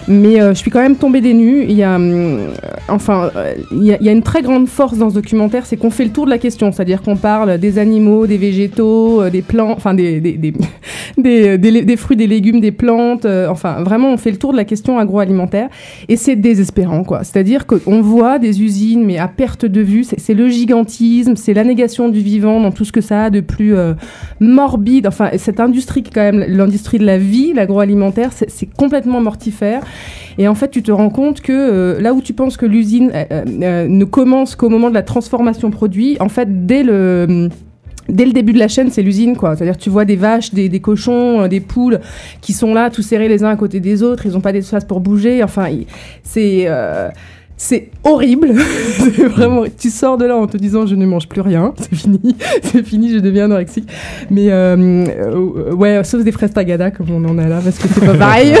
Mais 0.07 0.39
euh, 0.39 0.49
je 0.53 0.59
suis 0.59 0.71
quand 0.71 0.79
même 0.81 0.95
tombée 0.95 1.19
des 1.19 1.33
nues. 1.33 1.65
Il 1.67 1.73
y 1.75 1.83
a, 1.83 1.99
enfin, 2.87 3.29
il 3.73 3.83
y, 3.83 3.91
a, 3.93 3.97
il 3.99 4.05
y 4.05 4.09
a 4.09 4.13
une 4.13 4.23
très 4.23 4.41
grande 4.41 4.67
force 4.69 4.97
dans 4.97 5.09
ce 5.09 5.15
documentaire, 5.15 5.65
c'est 5.65 5.75
qu'on 5.75 5.89
fait 5.89 6.05
le 6.05 6.11
tour 6.11 6.25
de 6.25 6.29
la 6.29 6.37
question, 6.37 6.71
c'est-à-dire 6.71 7.01
qu'on 7.01 7.17
parle 7.17 7.57
des 7.57 7.77
animaux, 7.79 8.25
des 8.27 8.37
végétaux, 8.37 9.23
euh, 9.23 9.29
des 9.29 9.41
plants, 9.41 9.71
enfin 9.75 9.93
des, 9.93 10.21
des, 10.21 10.33
des, 10.33 10.53
des, 11.17 11.57
des- 11.57 11.81
des 11.81 11.97
fruits, 11.97 12.15
des 12.17 12.27
légumes, 12.27 12.61
des 12.61 12.71
plantes. 12.71 13.25
euh, 13.25 13.47
enfin, 13.49 13.83
vraiment, 13.83 14.11
on 14.13 14.17
fait 14.17 14.31
le 14.31 14.37
tour 14.37 14.51
de 14.53 14.57
la 14.57 14.63
question 14.63 14.93
agroalimentaire. 14.97 15.06
Et 16.09 16.15
c'est 16.15 16.35
désespérant, 16.35 17.03
quoi. 17.03 17.23
C'est-à-dire 17.23 17.65
qu'on 17.65 18.01
voit 18.01 18.39
des 18.39 18.61
usines, 18.61 19.03
mais 19.05 19.17
à 19.17 19.27
perte 19.27 19.65
de 19.65 19.81
vue. 19.81 20.03
C'est 20.03 20.33
le 20.33 20.47
gigantisme, 20.49 21.35
c'est 21.35 21.53
la 21.53 21.63
négation 21.63 22.09
du 22.09 22.19
vivant 22.19 22.59
dans 22.61 22.71
tout 22.71 22.85
ce 22.85 22.91
que 22.91 23.01
ça 23.01 23.25
a 23.25 23.29
de 23.29 23.39
plus 23.39 23.75
euh, 23.75 23.93
morbide. 24.39 25.07
Enfin, 25.07 25.29
cette 25.37 25.59
industrie 25.59 26.03
qui 26.03 26.09
est 26.09 26.13
quand 26.13 26.31
même 26.31 26.45
l'industrie 26.47 26.99
de 26.99 27.05
la 27.05 27.17
vie, 27.17 27.53
l'agroalimentaire, 27.53 28.31
c'est 28.31 28.69
complètement 28.75 29.21
mortifère. 29.21 29.83
Et 30.37 30.47
en 30.47 30.55
fait, 30.55 30.69
tu 30.69 30.83
te 30.83 30.91
rends 30.91 31.09
compte 31.09 31.41
que 31.41 31.51
euh, 31.51 32.01
là 32.01 32.13
où 32.13 32.21
tu 32.21 32.33
penses 32.33 32.57
que 32.57 32.65
l'usine 32.65 33.11
euh, 33.13 33.87
ne 33.87 34.05
commence 34.05 34.55
qu'au 34.55 34.69
moment 34.69 34.89
de 34.89 34.93
la 34.93 35.03
transformation 35.03 35.71
produit, 35.71 36.17
en 36.19 36.29
fait, 36.29 36.65
dès 36.65 36.83
le 36.83 37.49
Dès 38.09 38.25
le 38.25 38.31
début 38.31 38.53
de 38.53 38.59
la 38.59 38.67
chaîne, 38.67 38.89
c'est 38.89 39.01
l'usine, 39.01 39.35
quoi. 39.35 39.55
C'est-à-dire, 39.55 39.77
tu 39.77 39.89
vois 39.89 40.05
des 40.05 40.15
vaches, 40.15 40.53
des, 40.53 40.69
des 40.69 40.79
cochons, 40.79 41.41
euh, 41.41 41.47
des 41.47 41.59
poules 41.59 41.99
qui 42.41 42.53
sont 42.53 42.73
là, 42.73 42.89
tous 42.89 43.01
serrés 43.01 43.27
les 43.27 43.43
uns 43.43 43.49
à 43.49 43.55
côté 43.55 43.79
des 43.79 44.01
autres. 44.03 44.25
Ils 44.25 44.31
n'ont 44.33 44.41
pas 44.41 44.53
d'espace 44.53 44.85
pour 44.85 44.99
bouger. 44.99 45.43
Enfin, 45.43 45.67
c'est 46.23 46.65
euh, 46.67 47.09
c'est 47.59 47.89
horrible. 48.03 48.53
Vraiment. 49.29 49.63
Tu 49.77 49.89
sors 49.89 50.17
de 50.17 50.25
là 50.25 50.37
en 50.37 50.45
te 50.45 50.57
disant, 50.57 50.85
je 50.85 50.95
ne 50.95 51.07
mange 51.07 51.27
plus 51.27 51.41
rien. 51.41 51.73
C'est 51.79 51.95
fini. 51.95 52.35
c'est 52.61 52.83
fini. 52.83 53.11
Je 53.11 53.17
deviens 53.19 53.45
anorexique. 53.45 53.89
Mais 54.29 54.51
euh, 54.51 54.75
euh, 55.07 55.73
ouais, 55.73 56.03
sauf 56.03 56.23
des 56.23 56.31
fraises 56.31 56.53
tagada 56.53 56.91
comme 56.91 57.07
on 57.11 57.25
en 57.25 57.37
a 57.39 57.47
là, 57.47 57.59
parce 57.63 57.79
que 57.79 57.87
c'est 57.87 58.05
pas 58.05 58.13
pareil. 58.13 58.53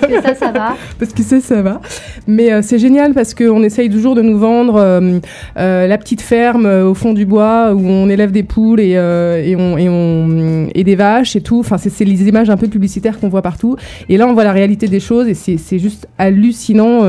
Parce 0.00 0.12
que 0.12 0.22
ça, 0.22 0.34
ça 0.34 0.50
va. 0.50 0.76
parce 0.98 1.12
que 1.12 1.22
ça, 1.22 1.40
ça 1.40 1.62
va. 1.62 1.80
Mais 2.26 2.52
euh, 2.52 2.60
c'est 2.62 2.78
génial 2.78 3.14
parce 3.14 3.34
qu'on 3.34 3.62
essaye 3.62 3.88
toujours 3.88 4.14
de 4.14 4.22
nous 4.22 4.38
vendre 4.38 4.76
euh, 4.76 5.18
euh, 5.58 5.86
la 5.86 5.98
petite 5.98 6.20
ferme 6.20 6.66
au 6.66 6.94
fond 6.94 7.12
du 7.12 7.24
bois 7.26 7.72
où 7.74 7.86
on 7.86 8.08
élève 8.08 8.32
des 8.32 8.42
poules 8.42 8.80
et, 8.80 8.96
euh, 8.96 9.42
et, 9.44 9.54
on, 9.56 9.78
et, 9.78 9.88
on, 9.88 10.68
et 10.74 10.84
des 10.84 10.96
vaches 10.96 11.36
et 11.36 11.40
tout. 11.40 11.60
Enfin, 11.60 11.78
c'est 11.78 12.04
les 12.04 12.28
images 12.28 12.50
un 12.50 12.56
peu 12.56 12.68
publicitaires 12.68 13.20
qu'on 13.20 13.28
voit 13.28 13.42
partout. 13.42 13.76
Et 14.08 14.16
là, 14.16 14.26
on 14.26 14.34
voit 14.34 14.44
la 14.44 14.52
réalité 14.52 14.88
des 14.88 15.00
choses 15.00 15.28
et 15.28 15.34
c'est 15.34 15.78
juste 15.78 16.08
hallucinant 16.18 17.02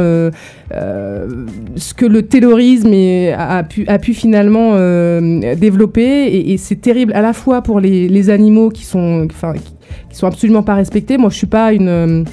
ce 0.72 1.94
que 1.94 2.06
le 2.06 2.24
terrorisme 2.24 2.94
a, 3.38 3.64
pu, 3.64 3.86
a 3.88 4.00
pu 4.00 4.14
finalement 4.14 4.72
euh, 4.74 5.56
développer. 5.56 6.52
Et, 6.52 6.58
c'est 6.58 6.82
terrible 6.82 7.14
à 7.14 7.22
la 7.22 7.34
fois 7.34 7.62
pour 7.62 7.80
les, 7.80 8.08
les 8.08 8.30
animaux 8.30 8.70
qui 8.70 8.86
sont, 8.86 9.28
enfin, 9.32 9.54
qui, 9.54 9.74
qui 10.10 10.18
sont 10.18 10.28
absolument 10.28 10.64
pas 10.64 10.76
respectés. 10.76 11.18
Moi, 11.18 11.30
je 11.30 11.38
suis 11.38 11.48
pas 11.48 11.74
une 11.74 11.88
euh, 11.88 12.24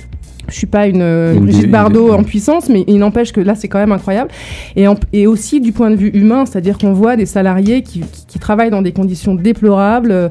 je 0.48 0.54
suis 0.54 0.66
pas 0.66 0.86
une, 0.86 1.02
euh, 1.02 1.34
Une 1.34 1.40
Brigitte 1.44 1.70
Bardot 1.70 2.12
en 2.12 2.22
puissance, 2.22 2.68
mais 2.68 2.84
il 2.86 2.98
n'empêche 2.98 3.32
que 3.32 3.40
là, 3.40 3.54
c'est 3.54 3.68
quand 3.68 3.78
même 3.78 3.92
incroyable. 3.92 4.30
Et, 4.76 4.86
en- 4.88 4.94
et 5.12 5.26
aussi 5.26 5.60
du 5.60 5.72
point 5.72 5.90
de 5.90 5.96
vue 5.96 6.10
humain, 6.14 6.44
c'est-à-dire 6.46 6.78
qu'on 6.78 6.92
voit 6.92 7.16
des 7.16 7.26
salariés 7.26 7.82
qui, 7.82 8.00
qui- 8.00 8.26
qui 8.26 8.38
travaillent 8.38 8.70
dans 8.70 8.82
des 8.82 8.92
conditions 8.92 9.34
déplorables, 9.34 10.30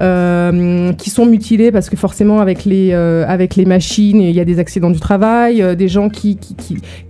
euh, 0.00 0.92
qui 0.92 1.10
sont 1.10 1.26
mutilés 1.26 1.72
parce 1.72 1.90
que 1.90 1.96
forcément, 1.96 2.40
avec 2.40 2.64
les, 2.64 2.90
euh, 2.92 3.24
avec 3.28 3.56
les 3.56 3.64
machines, 3.64 4.20
il 4.20 4.30
y 4.34 4.40
a 4.40 4.44
des 4.44 4.58
accidents 4.58 4.90
du 4.90 5.00
travail, 5.00 5.62
euh, 5.62 5.74
des 5.74 5.88
gens 5.88 6.08
qui, 6.08 6.38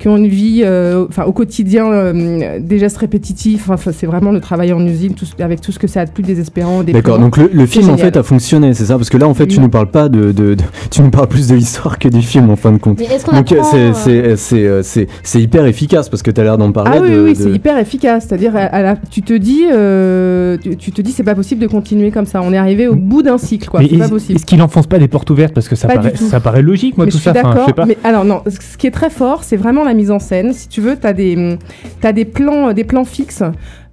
ont 0.06 0.16
une 0.16 0.26
vie, 0.28 0.64
enfin, 1.08 1.24
au 1.24 1.32
quotidien, 1.32 2.12
des 2.60 2.78
gestes 2.78 2.96
répétitifs. 2.98 3.68
Enfin, 3.70 3.92
c'est 3.92 4.06
vraiment 4.06 4.32
le 4.32 4.40
travail 4.40 4.72
en 4.72 4.84
usine, 4.86 5.14
tout 5.14 5.26
avec 5.38 5.60
tout 5.60 5.72
ce 5.72 5.78
que 5.78 5.86
ça 5.86 6.00
a 6.02 6.06
de 6.06 6.10
plus 6.10 6.22
désespérant. 6.22 6.82
D'accord, 6.82 7.18
donc 7.18 7.36
le, 7.36 7.50
le 7.52 7.66
film 7.66 7.90
en 7.90 7.96
fait 7.96 8.16
a 8.16 8.22
fonctionné, 8.22 8.74
c'est 8.74 8.86
ça? 8.86 8.96
Parce 8.96 9.10
que 9.10 9.16
là 9.16 9.28
en 9.28 9.34
fait 9.34 9.46
tu 9.46 9.60
nous 9.60 9.68
parles 9.68 9.90
pas 9.90 10.08
de, 10.08 10.32
de- 10.32 10.54
de- 10.54 10.64
tu 10.90 11.02
nous 11.02 11.10
parles 11.10 11.28
plus 11.28 11.48
de 11.48 11.54
l'histoire 11.54 11.98
que 11.98 12.08
du 12.08 12.22
film 12.22 12.39
en 12.48 12.56
fin 12.56 12.72
de 12.72 12.78
compte. 12.78 12.98
Mais 13.00 13.06
est-ce 13.06 13.24
qu'on 13.26 13.36
Donc 13.36 13.50
apprend, 13.52 13.64
c'est 13.70 13.92
c'est 13.94 14.36
c'est 14.36 14.82
c'est 14.82 15.06
c'est 15.22 15.40
hyper 15.42 15.66
efficace 15.66 16.08
parce 16.08 16.22
que 16.22 16.30
tu 16.30 16.40
as 16.40 16.44
l'air 16.44 16.56
d'en 16.58 16.72
parler. 16.72 16.92
Ah 16.94 17.00
oui, 17.02 17.10
de- 17.10 17.20
oui, 17.22 17.32
de- 17.34 17.38
c'est 17.42 17.50
hyper 17.50 17.76
efficace. 17.78 18.26
C'est-à-dire, 18.28 18.56
à- 18.56 18.60
à 18.60 18.82
la- 18.82 18.96
tu 18.96 19.22
te 19.22 19.32
dis, 19.32 19.64
euh, 19.70 20.56
tu, 20.60 20.76
tu 20.76 20.92
te 20.92 21.02
dis, 21.02 21.12
c'est 21.12 21.22
pas 21.24 21.34
possible 21.34 21.60
de 21.60 21.66
continuer 21.66 22.10
comme 22.10 22.26
ça. 22.26 22.40
On 22.42 22.52
est 22.52 22.56
arrivé 22.58 22.86
au 22.88 22.94
bout 22.94 23.22
d'un 23.22 23.38
cycle, 23.38 23.68
quoi. 23.68 23.80
C'est 23.88 23.96
pas 23.98 24.08
possible. 24.08 24.36
est-ce 24.36 24.46
qu'il 24.46 24.62
enfonce 24.62 24.86
pas 24.86 24.98
des 24.98 25.08
portes 25.08 25.28
ouvertes? 25.30 25.52
Parce 25.54 25.68
que 25.68 25.76
ça 25.76 25.88
paraît, 25.88 26.12
tout. 26.12 26.28
ça 26.28 26.40
paraît 26.40 26.62
logique 26.62 26.96
moi 26.96 27.06
mais 27.06 27.10
tout 27.12 27.18
je 27.18 27.22
suis 27.22 27.30
ça. 27.30 27.32
D'accord. 27.34 27.66
sais 27.66 27.72
pas. 27.72 27.84
mais 27.86 27.98
alors 28.04 28.24
non, 28.24 28.42
ce 28.46 28.76
qui 28.76 28.86
est 28.86 28.90
très 28.90 29.10
fort, 29.10 29.44
c'est 29.44 29.56
vraiment 29.56 29.84
la 29.84 29.94
mise 29.94 30.10
en 30.10 30.18
scène. 30.18 30.52
Si 30.52 30.68
tu 30.68 30.80
veux, 30.80 30.96
t'as 30.96 31.12
des, 31.12 31.58
t'as 32.00 32.12
des 32.12 32.24
plans, 32.24 32.72
des 32.72 32.84
plans 32.84 33.04
fixes 33.04 33.42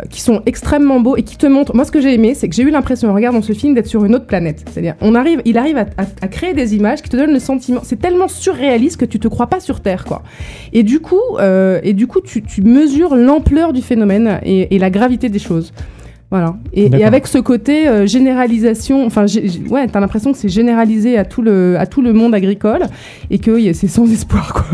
qui 0.09 0.21
sont 0.21 0.41
extrêmement 0.45 0.99
beaux 0.99 1.17
et 1.17 1.23
qui 1.23 1.37
te 1.37 1.47
montrent. 1.47 1.75
Moi, 1.75 1.85
ce 1.85 1.91
que 1.91 1.99
j'ai 1.99 2.13
aimé, 2.13 2.35
c'est 2.35 2.47
que 2.47 2.55
j'ai 2.55 2.63
eu 2.63 2.69
l'impression, 2.69 3.09
en 3.09 3.13
regardant 3.13 3.41
ce 3.41 3.53
film, 3.53 3.73
d'être 3.73 3.87
sur 3.87 4.05
une 4.05 4.13
autre 4.13 4.27
planète. 4.27 4.63
C'est-à-dire, 4.69 4.95
on 5.01 5.15
arrive, 5.15 5.41
il 5.45 5.57
arrive 5.57 5.77
à, 5.77 6.27
créer 6.27 6.53
des 6.53 6.75
images 6.75 7.01
qui 7.01 7.09
te 7.09 7.17
donnent 7.17 7.33
le 7.33 7.39
sentiment. 7.39 7.81
C'est 7.83 7.99
tellement 7.99 8.27
surréaliste 8.27 8.97
que 8.97 9.05
tu 9.05 9.19
te 9.19 9.27
crois 9.27 9.47
pas 9.47 9.59
sur 9.59 9.79
Terre, 9.79 10.05
quoi. 10.05 10.23
Et 10.73 10.83
du 10.83 10.99
coup, 10.99 11.21
euh, 11.39 11.79
et 11.83 11.93
du 11.93 12.05
coup, 12.07 12.21
tu, 12.21 12.43
mesures 12.61 13.15
l'ampleur 13.15 13.73
du 13.73 13.81
phénomène 13.81 14.39
et 14.43 14.77
la 14.77 14.89
gravité 14.89 15.29
des 15.29 15.39
choses. 15.39 15.73
Voilà. 16.29 16.55
Et, 16.73 17.05
avec 17.05 17.25
ce 17.25 17.37
côté 17.37 17.87
euh, 17.87 18.05
généralisation, 18.05 19.05
enfin, 19.05 19.27
j'ai- 19.27 19.47
j'ai- 19.47 19.61
ouais, 19.69 19.87
t'as 19.87 20.01
l'impression 20.01 20.33
que 20.33 20.37
c'est 20.37 20.49
généralisé 20.49 21.17
à 21.17 21.23
tout 21.23 21.41
le 21.41 21.77
à 21.79 21.85
tout 21.85 22.01
le 22.01 22.11
monde 22.11 22.35
agricole 22.35 22.81
et 23.31 23.39
que 23.39 23.57
y 23.57 23.69
a- 23.69 23.73
c'est 23.73 23.87
sans 23.87 24.11
espoir 24.11 24.53
quoi. 24.53 24.65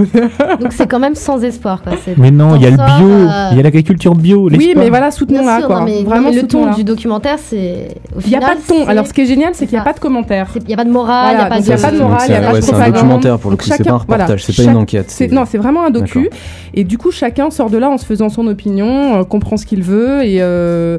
Donc 0.59 0.73
c'est 0.73 0.87
quand 0.87 0.97
même 0.99 1.13
sans 1.13 1.43
espoir. 1.43 1.83
Quoi. 1.83 1.93
C'est- 2.03 2.17
Mais 2.17 2.31
non, 2.31 2.55
il 2.55 2.63
y 2.63 2.65
a 2.65 2.71
le 2.71 2.77
bio, 2.77 3.07
euh, 3.07 3.49
il 3.51 3.57
y 3.57 3.59
a 3.59 3.63
l'agriculture 3.63 4.15
bio. 4.15 4.45
oui, 4.49 4.57
l'espoir. 4.57 4.83
mais 4.83 4.89
voilà, 4.89 5.11
soutenons-la 5.11 5.61
quoi. 5.61 5.79
non, 5.81 5.85
mais, 5.85 6.01
Vraiment 6.03 6.31
mais 6.31 6.41
le 6.41 6.47
ton 6.47 6.73
du 6.73 6.83
documentaire, 6.83 7.37
c'est. 7.37 7.89
Il 8.25 8.29
n'y 8.29 8.35
a 8.35 8.39
pas 8.39 8.55
de 8.55 8.61
ton. 8.61 8.85
c'est- 8.85 8.89
Alors, 8.89 9.05
ce 9.05 9.13
qui 9.13 9.21
est 9.21 9.25
génial, 9.27 9.53
c'est 9.53 9.67
qu'il 9.67 9.75
n'y 9.75 9.81
a 9.81 9.83
pas 9.85 9.93
de 9.93 9.99
commentaires. 9.99 10.49
Il 10.55 10.65
n'y 10.65 10.73
a 10.73 10.77
pas 10.77 10.85
de 10.85 10.89
morale, 10.91 11.33
il 11.33 11.37
Voilà, 11.37 11.39
n'y 11.39 11.45
a 11.45 11.49
pas 11.49 11.59
de. 11.59 11.65
il 11.65 11.69
y 11.69 11.71
a 11.71 11.77
pas 11.77 11.91
de 11.91 11.97
morale, 11.99 12.19
il 12.25 12.31
y 12.31 12.33
a 12.33 12.37
c'est- 12.39 12.41
pas 12.45 12.49
de 12.49 12.55
ouais, 12.55 12.61
c'est 12.63 12.73
un 12.73 12.89
documentaire 12.89 13.37
pour 13.37 13.51
le 13.51 13.57
coup, 13.57 13.65
c'est 13.65 13.83
pas 13.83 13.91
un 13.91 13.97
reportage, 13.97 14.43
c'est 14.43 14.55
pas 14.55 14.71
une 14.71 14.77
enquête. 14.77 15.15
Non, 15.31 15.43
c'est 15.47 15.59
vraiment 15.59 15.85
un 15.85 15.91
docu. 15.91 16.31
Et 16.73 16.83
du 16.83 16.97
coup, 16.97 17.11
chacun 17.11 17.51
sort 17.51 17.69
de 17.69 17.77
là 17.77 17.91
en 17.91 17.99
se 17.99 18.05
faisant 18.05 18.29
son 18.29 18.47
opinion, 18.47 19.17
euh, 19.19 19.23
comprend 19.23 19.57
ce 19.57 19.67
qu'il 19.67 19.83
veut, 19.83 20.23
et, 20.25 20.37
euh, 20.41 20.97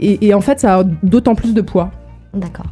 et, 0.00 0.26
et 0.28 0.34
en 0.34 0.40
fait, 0.40 0.60
ça 0.60 0.78
a 0.80 0.84
d'autant 1.02 1.34
plus 1.34 1.54
de 1.54 1.60
poids. 1.60 1.90
D'accord. 2.34 2.66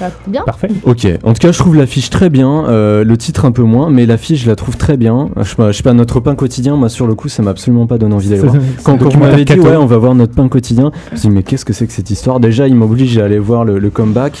Ça- 0.00 0.10
Bien. 0.26 0.42
Parfait. 0.44 0.68
Ok, 0.84 1.06
en 1.22 1.32
tout 1.32 1.38
cas, 1.38 1.52
je 1.52 1.58
trouve 1.58 1.76
l'affiche 1.76 2.10
très 2.10 2.28
bien, 2.28 2.66
euh, 2.68 3.04
le 3.04 3.16
titre 3.16 3.44
un 3.44 3.52
peu 3.52 3.62
moins, 3.62 3.88
mais 3.88 4.04
l'affiche, 4.04 4.42
je 4.42 4.48
la 4.48 4.56
trouve 4.56 4.76
très 4.76 4.96
bien. 4.96 5.30
Je 5.36 5.44
sais 5.44 5.54
pas, 5.54 5.70
je 5.70 5.76
sais 5.76 5.82
pas, 5.84 5.92
notre 5.94 6.18
pain 6.18 6.34
quotidien, 6.34 6.74
moi, 6.76 6.88
sur 6.88 7.06
le 7.06 7.14
coup, 7.14 7.28
ça 7.28 7.42
m'a 7.44 7.52
absolument 7.52 7.86
pas 7.86 7.96
donné 7.96 8.14
envie 8.14 8.28
d'aller 8.28 8.42
voir. 8.42 8.54
Quand, 8.82 8.98
quand 8.98 9.16
m'avez 9.16 9.44
dit, 9.44 9.58
ouais, 9.60 9.76
on 9.76 9.86
va 9.86 9.96
voir 9.98 10.14
notre 10.16 10.34
pain 10.34 10.48
quotidien, 10.48 10.90
je 11.06 11.12
me 11.12 11.16
suis 11.16 11.28
dit, 11.28 11.34
mais 11.36 11.42
qu'est-ce 11.44 11.64
que 11.64 11.72
c'est 11.72 11.86
que 11.86 11.92
cette 11.92 12.10
histoire? 12.10 12.40
Déjà, 12.40 12.66
il 12.66 12.74
m'oblige 12.74 13.16
à 13.18 13.24
aller 13.24 13.38
voir 13.38 13.64
le, 13.64 13.78
le 13.78 13.90
comeback. 13.90 14.36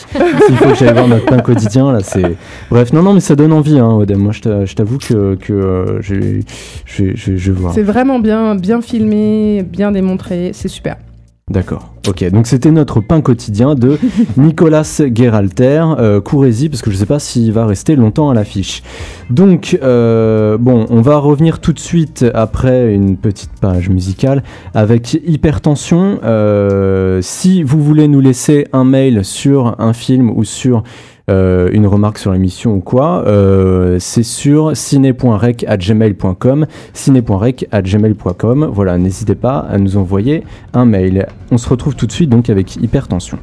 S'il 0.46 0.56
faut 0.56 0.68
que 0.70 0.74
j'aille 0.74 0.92
voir 0.92 1.06
notre 1.08 1.26
pain 1.26 1.38
quotidien, 1.38 1.92
là, 1.92 2.00
c'est. 2.02 2.36
Bref, 2.70 2.92
non, 2.92 3.02
non, 3.02 3.14
mais 3.14 3.20
ça 3.20 3.36
donne 3.36 3.52
envie, 3.52 3.78
hein, 3.78 3.88
Odem. 3.92 4.18
Moi, 4.18 4.32
je 4.32 4.40
t'a- 4.40 4.64
je 4.64 4.74
t'avoue 4.74 4.98
que, 4.98 5.36
que 5.36 5.52
euh, 5.52 6.02
je 6.02 6.14
vais 6.14 7.52
voir. 7.52 7.72
C'est 7.72 7.82
vraiment 7.82 8.18
bien, 8.18 8.56
bien 8.56 8.82
filmé, 8.82 9.62
bien 9.62 9.92
démontré, 9.92 10.50
c'est 10.54 10.68
super. 10.68 10.96
D'accord. 11.48 11.94
Ok, 12.08 12.28
donc 12.30 12.48
c'était 12.48 12.72
notre 12.72 13.00
pain 13.00 13.20
quotidien 13.20 13.76
de 13.76 14.00
Nicolas 14.36 15.00
Geralter. 15.14 15.84
Euh, 15.96 16.20
Courez-y, 16.20 16.68
parce 16.68 16.82
que 16.82 16.90
je 16.90 16.96
sais 16.96 17.06
pas 17.06 17.20
s'il 17.20 17.52
va 17.52 17.66
rester 17.66 17.94
longtemps 17.94 18.30
à 18.30 18.34
l'affiche. 18.34 18.82
Donc, 19.30 19.78
euh, 19.80 20.58
bon, 20.58 20.86
on 20.90 21.00
va 21.02 21.18
revenir 21.18 21.60
tout 21.60 21.72
de 21.72 21.78
suite 21.78 22.24
après 22.34 22.92
une 22.92 23.16
petite 23.16 23.52
page 23.60 23.90
musicale 23.90 24.42
avec 24.74 25.20
Hypertension. 25.24 26.18
Euh, 26.24 27.20
si 27.22 27.62
vous 27.62 27.80
voulez 27.80 28.08
nous 28.08 28.20
laisser 28.20 28.66
un 28.72 28.82
mail 28.82 29.24
sur 29.24 29.80
un 29.80 29.92
film 29.92 30.30
ou 30.30 30.42
sur 30.42 30.82
euh, 31.28 31.68
une 31.72 31.86
remarque 31.86 32.18
sur 32.18 32.32
l'émission 32.32 32.74
ou 32.74 32.80
quoi, 32.80 33.24
euh, 33.26 33.98
c'est 33.98 34.22
sur 34.22 34.76
ciné.rec@gmail.com, 34.76 36.66
ciné.rec@gmail.com. 36.92 38.70
Voilà, 38.72 38.98
n'hésitez 38.98 39.34
pas 39.34 39.58
à 39.58 39.78
nous 39.78 39.96
envoyer 39.96 40.44
un 40.72 40.84
mail. 40.84 41.26
On 41.50 41.58
se 41.58 41.68
retrouve 41.68 41.96
tout 41.96 42.06
de 42.06 42.12
suite 42.12 42.30
donc 42.30 42.50
avec 42.50 42.76
Hypertension. 42.76 43.38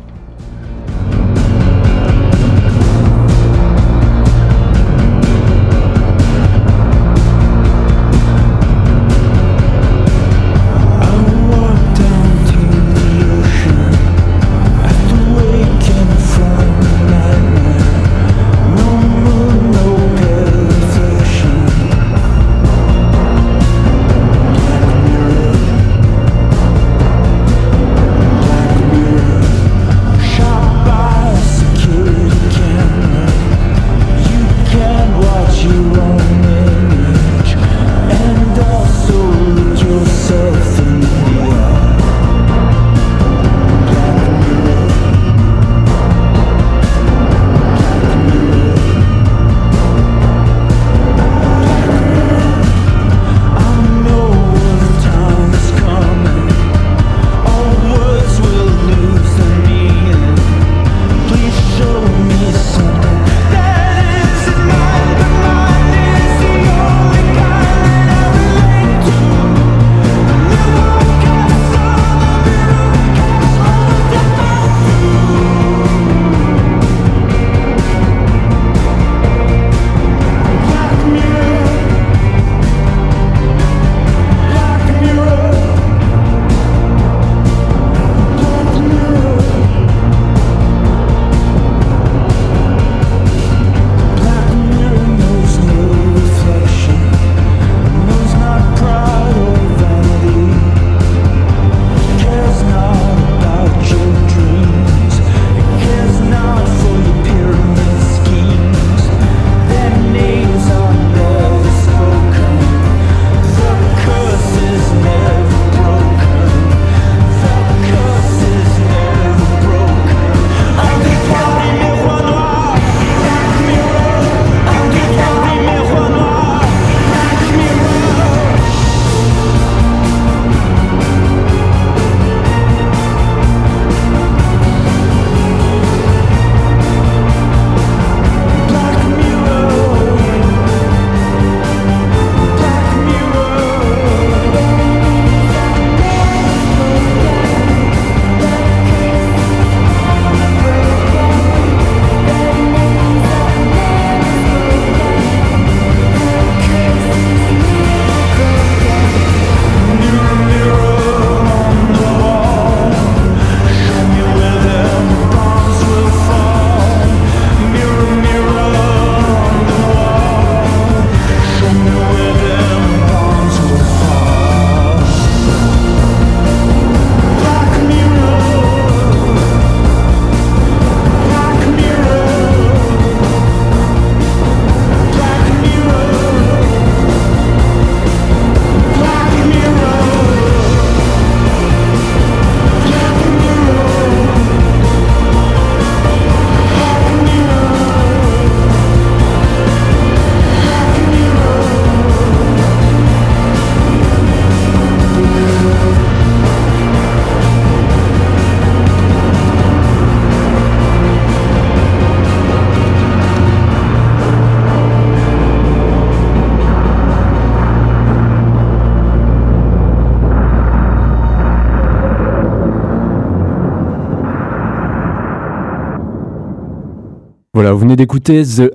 Voilà, 227.63 227.75
vous 227.75 227.79
venez 227.79 227.95
d'écouter 227.95 228.43
The, 228.43 228.73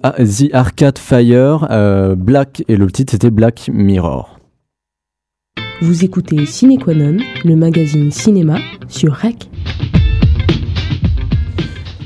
Arcade 0.55 0.97
Fire, 0.97 1.66
euh, 1.70 2.14
Black, 2.14 2.64
et 2.68 2.76
le 2.78 2.91
titre 2.91 3.11
c'était 3.11 3.28
Black 3.28 3.68
Mirror. 3.70 4.39
Vous 5.82 6.07
écoutez 6.07 6.47
Ciné 6.47 6.78
Qua 6.78 6.95
Non, 6.95 7.18
le 7.45 7.55
magazine 7.55 8.11
cinéma 8.11 8.57
sur 8.89 9.12
REC. 9.12 9.51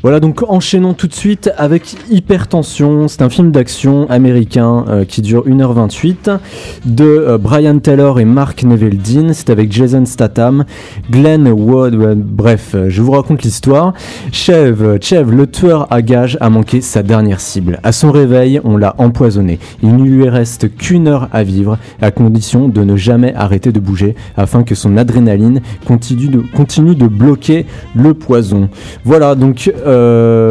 Voilà, 0.03 0.19
donc 0.19 0.43
enchaînons 0.49 0.95
tout 0.95 1.07
de 1.07 1.15
suite 1.15 1.53
avec 1.57 1.95
Hypertension. 2.11 3.07
C'est 3.07 3.23
un 3.23 3.31
film 3.31 3.53
d'action 3.53 4.11
américain 4.11 4.85
euh, 4.89 5.05
qui 5.05 5.23
dure 5.23 5.47
1h28 5.47 6.39
de 6.85 7.05
euh, 7.05 7.39
Brian 7.39 7.79
Taylor 7.79 8.19
et 8.19 8.25
Mark 8.25 8.65
Neville 8.65 8.99
Dean. 8.99 9.33
C'est 9.33 9.49
avec 9.51 9.71
Jason 9.71 10.05
Statham, 10.05 10.65
Glenn 11.09 11.47
Wood. 11.47 11.95
bref, 12.17 12.73
euh, 12.75 12.87
je 12.89 13.01
vous 13.01 13.13
raconte 13.13 13.45
l'histoire. 13.45 13.93
Chev, 14.33 14.99
Chev, 15.01 15.31
le 15.31 15.47
tueur 15.47 15.87
à 15.93 16.03
gages, 16.03 16.37
a 16.41 16.51
manqué 16.51 16.81
sa 16.81 17.05
dernière 17.05 17.39
cible. 17.39 17.79
À 17.85 17.93
son 17.93 18.11
réveil, 18.11 18.61
on 18.65 18.77
l'a 18.77 18.97
empoisonné. 18.99 19.61
Il 19.85 19.95
ne 19.95 20.03
lui 20.03 20.29
reste 20.29 20.75
qu'une 20.75 21.07
heure 21.07 21.29
à 21.33 21.45
vivre, 21.45 21.79
à 22.01 22.11
condition 22.11 22.67
de 22.67 22.83
ne 22.83 22.97
jamais 22.97 23.35
arrêter 23.37 23.71
de 23.71 23.79
bouger, 23.79 24.17
afin 24.37 24.65
que 24.65 24.75
son 24.75 24.97
adrénaline 24.97 25.61
continue 25.87 26.27
de, 26.27 26.43
continue 26.57 26.97
de 26.97 27.07
bloquer 27.07 27.67
le 27.95 28.15
poison. 28.15 28.69
Voilà, 29.05 29.37
donc 29.37 29.71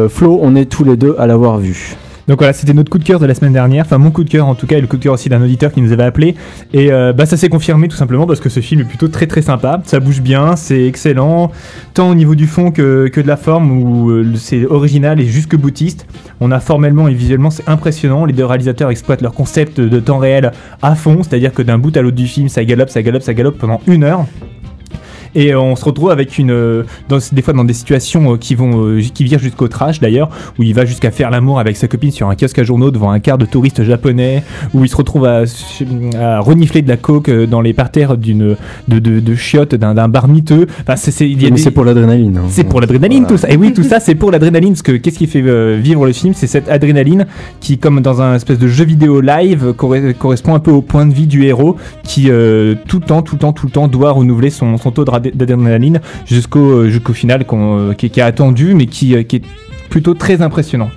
Flo, 0.08 0.38
on 0.42 0.56
est 0.56 0.66
tous 0.66 0.84
les 0.84 0.96
deux 0.96 1.14
à 1.18 1.26
l'avoir 1.26 1.58
vu. 1.58 1.96
Donc 2.28 2.38
voilà, 2.38 2.52
c'était 2.52 2.72
notre 2.72 2.90
coup 2.90 2.98
de 2.98 3.04
cœur 3.04 3.18
de 3.18 3.26
la 3.26 3.34
semaine 3.34 3.52
dernière, 3.52 3.84
enfin 3.84 3.98
mon 3.98 4.10
coup 4.10 4.22
de 4.22 4.30
cœur 4.30 4.46
en 4.46 4.54
tout 4.54 4.66
cas, 4.66 4.78
et 4.78 4.80
le 4.80 4.86
coup 4.86 4.96
de 4.96 5.02
cœur 5.02 5.14
aussi 5.14 5.28
d'un 5.28 5.42
auditeur 5.42 5.72
qui 5.72 5.80
nous 5.80 5.92
avait 5.92 6.04
appelé. 6.04 6.36
Et 6.72 6.92
euh, 6.92 7.12
bah 7.12 7.26
ça 7.26 7.36
s'est 7.36 7.48
confirmé 7.48 7.88
tout 7.88 7.96
simplement 7.96 8.26
parce 8.26 8.40
que 8.40 8.48
ce 8.48 8.60
film 8.60 8.80
est 8.80 8.84
plutôt 8.84 9.08
très 9.08 9.26
très 9.26 9.42
sympa, 9.42 9.80
ça 9.84 9.98
bouge 9.98 10.20
bien, 10.20 10.54
c'est 10.56 10.86
excellent, 10.86 11.50
tant 11.94 12.10
au 12.10 12.14
niveau 12.14 12.34
du 12.34 12.46
fond 12.46 12.70
que, 12.70 13.08
que 13.08 13.20
de 13.20 13.26
la 13.26 13.36
forme 13.36 13.72
où 13.72 14.10
euh, 14.10 14.32
c'est 14.36 14.66
original 14.66 15.20
et 15.20 15.26
jusque 15.26 15.56
boutiste. 15.56 16.06
On 16.40 16.52
a 16.52 16.60
formellement 16.60 17.08
et 17.08 17.14
visuellement, 17.14 17.50
c'est 17.50 17.68
impressionnant. 17.68 18.24
Les 18.24 18.32
deux 18.32 18.44
réalisateurs 18.44 18.90
exploitent 18.90 19.22
leur 19.22 19.32
concept 19.32 19.80
de 19.80 20.00
temps 20.00 20.18
réel 20.18 20.52
à 20.80 20.94
fond, 20.94 21.22
c'est-à-dire 21.22 21.52
que 21.52 21.62
d'un 21.62 21.78
bout 21.78 21.96
à 21.96 22.02
l'autre 22.02 22.16
du 22.16 22.26
film, 22.26 22.48
ça 22.48 22.64
galope, 22.64 22.90
ça 22.90 23.02
galope, 23.02 23.22
ça 23.22 23.34
galope 23.34 23.58
pendant 23.58 23.80
une 23.86 24.04
heure. 24.04 24.26
Et 25.34 25.52
euh, 25.54 25.60
on 25.60 25.76
se 25.76 25.84
retrouve 25.84 26.10
avec 26.10 26.38
une, 26.38 26.50
euh, 26.50 26.82
dans, 27.08 27.18
des 27.32 27.42
fois 27.42 27.54
dans 27.54 27.64
des 27.64 27.72
situations 27.72 28.34
euh, 28.34 28.36
qui 28.36 28.54
vont, 28.54 28.84
euh, 28.86 29.00
qui 29.14 29.24
virent 29.24 29.38
jusqu'au 29.38 29.68
trash 29.68 30.00
d'ailleurs, 30.00 30.28
où 30.58 30.62
il 30.62 30.74
va 30.74 30.84
jusqu'à 30.84 31.10
faire 31.10 31.30
l'amour 31.30 31.58
avec 31.58 31.76
sa 31.76 31.88
copine 31.88 32.10
sur 32.10 32.28
un 32.28 32.34
kiosque 32.34 32.58
à 32.58 32.64
journaux 32.64 32.90
devant 32.90 33.10
un 33.10 33.20
quart 33.20 33.38
de 33.38 33.46
touristes 33.46 33.82
japonais, 33.82 34.42
où 34.74 34.84
il 34.84 34.88
se 34.88 34.96
retrouve 34.96 35.24
à, 35.26 35.42
à 36.18 36.40
renifler 36.40 36.82
de 36.82 36.88
la 36.88 36.96
coke 36.96 37.30
dans 37.30 37.60
les 37.60 37.72
parterres 37.72 38.16
d'une, 38.16 38.56
de, 38.88 38.98
de, 38.98 39.20
de 39.20 39.34
chiottes 39.34 39.74
d'un, 39.74 39.94
d'un 39.94 40.08
bar 40.08 40.28
miteux. 40.28 40.66
Enfin, 40.82 40.96
c'est, 40.96 41.10
c'est, 41.10 41.28
des- 41.28 41.56
c'est 41.56 41.70
pour 41.70 41.84
l'adrénaline. 41.84 42.36
hein. 42.38 42.42
c'est 42.48 42.64
pour 42.64 42.80
l'adrénaline 42.80 43.22
Voilà. 43.24 43.36
tout 43.36 43.38
ça. 43.38 43.50
Et 43.50 43.56
oui, 43.56 43.72
tout 43.72 43.82
ça 43.84 44.00
c'est 44.00 44.14
pour 44.14 44.30
l'adrénaline. 44.30 44.72
Parce 44.72 44.82
que 44.82 44.92
qu'est-ce 44.92 45.18
qui 45.18 45.26
fait 45.26 45.42
vivre 45.78 46.06
le 46.06 46.12
film 46.12 46.34
C'est 46.34 46.46
cette 46.46 46.68
adrénaline 46.68 47.26
qui, 47.60 47.78
comme 47.78 48.00
dans 48.00 48.20
un 48.22 48.34
espèce 48.34 48.58
de 48.58 48.68
jeu 48.68 48.84
vidéo 48.84 49.20
live, 49.20 49.72
corre- 49.76 50.12
correspond 50.18 50.54
un 50.54 50.60
peu 50.60 50.70
au 50.70 50.82
point 50.82 51.06
de 51.06 51.14
vie 51.14 51.26
du 51.26 51.44
héros 51.44 51.76
qui 52.02 52.30
euh, 52.30 52.74
tout 52.88 52.98
le 53.00 53.04
temps, 53.06 53.22
tout 53.22 53.36
le 53.36 53.40
temps, 53.40 53.52
tout 53.52 53.66
le 53.66 53.72
temps 53.72 53.88
doit 53.88 54.10
renouveler 54.12 54.50
son, 54.50 54.76
son 54.76 54.90
taux 54.90 55.04
de 55.04 55.10
d'adrénaline 55.22 56.00
jusqu'au 56.26 56.70
euh, 56.70 56.90
jusqu'au 56.90 57.12
final 57.12 57.44
qu'on, 57.46 57.78
euh, 57.78 57.92
qui, 57.94 58.10
qui 58.10 58.20
est 58.20 58.22
attendu, 58.22 58.74
mais 58.74 58.84
euh, 58.84 59.22
qui 59.22 59.36
est 59.36 59.42
plutôt 59.88 60.14
très 60.14 60.42
impressionnant. 60.42 60.90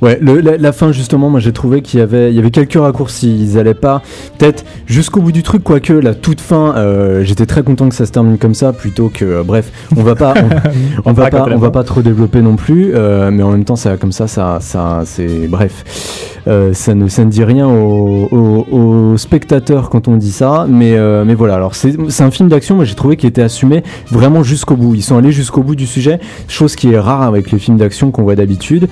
Ouais, 0.00 0.18
le- 0.20 0.40
la, 0.40 0.56
la 0.56 0.72
fin 0.72 0.92
justement, 0.92 1.28
moi 1.30 1.40
j'ai 1.40 1.52
trouvé 1.52 1.82
qu'il 1.82 1.98
y 1.98 2.02
avait, 2.02 2.30
il 2.30 2.36
y 2.36 2.38
avait 2.38 2.50
quelques 2.50 2.74
raccourcis. 2.74 3.36
Ils 3.40 3.58
allaient 3.58 3.74
pas 3.74 4.02
peut-être 4.38 4.64
jusqu'au 4.86 5.20
bout 5.20 5.32
du 5.32 5.42
truc, 5.42 5.64
quoique 5.64 5.92
la 5.92 6.14
toute 6.14 6.40
fin, 6.40 6.74
euh, 6.76 7.24
j'étais 7.24 7.46
très 7.46 7.62
content 7.62 7.88
que 7.88 7.94
ça 7.94 8.06
se 8.06 8.12
termine 8.12 8.38
comme 8.38 8.54
ça, 8.54 8.72
plutôt 8.72 9.10
que, 9.12 9.24
euh, 9.24 9.42
bref, 9.42 9.70
on 9.96 10.02
va 10.02 10.14
pas, 10.14 10.34
on, 10.36 10.48
on 11.10 11.12
va 11.12 11.24
pas, 11.30 11.38
on 11.56 11.58
va 11.58 11.70
pas 11.72 11.84
trop 11.84 12.02
développer 12.02 12.40
non 12.42 12.56
plus, 12.56 12.92
euh, 12.94 13.30
mais 13.32 13.42
en 13.42 13.50
même 13.50 13.64
temps, 13.64 13.76
ça 13.76 13.96
comme 13.96 14.12
ça, 14.12 14.26
ça, 14.28 14.58
ça, 14.60 15.02
c'est, 15.04 15.46
bref, 15.48 16.42
ça 16.72 16.94
ne, 16.94 17.08
ça 17.08 17.24
ne 17.24 17.30
dit 17.30 17.44
rien 17.44 17.66
aux, 17.68 18.28
aux- 18.30 18.66
aux 18.70 19.16
spectateurs 19.18 19.90
quand 19.90 20.08
on 20.08 20.16
dit 20.16 20.32
ça, 20.32 20.66
mais, 20.68 20.96
mais 21.24 21.34
voilà. 21.34 21.56
Alors 21.56 21.74
c'est, 21.74 21.94
c'est 22.08 22.22
un 22.22 22.30
film 22.30 22.48
d'action, 22.48 22.76
moi 22.76 22.84
j'ai 22.86 22.94
trouvé 22.94 23.16
qu'il 23.16 23.28
était 23.28 23.42
assumé 23.42 23.82
vraiment 24.10 24.42
jusqu'au 24.42 24.76
bout. 24.76 24.94
Ils 24.94 25.02
sont 25.02 25.18
allés 25.18 25.32
jusqu'au 25.32 25.62
bout 25.62 25.74
du 25.74 25.86
sujet, 25.86 26.20
chose 26.46 26.74
qui 26.76 26.90
est 26.92 26.98
rare 26.98 27.22
avec 27.22 27.50
les 27.50 27.58
films 27.58 27.76
d'action 27.76 28.10
qu'on 28.10 28.22
voit 28.22 28.34
d'habitude. 28.36 28.88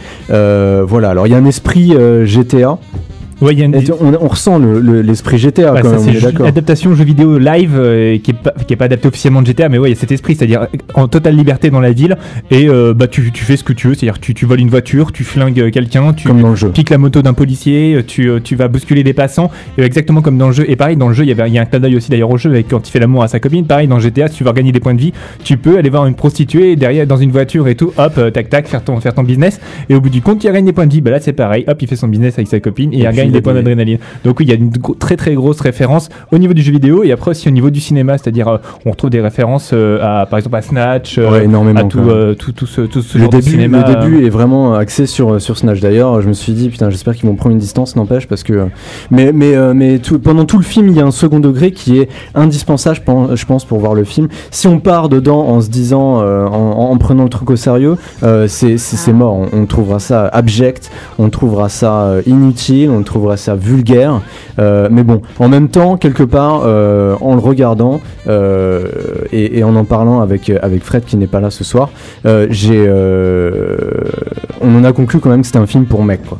Voilà, 0.96 1.10
alors 1.10 1.26
il 1.26 1.30
y 1.30 1.34
a 1.34 1.36
un 1.36 1.44
esprit 1.44 1.94
euh, 1.94 2.24
GTA. 2.24 2.78
Ouais, 3.42 3.54
y 3.54 3.60
a 3.62 3.66
une, 3.66 3.76
on, 4.00 4.14
on 4.18 4.28
ressent 4.28 4.58
le- 4.58 4.80
le- 4.80 5.02
l'esprit 5.02 5.36
GTA 5.36 5.74
Ouais, 5.74 5.82
quand 5.82 5.88
ça, 5.90 5.96
même, 5.98 6.16
on 6.16 6.20
c'est 6.20 6.42
est 6.42 6.46
adaptation 6.46 6.94
jeu 6.94 7.04
vidéo 7.04 7.38
live 7.38 7.72
euh, 7.76 8.16
qui 8.18 8.30
est 8.30 8.34
pas 8.34 8.52
qui 8.66 8.72
est 8.72 8.76
pas 8.76 8.86
adapté 8.86 9.08
officiellement 9.08 9.42
de 9.42 9.46
GTA 9.46 9.68
mais 9.68 9.76
ouais 9.76 9.90
il 9.90 9.94
y 9.94 9.96
a 9.96 10.00
cet 10.00 10.10
esprit 10.10 10.34
c'est-à-dire 10.34 10.68
en 10.94 11.06
totale 11.06 11.36
liberté 11.36 11.68
dans 11.68 11.80
la 11.80 11.92
ville 11.92 12.16
et 12.50 12.66
euh, 12.68 12.94
bah 12.94 13.08
tu, 13.08 13.30
tu 13.32 13.44
fais 13.44 13.58
ce 13.58 13.64
que 13.64 13.74
tu 13.74 13.88
veux 13.88 13.94
c'est-à-dire 13.94 14.20
tu, 14.20 14.32
tu 14.32 14.46
voles 14.46 14.60
une 14.60 14.70
voiture 14.70 15.12
tu 15.12 15.22
flingues 15.22 15.60
euh, 15.60 15.70
quelqu'un 15.70 16.14
tu 16.14 16.28
piques 16.70 16.88
la 16.88 16.96
moto 16.96 17.20
d'un 17.20 17.34
policier 17.34 18.02
tu, 18.06 18.30
tu 18.42 18.56
vas 18.56 18.68
bousculer 18.68 19.02
des 19.04 19.12
passants 19.12 19.50
exactement 19.76 20.22
comme 20.22 20.38
dans 20.38 20.46
le 20.46 20.54
jeu 20.54 20.64
et 20.70 20.76
pareil 20.76 20.96
dans 20.96 21.08
le 21.08 21.14
jeu 21.14 21.24
il 21.24 21.28
y 21.28 21.32
avait 21.32 21.46
il 21.48 21.54
y 21.54 21.58
a 21.58 21.62
un 21.62 21.66
clin 21.66 21.80
d'œil 21.80 21.96
aussi 21.96 22.10
d'ailleurs 22.10 22.30
au 22.30 22.38
jeu 22.38 22.48
avec 22.50 22.68
quand 22.68 22.88
il 22.88 22.90
fait 22.90 23.00
l'amour 23.00 23.22
à 23.22 23.28
sa 23.28 23.38
copine 23.38 23.66
pareil 23.66 23.86
dans 23.86 24.00
GTA 24.00 24.28
si 24.28 24.36
tu 24.38 24.44
veux 24.44 24.52
gagner 24.52 24.72
des 24.72 24.80
points 24.80 24.94
de 24.94 25.00
vie 25.00 25.12
tu 25.44 25.58
peux 25.58 25.76
aller 25.76 25.90
voir 25.90 26.06
une 26.06 26.14
prostituée 26.14 26.74
derrière 26.76 27.06
dans 27.06 27.18
une 27.18 27.32
voiture 27.32 27.68
et 27.68 27.74
tout 27.74 27.92
hop 27.98 28.18
tac 28.32 28.48
tac 28.48 28.66
faire 28.66 28.82
ton 28.82 28.98
faire 29.00 29.12
ton 29.14 29.24
business 29.24 29.60
et 29.90 29.94
au 29.94 30.00
bout 30.00 30.08
du 30.10 30.22
compte 30.22 30.42
il 30.42 30.50
gagne 30.50 30.64
des 30.64 30.72
points 30.72 30.86
de 30.86 30.92
vie 30.92 31.02
bah 31.02 31.10
là 31.10 31.20
c'est 31.20 31.34
pareil 31.34 31.64
hop 31.68 31.76
il 31.82 31.86
fait 31.88 31.96
son 31.96 32.08
business 32.08 32.34
avec 32.38 32.48
sa 32.48 32.60
copine 32.60 32.94
et, 32.94 33.00
il 33.00 33.25
il 33.26 33.32
des 33.32 33.38
a 33.38 33.42
points 33.42 33.52
des- 33.52 33.58
d'adrénaline 33.60 33.98
donc 34.24 34.38
oui 34.40 34.46
il 34.46 34.50
y 34.50 34.52
a 34.52 34.56
une 34.56 34.70
très 34.98 35.16
très 35.16 35.34
grosse 35.34 35.60
référence 35.60 36.08
au 36.32 36.38
niveau 36.38 36.54
du 36.54 36.62
jeu 36.62 36.72
vidéo 36.72 37.04
et 37.04 37.12
après 37.12 37.30
aussi 37.32 37.48
au 37.48 37.52
niveau 37.52 37.70
du 37.70 37.80
cinéma 37.80 38.18
c'est-à-dire 38.18 38.48
euh, 38.48 38.58
on 38.84 38.90
retrouve 38.90 39.10
des 39.10 39.20
références 39.20 39.70
euh, 39.72 39.98
à 40.02 40.26
par 40.26 40.38
exemple 40.38 40.56
à 40.56 40.62
Snatch 40.62 41.18
euh, 41.18 41.30
Ouais, 41.30 41.44
énormément, 41.44 41.80
à 41.80 41.84
tout, 41.84 41.98
euh, 42.00 42.34
tout, 42.34 42.52
tout 42.52 42.66
ce, 42.66 42.82
tout 42.82 43.02
ce 43.02 43.18
Le 43.18 43.24
genre 43.24 43.30
de 43.32 43.36
début, 43.38 43.50
cinéma 43.50 43.84
le 43.86 43.94
début 43.94 44.24
est 44.26 44.30
vraiment 44.30 44.74
axé 44.74 45.06
sur, 45.06 45.40
sur 45.40 45.56
Snatch. 45.58 45.80
D'ailleurs, 45.80 46.20
je 46.22 46.28
me 46.28 46.32
suis 46.32 46.52
dit, 46.52 46.68
putain, 46.68 46.88
j'espère 46.90 47.14
qu'ils 47.16 47.28
vont 47.28 47.34
prendre 47.34 47.52
une 47.52 47.58
distance, 47.60 47.96
n'empêche, 47.96 48.28
parce 48.28 48.42
que. 48.44 48.66
Mais, 49.10 49.32
mais, 49.32 49.56
euh, 49.56 49.74
mais 49.74 49.98
tout- 49.98 50.18
pendant 50.20 50.44
tout 50.44 50.58
le 50.58 50.62
film, 50.64 50.88
il 50.88 50.94
y 50.96 51.00
a 51.00 51.04
un 51.04 51.10
second 51.10 51.40
degré 51.40 51.72
qui 51.72 51.98
est 51.98 52.08
indispensable, 52.34 53.00
je 53.34 53.44
pense, 53.44 53.64
pour 53.64 53.78
voir 53.80 53.94
le 53.94 54.04
film. 54.04 54.28
Si 54.50 54.68
on 54.68 54.78
part 54.78 55.08
dedans 55.08 55.40
en 55.40 55.60
se 55.60 55.68
disant, 55.68 56.20
euh, 56.22 56.46
en, 56.46 56.90
en 56.92 56.96
prenant 56.98 57.24
le 57.24 57.28
truc 57.30 57.50
au 57.50 57.56
sérieux, 57.56 57.96
euh, 58.22 58.46
c'est 58.48 58.78
c'est- 58.78 58.96
c'est 58.96 59.12
mort. 59.12 59.34
On, 59.34 59.48
on 59.52 59.66
trouvera 59.66 59.98
ça 59.98 60.26
abject, 60.28 60.90
on 61.18 61.28
trouvera 61.30 61.68
ça 61.68 62.02
euh, 62.04 62.22
inutile, 62.26 62.90
on 62.90 63.02
trouvera 63.02 63.15
ça 63.36 63.54
vulgaire. 63.54 64.20
Euh, 64.58 64.88
mais 64.90 65.02
bon, 65.02 65.22
en 65.38 65.48
même 65.48 65.68
temps, 65.68 65.96
quelque 65.96 66.22
part, 66.22 66.62
euh, 66.64 67.16
en 67.20 67.34
le 67.34 67.40
regardant 67.40 68.00
euh, 68.28 68.86
et, 69.32 69.62
en 69.64 69.74
en 69.76 69.84
parlant 69.84 70.20
avec, 70.20 70.50
avec 70.50 70.82
Fred 70.82 71.04
qui 71.04 71.16
n'est 71.16 71.26
pas 71.26 71.40
là 71.40 71.50
ce 71.50 71.64
soir, 71.64 71.90
j'ai, 72.50 72.88
on 74.60 74.76
en 74.76 74.84
a 74.84 74.92
conclu 74.92 75.20
quand 75.20 75.30
même 75.30 75.40
que 75.40 75.46
c'était 75.46 75.58
un 75.58 75.66
film 75.66 75.86
pour 75.86 76.02
mecs. 76.02 76.26
Quoi. 76.26 76.38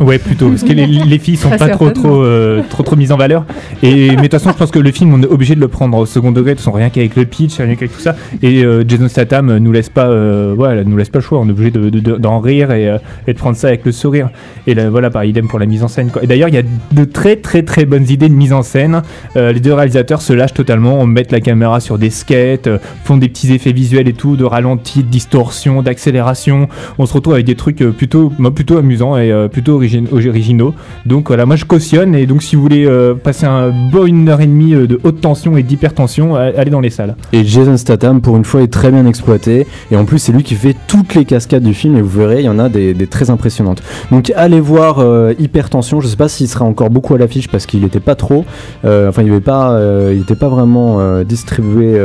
Ouais, 0.00 0.18
plutôt, 0.18 0.48
parce 0.50 0.62
que 0.62 0.72
les, 0.72 0.86
les 0.86 1.18
filles 1.18 1.36
sont 1.36 1.50
pas 1.50 1.68
trop, 1.76 1.90
trop, 1.90 2.22
euh, 2.22 2.62
trop, 2.68 2.82
trop 2.82 2.96
mises 2.96 3.12
en 3.12 3.16
valeur. 3.16 3.44
Et, 3.82 4.10
mais 4.10 4.16
de 4.16 4.22
toute 4.22 4.32
façon, 4.32 4.50
je 4.50 4.56
pense 4.56 4.70
que 4.70 4.78
le 4.78 4.90
film, 4.92 5.12
on 5.12 5.22
est 5.22 5.26
obligé 5.26 5.54
de 5.54 5.60
le 5.60 5.68
prendre 5.68 5.96
au 5.98 6.06
second 6.06 6.30
degré, 6.32 6.52
de 6.52 6.56
toute 6.56 6.64
façon, 6.64 6.72
rien 6.76 6.90
qu'avec 6.90 7.16
le 7.16 7.24
pitch, 7.24 7.56
rien 7.58 7.74
qu'avec 7.74 7.92
tout 7.92 8.00
ça. 8.00 8.14
Et 8.42 8.64
euh, 8.64 8.84
Jason 8.86 9.08
Statham 9.08 9.56
nous 9.58 9.72
laisse 9.72 9.88
pas, 9.88 10.06
euh, 10.06 10.54
voilà, 10.56 10.84
nous 10.84 10.96
laisse 10.96 11.08
pas 11.08 11.18
le 11.18 11.24
choix. 11.24 11.38
On 11.40 11.46
est 11.48 11.50
obligé 11.52 11.70
de, 11.70 11.90
de- 11.90 12.00
de- 12.00 12.16
d'en 12.16 12.40
rire 12.40 12.70
et, 12.72 12.88
euh, 12.88 12.98
et 13.26 13.32
de 13.32 13.38
prendre 13.38 13.56
ça 13.56 13.68
avec 13.68 13.84
le 13.84 13.92
sourire. 13.92 14.30
Et 14.66 14.74
là, 14.74 14.88
voilà, 14.90 15.10
pareil, 15.10 15.30
idem 15.30 15.48
pour 15.48 15.58
la 15.58 15.66
mise 15.66 15.82
en 15.82 15.88
scène. 15.88 16.10
Quoi. 16.10 16.22
Et 16.22 16.26
d'ailleurs, 16.26 16.48
il 16.48 16.54
y 16.54 16.58
a 16.58 16.62
de 16.92 17.04
très, 17.04 17.36
très, 17.36 17.62
très 17.62 17.84
bonnes 17.84 18.08
idées 18.08 18.28
de 18.28 18.34
mise 18.34 18.52
en 18.52 18.62
scène. 18.62 19.02
Euh, 19.36 19.52
les 19.52 19.60
deux 19.60 19.72
réalisateurs 19.74 20.22
se 20.22 20.32
lâchent 20.32 20.54
totalement, 20.54 21.04
mettent 21.06 21.32
la 21.32 21.40
caméra 21.40 21.80
sur 21.80 21.98
des 21.98 22.10
skates, 22.10 22.66
euh, 22.66 22.78
font 23.04 23.16
des 23.16 23.28
petits 23.28 23.52
effets 23.52 23.72
visuels 23.72 24.08
et 24.08 24.12
tout, 24.12 24.36
de 24.36 24.44
ralenti, 24.44 25.02
de 25.02 25.08
distorsion, 25.08 25.82
d'accélération. 25.82 26.68
On 26.98 27.06
se 27.06 27.14
retrouve 27.14 27.34
avec 27.34 27.46
des 27.46 27.54
trucs 27.56 27.82
euh, 27.82 27.90
plutôt, 27.90 28.32
moi, 28.38 28.54
plutôt 28.54 28.76
amusants 28.78 29.16
et 29.16 29.30
euh, 29.32 29.48
plutôt 29.48 29.74
origin- 29.80 29.87
originaux. 30.12 30.74
Donc 31.06 31.28
voilà, 31.28 31.46
moi 31.46 31.56
je 31.56 31.64
cautionne 31.64 32.14
et 32.14 32.26
donc 32.26 32.42
si 32.42 32.56
vous 32.56 32.62
voulez 32.62 32.86
euh, 32.86 33.14
passer 33.14 33.46
un 33.46 33.70
bon 33.70 34.06
une 34.06 34.28
heure 34.28 34.40
et 34.40 34.46
demie 34.46 34.74
euh, 34.74 34.86
de 34.86 35.00
haute 35.04 35.20
tension 35.20 35.56
et 35.56 35.62
d'hypertension, 35.62 36.34
allez 36.34 36.70
dans 36.70 36.80
les 36.80 36.90
salles. 36.90 37.16
Et 37.32 37.44
Jason 37.44 37.76
Statham, 37.76 38.20
pour 38.20 38.36
une 38.36 38.44
fois, 38.44 38.62
est 38.62 38.72
très 38.72 38.90
bien 38.90 39.06
exploité. 39.06 39.66
Et 39.90 39.96
en 39.96 40.04
plus, 40.04 40.18
c'est 40.18 40.32
lui 40.32 40.42
qui 40.42 40.54
fait 40.54 40.76
toutes 40.86 41.14
les 41.14 41.24
cascades 41.24 41.62
du 41.62 41.74
film. 41.74 41.96
Et 41.96 42.02
vous 42.02 42.18
verrez, 42.20 42.40
il 42.40 42.44
y 42.44 42.48
en 42.48 42.58
a 42.58 42.68
des, 42.68 42.94
très 43.06 43.30
impressionnantes. 43.30 43.82
Donc, 44.10 44.32
allez 44.36 44.60
voir 44.60 44.98
euh, 44.98 45.34
Hypertension. 45.38 46.00
Je 46.00 46.08
sais 46.08 46.16
pas 46.16 46.28
s'il 46.28 46.48
sera 46.48 46.64
encore 46.64 46.90
beaucoup 46.90 47.14
à 47.14 47.18
l'affiche 47.18 47.48
parce 47.48 47.66
qu'il 47.66 47.82
n'était 47.82 48.00
pas 48.00 48.14
trop. 48.14 48.44
enfin, 48.84 49.22
il 49.22 49.30
n'était 49.30 49.40
pas, 49.40 49.78
il 50.12 50.24
pas 50.36 50.48
vraiment 50.48 51.22
distribué 51.22 52.00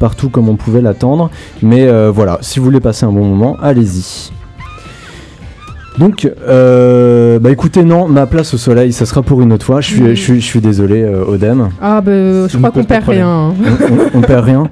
partout 0.00 0.28
comme 0.30 0.48
on 0.48 0.56
pouvait 0.56 0.80
l'attendre. 0.82 1.30
Mais 1.62 1.88
voilà, 2.10 2.38
si 2.40 2.58
vous 2.58 2.64
voulez 2.64 2.80
passer 2.80 3.06
un 3.06 3.12
bon 3.12 3.24
moment, 3.24 3.56
allez-y. 3.60 4.37
Donc, 5.98 6.30
euh, 6.46 7.38
bah 7.40 7.50
écoutez, 7.50 7.82
non, 7.82 8.06
ma 8.08 8.26
place 8.26 8.54
au 8.54 8.56
soleil, 8.56 8.92
ça 8.92 9.04
sera 9.04 9.22
pour 9.22 9.42
une 9.42 9.52
autre 9.52 9.66
fois. 9.66 9.80
Je 9.80 9.88
suis, 9.88 10.06
je 10.16 10.20
suis, 10.22 10.40
je 10.40 10.46
suis 10.46 10.60
désolé, 10.60 11.02
euh, 11.02 11.24
Odem. 11.26 11.70
Ah, 11.82 12.00
bah, 12.00 12.12
je 12.12 12.56
crois 12.56 12.70
qu'on 12.70 12.84
perd 12.84 13.02
problème. 13.02 13.24
rien. 13.26 13.48
hein. 13.48 13.54
on, 14.14 14.18
on- 14.18 14.18
on 14.18 14.20
perd 14.22 14.44
rien. 14.44 14.68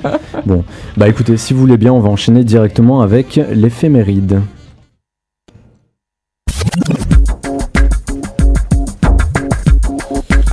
Bon, 0.46 0.62
bah 0.96 1.08
écoutez, 1.08 1.36
si 1.36 1.52
vous 1.52 1.60
voulez 1.60 1.76
bien, 1.78 1.92
on 1.92 2.00
va 2.00 2.08
enchaîner 2.10 2.44
directement 2.44 3.00
avec 3.02 3.40
l'éphéméride. 3.52 4.40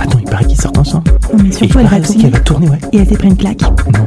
Attends, 0.00 0.18
il 0.18 0.24
paraît 0.30 0.44
qu'ils 0.44 0.60
sortent 0.60 0.78
ensemble. 0.78 1.10
Non, 1.32 1.42
mais 1.42 1.48
Et 1.48 1.52
surtout, 1.52 1.78
il 1.80 1.88
elle 1.92 2.00
aussi 2.02 2.18
qu'elle 2.18 2.30
va 2.30 2.40
tourner, 2.40 2.68
ouais. 2.68 2.78
et 2.92 2.98
elle 2.98 3.06
s'est 3.06 3.16
pris 3.16 3.28
une 3.28 3.36
claque. 3.36 3.62
Non. 3.62 4.06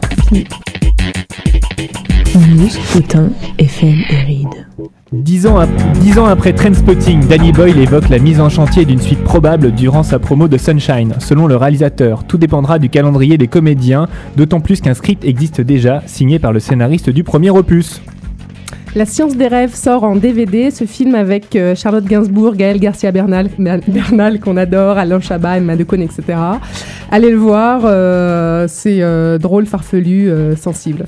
News, 2.38 2.70
Potin, 2.94 3.30
FM 3.58 3.96
et 4.12 4.24
Ride. 4.26 4.68
Dix 5.12 5.48
ans, 5.48 5.58
ap- 5.58 5.70
dix 6.02 6.20
ans 6.20 6.28
après 6.28 6.54
Danny 6.54 7.52
Boyle 7.52 7.80
évoque 7.80 8.10
la 8.10 8.20
mise 8.20 8.40
en 8.40 8.50
chantier 8.50 8.86
d'une 8.86 9.00
suite 9.02 9.24
probable 9.24 9.72
durant 9.72 10.04
sa 10.04 10.20
promo 10.20 10.48
de 10.48 10.58
Sunshine. 10.58 11.16
Selon 11.18 11.48
le 11.48 11.56
réalisateur, 11.56 12.26
tout 12.26 12.38
dépendra 12.38 12.78
du 12.78 12.90
calendrier 12.90 13.40
des 13.40 13.48
comédiens, 13.48 14.08
d'autant 14.36 14.60
plus 14.60 14.82
qu'un 14.82 14.94
script 14.94 15.26
existe 15.26 15.62
déjà, 15.62 16.04
signé 16.06 16.38
par 16.38 16.54
le 16.54 16.60
scénariste 16.60 17.10
du 17.10 17.24
premier 17.24 17.50
opus. 17.50 18.02
La 18.96 19.06
science 19.06 19.36
des 19.36 19.48
rêves 19.48 19.74
sort 19.74 20.04
en 20.04 20.16
DVD, 20.16 20.70
ce 20.70 20.84
film 20.86 21.16
avec 21.16 21.56
euh, 21.56 21.74
Charlotte 21.76 22.06
Gainsbourg, 22.06 22.56
Gaël 22.56 22.80
Garcia 22.80 23.12
Bernal, 23.12 23.50
Bernal 23.58 24.40
qu'on 24.40 24.58
adore, 24.58 24.98
Alain 24.98 25.20
Chabat, 25.20 25.58
Emma 25.58 25.76
Decaune, 25.76 26.02
etc. 26.04 26.24
Allez 27.12 27.32
le 27.32 27.38
voir, 27.38 27.82
euh, 27.86 28.66
c'est 28.68 29.02
euh, 29.02 29.38
drôle, 29.40 29.66
farfelu, 29.66 30.30
euh, 30.30 30.56
sensible. 30.56 31.06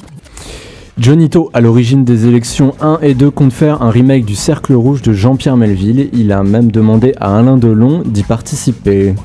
Johnito, 1.00 1.50
à 1.54 1.62
l'origine 1.62 2.04
des 2.04 2.28
élections 2.28 2.76
1 2.82 3.00
et 3.02 3.14
2, 3.14 3.32
compte 3.32 3.54
faire 3.54 3.82
un 3.82 3.90
remake 3.90 4.26
du 4.26 4.36
Cercle 4.36 4.74
Rouge 4.74 5.02
de 5.02 5.14
Jean-Pierre 5.14 5.56
Melville. 5.56 6.10
Il 6.12 6.34
a 6.34 6.44
même 6.44 6.72
demandé 6.72 7.14
à 7.22 7.40
Alain 7.40 7.56
Delon 7.56 8.04
d'y 8.06 8.24
participer. 8.24 9.16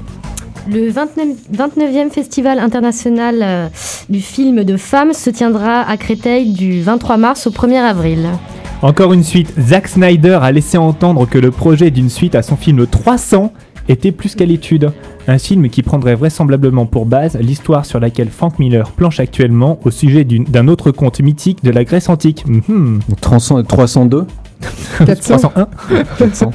Le 0.71 0.89
29, 0.89 1.27
29e 1.53 2.11
Festival 2.11 2.61
international 2.61 3.41
euh, 3.43 3.69
du 4.09 4.21
film 4.21 4.63
de 4.63 4.77
femmes 4.77 5.13
se 5.13 5.31
tiendra 5.31 5.81
à 5.81 5.97
Créteil 5.97 6.53
du 6.53 6.81
23 6.81 7.17
mars 7.17 7.49
au 7.49 7.51
1er 7.51 7.81
avril. 7.81 8.29
Encore 8.81 9.13
une 9.13 9.25
suite, 9.25 9.53
Zack 9.59 9.89
Snyder 9.89 10.39
a 10.43 10.53
laissé 10.53 10.79
entendre 10.79 11.27
que 11.27 11.39
le 11.39 11.51
projet 11.51 11.91
d'une 11.91 12.09
suite 12.09 12.37
à 12.37 12.43
son 12.43 12.57
film 12.57 12.87
300 12.87 13.53
était 13.89 14.13
plus 14.13 14.35
qu'à 14.35 14.45
l'étude. 14.45 14.93
Un 15.27 15.39
film 15.39 15.69
qui 15.69 15.83
prendrait 15.83 16.15
vraisemblablement 16.15 16.87
pour 16.87 17.07
base 17.07 17.37
l'histoire 17.41 17.87
sur 17.87 18.01
laquelle 18.01 18.29
Frank 18.29 18.59
Miller 18.59 18.91
planche 18.91 19.21
actuellement 19.21 19.79
au 19.85 19.91
sujet 19.91 20.25
d'un 20.25 20.69
autre 20.69 20.91
conte 20.91 21.21
mythique 21.21 21.65
de 21.65 21.71
la 21.71 21.85
Grèce 21.85 22.09
antique. 22.09 22.45
Mhm. 22.47 23.01
300 23.21 23.63
302 23.65 24.27
400. 25.07 25.39
301 25.39 25.69
400. 26.19 26.51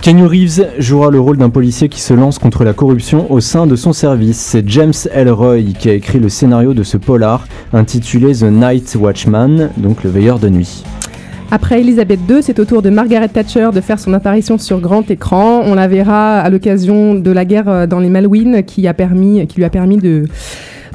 Keanu 0.00 0.26
Reeves 0.26 0.68
jouera 0.78 1.10
le 1.10 1.18
rôle 1.18 1.38
d'un 1.38 1.50
policier 1.50 1.88
qui 1.88 2.00
se 2.00 2.14
lance 2.14 2.38
contre 2.38 2.62
la 2.62 2.72
corruption 2.72 3.30
au 3.32 3.40
sein 3.40 3.66
de 3.66 3.74
son 3.74 3.92
service. 3.92 4.38
C'est 4.38 4.66
James 4.68 4.92
Elroy 5.12 5.72
qui 5.76 5.90
a 5.90 5.94
écrit 5.94 6.20
le 6.20 6.28
scénario 6.28 6.72
de 6.72 6.84
ce 6.84 6.96
polar 6.96 7.46
intitulé 7.72 8.32
The 8.32 8.44
Night 8.44 8.96
Watchman, 8.98 9.70
donc 9.76 10.04
le 10.04 10.10
veilleur 10.10 10.38
de 10.38 10.48
nuit. 10.48 10.84
Après 11.50 11.80
Elisabeth 11.80 12.20
II, 12.28 12.42
c'est 12.42 12.58
au 12.58 12.66
tour 12.66 12.82
de 12.82 12.90
Margaret 12.90 13.28
Thatcher 13.28 13.70
de 13.72 13.80
faire 13.80 13.98
son 13.98 14.12
apparition 14.12 14.58
sur 14.58 14.80
grand 14.80 15.10
écran. 15.10 15.62
On 15.64 15.74
la 15.74 15.88
verra 15.88 16.40
à 16.40 16.50
l'occasion 16.50 17.14
de 17.14 17.30
la 17.30 17.46
guerre 17.46 17.68
euh, 17.68 17.86
dans 17.86 18.00
les 18.00 18.10
Malouines 18.10 18.62
qui, 18.64 18.86
a 18.86 18.92
permis, 18.92 19.46
qui 19.46 19.56
lui 19.56 19.64
a 19.64 19.70
permis 19.70 19.96
de, 19.96 20.26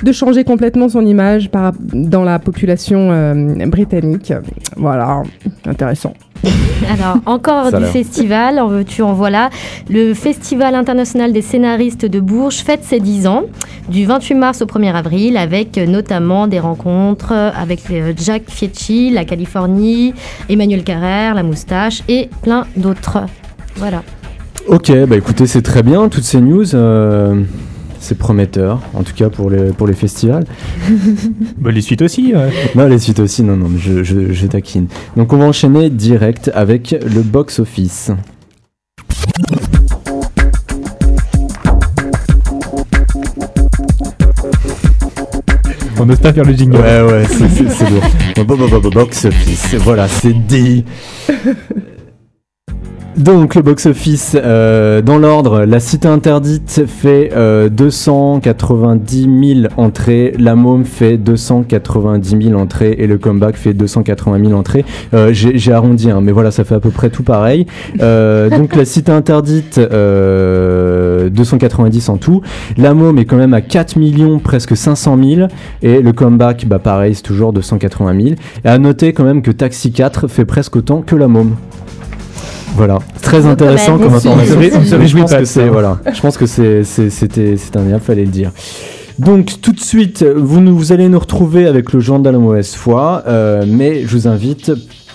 de 0.03 0.11
changer 0.11 0.43
complètement 0.43 0.89
son 0.89 1.03
image 1.05 1.49
par, 1.49 1.73
dans 1.79 2.23
la 2.23 2.37
population 2.37 3.09
euh, 3.11 3.65
britannique. 3.65 4.31
Voilà, 4.77 5.23
intéressant. 5.65 6.13
Alors, 6.89 7.17
encore 7.25 7.69
Ça 7.69 7.79
du 7.79 7.85
festival, 7.85 8.59
en 8.59 8.67
veux-tu, 8.67 9.01
en 9.01 9.13
voilà. 9.13 9.49
Le 9.89 10.13
Festival 10.13 10.75
international 10.75 11.31
des 11.31 11.41
scénaristes 11.41 12.05
de 12.05 12.19
Bourges 12.19 12.57
fête 12.57 12.83
ses 12.83 12.99
10 12.99 13.27
ans, 13.27 13.43
du 13.89 14.05
28 14.05 14.35
mars 14.35 14.61
au 14.61 14.65
1er 14.65 14.93
avril, 14.93 15.37
avec 15.37 15.77
euh, 15.77 15.85
notamment 15.85 16.47
des 16.47 16.59
rencontres 16.59 17.31
avec 17.31 17.81
euh, 17.91 18.13
Jack 18.15 18.43
Fieschi, 18.47 19.09
la 19.09 19.25
Californie, 19.25 20.13
Emmanuel 20.49 20.83
Carrère, 20.83 21.35
la 21.35 21.43
Moustache 21.43 22.03
et 22.07 22.29
plein 22.41 22.67
d'autres. 22.75 23.19
Voilà. 23.77 24.03
Ok, 24.67 24.91
bah 25.07 25.17
écoutez, 25.17 25.45
c'est 25.47 25.61
très 25.61 25.83
bien, 25.83 26.07
toutes 26.09 26.23
ces 26.23 26.39
news. 26.39 26.73
euh, 26.75 27.43
c'est 28.03 28.17
prometteur, 28.17 28.79
en 28.93 29.03
tout 29.03 29.13
cas 29.13 29.29
pour 29.29 29.49
les, 29.49 29.71
pour 29.71 29.87
les 29.87 29.93
festivals. 29.93 30.45
Bah, 31.57 31.71
les 31.71 31.81
suites 31.81 32.01
aussi. 32.01 32.33
euh. 32.35 32.49
Non, 32.75 32.87
les 32.87 32.99
suites 32.99 33.19
aussi, 33.19 33.43
non, 33.43 33.55
non, 33.55 33.69
mais 33.69 33.79
je, 33.79 34.03
je, 34.03 34.33
je 34.33 34.47
taquine. 34.47 34.87
Donc 35.15 35.31
on 35.33 35.37
va 35.37 35.45
enchaîner 35.45 35.89
direct 35.89 36.51
avec 36.53 36.91
le 36.91 37.21
box-office. 37.21 38.11
On 45.99 46.05
n'ose 46.05 46.19
pas 46.19 46.33
faire 46.33 46.43
le 46.43 46.53
jingle. 46.53 46.77
Ouais, 46.77 47.01
ouais, 47.01 47.23
c'est- 47.29 47.89
lourd. 47.89 48.03
Bo- 48.35 48.43
bo- 48.57 48.67
bo- 48.67 48.79
bo- 48.81 48.89
Box-office, 48.89 49.75
voilà, 49.75 50.07
c'est 50.07 50.33
dit. 50.33 50.83
Donc 53.17 53.53
le 53.53 53.61
box-office, 53.61 54.35
euh, 54.35 55.03
dans 55.03 55.19
l'ordre, 55.19 55.65
La 55.65 55.79
Cité 55.79 56.07
Interdite 56.07 56.85
fait 56.87 57.29
euh, 57.35 57.69
290 57.69 59.61
000 59.61 59.73
entrées, 59.77 60.33
La 60.39 60.55
Môme 60.55 60.83
fait 60.83 61.17
290 61.17 62.47
000 62.49 62.59
entrées 62.59 62.95
et 62.97 63.05
le 63.05 63.19
Comeback 63.19 63.55
fait 63.55 63.75
280 63.75 64.45
000 64.47 64.59
entrées. 64.59 64.83
Euh, 65.13 65.29
J'ai 65.31 65.71
arrondi, 65.71 66.09
hein, 66.09 66.21
mais 66.23 66.31
voilà, 66.31 66.49
ça 66.49 66.63
fait 66.63 66.73
à 66.73 66.79
peu 66.79 66.89
près 66.89 67.11
tout 67.11 67.21
pareil. 67.21 67.67
Euh, 68.01 68.49
donc 68.57 68.75
La 68.75 68.85
Cité 68.85 69.11
Interdite, 69.11 69.77
euh, 69.77 71.29
290 71.29 72.09
en 72.09 72.17
tout. 72.17 72.41
La 72.77 72.95
Môme 72.95 73.19
est 73.19 73.25
quand 73.25 73.37
même 73.37 73.53
à 73.53 73.61
4 73.61 73.95
millions, 73.95 74.39
presque 74.39 74.75
500 74.75 75.19
000. 75.23 75.47
Et 75.83 76.01
le 76.01 76.13
comeback, 76.13 76.65
bah 76.67 76.79
pareil, 76.79 77.13
c'est 77.13 77.21
toujours 77.21 77.53
280 77.53 78.19
000. 78.19 78.35
Et 78.65 78.67
à 78.67 78.79
noter 78.79 79.13
quand 79.13 79.23
même 79.23 79.43
que 79.43 79.51
Taxi 79.51 79.91
4 79.91 80.27
fait 80.27 80.45
presque 80.45 80.77
autant 80.77 81.01
que 81.01 81.15
la 81.15 81.27
môme. 81.27 81.55
Voilà, 82.75 82.99
très 83.21 83.45
intéressant 83.45 83.97
comme 83.97 84.15
information. 84.15 84.57
Je 84.57 85.17
pense 85.17 85.31
pas 85.31 85.37
que 85.37 85.41
de 85.41 85.45
c'est 85.45 85.67
voilà. 85.67 85.99
Je 86.11 86.21
pense 86.21 86.37
que 86.37 86.45
c'est 86.45 86.83
c'était 86.83 87.55
c'est 87.57 87.75
indéniable, 87.77 88.03
fallait 88.03 88.25
le 88.25 88.31
dire. 88.31 88.51
Donc 89.19 89.61
tout 89.61 89.73
de 89.73 89.79
suite, 89.79 90.23
vous 90.23 90.59
nous 90.59 90.75
vous 90.75 90.91
allez 90.91 91.07
nous 91.07 91.19
retrouver 91.19 91.67
avec 91.67 91.93
le 91.93 91.99
journal 91.99 92.23
de 92.23 92.29
la 92.29 92.39
mauvaise 92.39 92.73
foi, 92.73 93.23
euh, 93.27 93.63
mais 93.67 94.01
je 94.01 94.17
vous 94.17 94.27
invite 94.27 94.71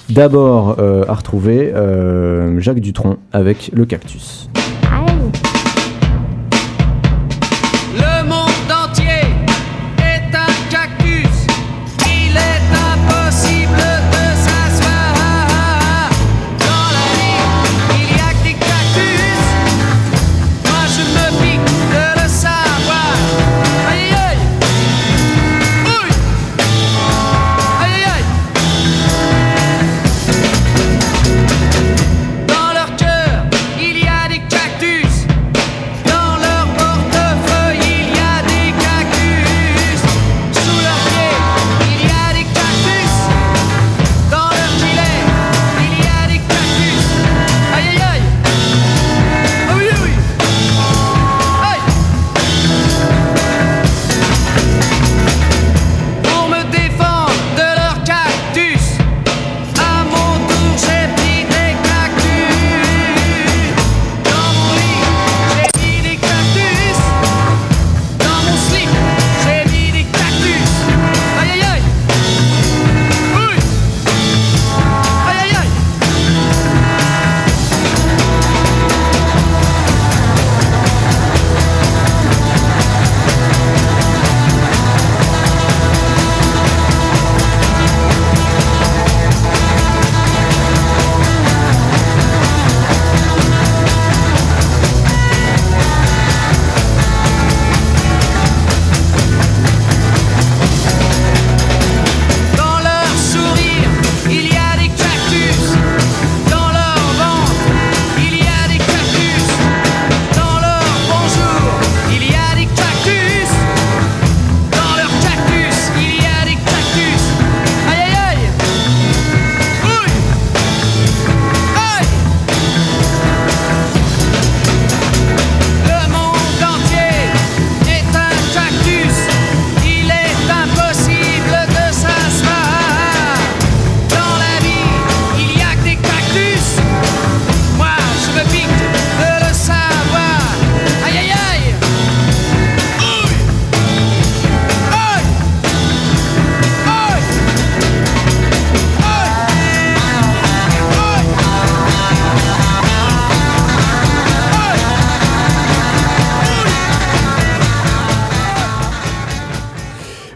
d'abord 0.09 0.77
euh, 0.79 1.05
à 1.09 1.15
retrouver 1.15 1.73
euh, 1.75 2.61
Jacques 2.61 2.81
Dutronc 2.81 3.17
avec 3.33 3.71
le 3.75 3.85
cactus. 3.87 4.49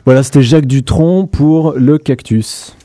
Voilà, 0.04 0.24
c'était 0.24 0.42
Jacques 0.42 0.66
Dutronc 0.66 1.28
pour 1.28 1.74
le 1.76 1.96
cactus. 1.96 2.76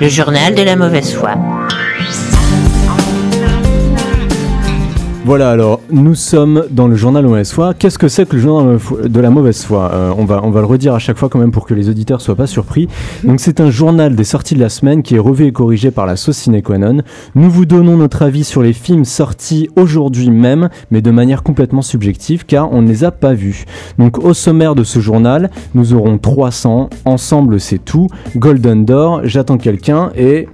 Le 0.00 0.08
journal 0.08 0.54
de 0.54 0.62
la 0.62 0.76
mauvaise 0.76 1.12
foi. 1.12 1.59
Voilà, 5.26 5.50
alors 5.50 5.80
nous 5.90 6.14
sommes 6.14 6.64
dans 6.70 6.88
le 6.88 6.96
journal 6.96 7.22
de 7.22 7.26
la 7.26 7.30
mauvaise 7.30 7.52
foi. 7.52 7.74
Qu'est-ce 7.74 7.98
que 7.98 8.08
c'est 8.08 8.26
que 8.26 8.36
le 8.36 8.42
journal 8.42 8.78
de 9.04 9.20
la 9.20 9.28
mauvaise 9.28 9.62
foi? 9.62 9.90
Euh, 9.92 10.14
on, 10.16 10.24
va, 10.24 10.40
on 10.42 10.50
va 10.50 10.60
le 10.60 10.66
redire 10.66 10.94
à 10.94 10.98
chaque 10.98 11.18
fois 11.18 11.28
quand 11.28 11.38
même 11.38 11.52
pour 11.52 11.66
que 11.66 11.74
les 11.74 11.90
auditeurs 11.90 12.22
soient 12.22 12.34
pas 12.34 12.46
surpris. 12.46 12.88
Donc 13.24 13.38
c'est 13.38 13.60
un 13.60 13.70
journal 13.70 14.16
des 14.16 14.24
sorties 14.24 14.54
de 14.54 14.60
la 14.60 14.70
semaine 14.70 15.02
qui 15.02 15.16
est 15.16 15.18
revu 15.18 15.44
et 15.44 15.52
corrigé 15.52 15.90
par 15.90 16.06
la 16.06 16.16
sauce 16.16 16.38
Sine 16.38 16.62
Qua 16.62 16.78
Non. 16.78 17.02
Nous 17.34 17.50
vous 17.50 17.66
donnons 17.66 17.98
notre 17.98 18.22
avis 18.22 18.44
sur 18.44 18.62
les 18.62 18.72
films 18.72 19.04
sortis 19.04 19.68
aujourd'hui 19.76 20.30
même, 20.30 20.70
mais 20.90 21.02
de 21.02 21.10
manière 21.10 21.42
complètement 21.42 21.82
subjective 21.82 22.46
car 22.46 22.72
on 22.72 22.80
ne 22.80 22.88
les 22.88 23.04
a 23.04 23.10
pas 23.10 23.34
vus. 23.34 23.66
Donc 23.98 24.18
au 24.24 24.32
sommaire 24.32 24.74
de 24.74 24.84
ce 24.84 25.00
journal, 25.00 25.50
nous 25.74 25.92
aurons 25.92 26.16
300, 26.16 26.88
Ensemble 27.04 27.60
c'est 27.60 27.84
tout, 27.84 28.08
Golden 28.36 28.86
Door, 28.86 29.20
J'attends 29.24 29.58
quelqu'un 29.58 30.10
et 30.16 30.48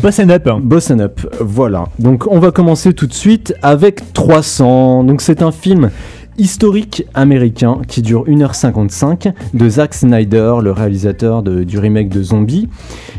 Bossen 0.00 0.30
Up. 0.30 0.48
Bossen 0.62 1.00
Up, 1.00 1.20
voilà. 1.40 1.84
Donc 1.98 2.26
on 2.30 2.38
va 2.38 2.50
commencer 2.50 2.92
tout 2.94 3.06
de 3.06 3.12
suite 3.12 3.54
avec 3.62 4.12
300. 4.14 5.04
Donc 5.04 5.20
c'est 5.20 5.42
un 5.42 5.52
film 5.52 5.90
historique 6.38 7.04
américain 7.12 7.78
qui 7.86 8.00
dure 8.00 8.24
1h55 8.26 9.32
de 9.52 9.68
Zack 9.68 9.92
Snyder, 9.94 10.54
le 10.62 10.72
réalisateur 10.72 11.42
de- 11.42 11.62
du 11.62 11.78
remake 11.78 12.08
de 12.08 12.22
Zombie, 12.22 12.68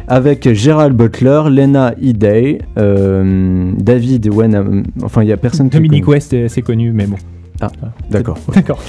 avec 0.07 0.51
Gerald 0.53 0.95
Butler, 0.97 1.43
Lena 1.51 1.93
Headey, 2.01 2.57
euh, 2.79 3.71
David 3.77 4.27
Wenham, 4.33 4.83
enfin 5.03 5.21
il 5.21 5.29
y 5.29 5.31
a 5.31 5.37
personne 5.37 5.69
Dominique. 5.69 6.07
West, 6.07 6.33
est 6.33 6.45
assez 6.45 6.63
connu, 6.63 6.91
mais 6.91 7.05
bon. 7.05 7.17
Ah, 7.61 7.69
d'accord. 8.09 8.37
D'accord. 8.53 8.79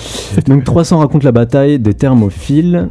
Donc 0.48 0.64
300 0.64 0.98
raconte 0.98 1.22
la 1.22 1.30
bataille 1.32 1.78
des 1.78 1.92
thermophiles 1.94 2.88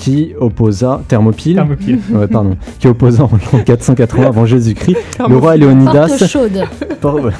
qui 0.00 0.32
opposa 0.40 1.02
Thermopyles, 1.08 1.56
Thermopyles. 1.56 1.98
Ouais, 2.12 2.26
pardon, 2.26 2.56
qui 2.78 2.88
opposa 2.88 3.24
en 3.24 3.30
l'an 3.52 3.62
480 3.64 4.26
avant 4.26 4.46
Jésus-Christ 4.46 4.96
le 5.28 5.36
roi 5.36 5.40
Porte 5.40 5.58
Léonidas. 5.58 6.26
chaude. 6.26 6.60
Por- 7.00 7.14
ouais. 7.22 7.32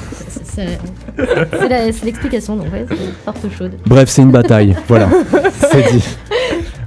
C'est 0.43 0.77
c'est 1.17 1.69
la- 1.69 1.91
c'est 1.91 2.05
l'explication, 2.05 2.55
donc 2.57 2.67
ouais, 2.73 2.85
c'est 2.89 3.23
porte 3.25 3.39
chaude. 3.57 3.71
Bref, 3.85 4.09
c'est 4.09 4.21
une 4.21 4.31
bataille, 4.31 4.75
voilà, 4.87 5.09
c'est 5.71 5.91
dit. 5.91 6.03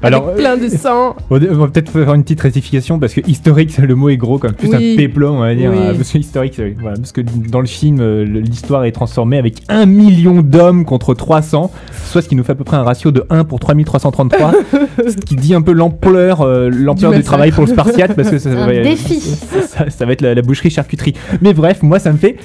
Alors, 0.07 0.29
euh, 0.29 0.37
Plein 0.37 0.57
de 0.57 0.69
sang. 0.69 1.17
on 1.31 1.39
va 1.39 1.69
peut-être 1.69 1.91
faire 1.91 2.13
une 2.15 2.23
petite 2.23 2.41
rectification 2.41 2.99
parce 2.99 3.15
que 3.15 3.21
historique, 3.29 3.77
le 3.79 3.95
mot 3.95 4.09
est 4.09 4.17
gros, 4.17 4.39
comme 4.39 4.53
plus 4.53 4.69
Oui. 4.69 4.93
un 4.95 4.97
péplum, 4.97 5.37
on 5.37 5.41
va 5.41 5.55
dire. 5.55 5.71
Oui. 5.73 5.79
euh, 5.81 5.95
Parce 5.95 6.11
que 6.13 6.19
historique, 6.19 6.59
euh, 6.61 6.73
voilà, 6.81 6.97
parce 6.97 7.13
que 7.13 7.21
dans 7.21 7.61
le 7.61 7.67
film, 7.67 7.99
euh, 8.01 8.25
l'histoire 8.25 8.85
est 8.85 8.93
transformée 8.93 9.39
avec 9.39 9.63
un 9.69 9.87
million 9.87 10.43
d'hommes 10.43 10.85
contre 10.85 11.15
300, 11.15 11.71
soit 12.07 12.23
ce 12.23 12.29
qui 12.29 12.37
nous 12.37 12.45
fait 12.45 12.53
à 12.53 12.55
peu 12.57 12.65
près 12.65 12.77
un 12.77 12.83
ratio 12.83 13.11
de 13.11 13.25
1 13.31 13.45
pour 13.45 13.61
3333, 13.61 14.53
ce 15.09 15.17
qui 15.17 15.37
dit 15.37 15.55
un 15.55 15.63
peu 15.63 15.73
l'ampleur, 15.73 16.43
euh, 16.43 16.69
l'ampleur 16.71 17.13
Du 17.13 17.19
du, 17.19 17.25
travail 17.25 17.51
pour 17.53 17.65
le 17.65 17.71
Spartiate, 17.71 18.15
parce 18.15 18.31
que 18.31 18.39
ça, 18.39 18.51
Un 18.51 18.67
va, 18.67 18.73
défi. 18.83 19.21
ça, 19.21 19.91
ça 19.91 20.07
va 20.07 20.13
être 20.13 20.21
la, 20.21 20.35
la 20.35 20.43
boucherie 20.43 20.71
charcuterie. 20.71 21.15
Mais 21.41 21.53
bref, 21.55 21.83
moi 21.83 21.99
ça 21.99 22.13
me 22.13 22.19
fait 22.19 22.37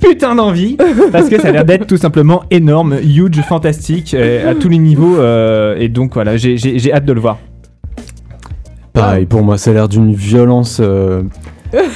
putain 0.00 0.34
d'envie 0.34 0.76
parce 1.12 1.28
que 1.28 1.40
ça 1.40 1.48
a 1.48 1.52
l'air 1.52 1.64
d'être 1.64 1.86
tout 1.86 1.96
simplement 1.96 2.42
énorme, 2.50 2.96
huge, 3.02 3.40
fantastique 3.42 4.14
euh, 4.14 4.50
à 4.50 4.54
tous 4.54 4.68
les 4.68 4.78
niveaux 4.78 5.16
euh, 5.16 5.76
et 5.78 5.88
donc 5.88 6.14
voilà, 6.14 6.36
j'ai- 6.36 6.56
j'ai 6.56 6.78
j'ai 6.78 6.92
hâte 6.92 7.04
de 7.04 7.12
le 7.12 7.20
voir. 7.20 7.38
Pareil, 8.92 9.26
pour 9.26 9.42
moi, 9.42 9.58
ça 9.58 9.70
a 9.70 9.74
l'air 9.74 9.88
d'une 9.90 10.14
violence 10.14 10.78
euh, 10.82 11.22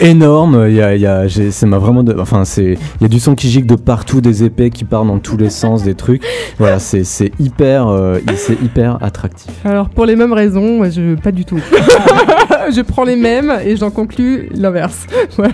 énorme. 0.03 0.67
Il 0.69 0.75
y 0.75 0.83
a, 0.83 0.95
il 0.95 1.01
y 1.01 1.07
a, 1.07 1.27
j'ai- 1.29 1.51
ça 1.51 1.65
m'a 1.67 1.79
vraiment, 1.79 2.03
de- 2.03 2.15
enfin, 2.19 2.45
c'est, 2.45 2.75
il 2.75 3.03
y 3.03 3.05
a 3.07 3.09
du 3.09 3.19
sang 3.19 3.35
qui 3.35 3.49
gicle 3.49 3.67
de 3.67 3.77
partout, 3.77 4.21
des 4.21 4.45
épées 4.45 4.69
qui 4.69 4.85
partent 4.85 5.07
dans 5.07 5.19
tous 5.19 5.39
les 5.39 5.49
sens, 5.49 5.83
des 5.83 5.95
trucs. 5.95 6.23
Voilà, 6.59 6.79
c'est, 6.79 7.05
c'est 7.05 7.33
hyper, 7.41 7.89
euh, 7.89 8.19
c'est 8.37 8.61
hyper 8.63 8.99
attractif. 9.03 9.51
Alors 9.65 9.89
pour 9.89 10.05
les 10.05 10.15
mêmes 10.15 10.35
raisons, 10.35 10.85
je 10.91 11.15
pas 11.15 11.33
du 11.33 11.47
tout. 11.47 11.59
je 12.75 12.81
prends 12.83 13.05
les 13.05 13.17
mêmes 13.17 13.53
et 13.65 13.77
j'en 13.77 13.91
conclus 13.91 14.49
l'inverse. 14.55 15.07
Voilà. 15.37 15.53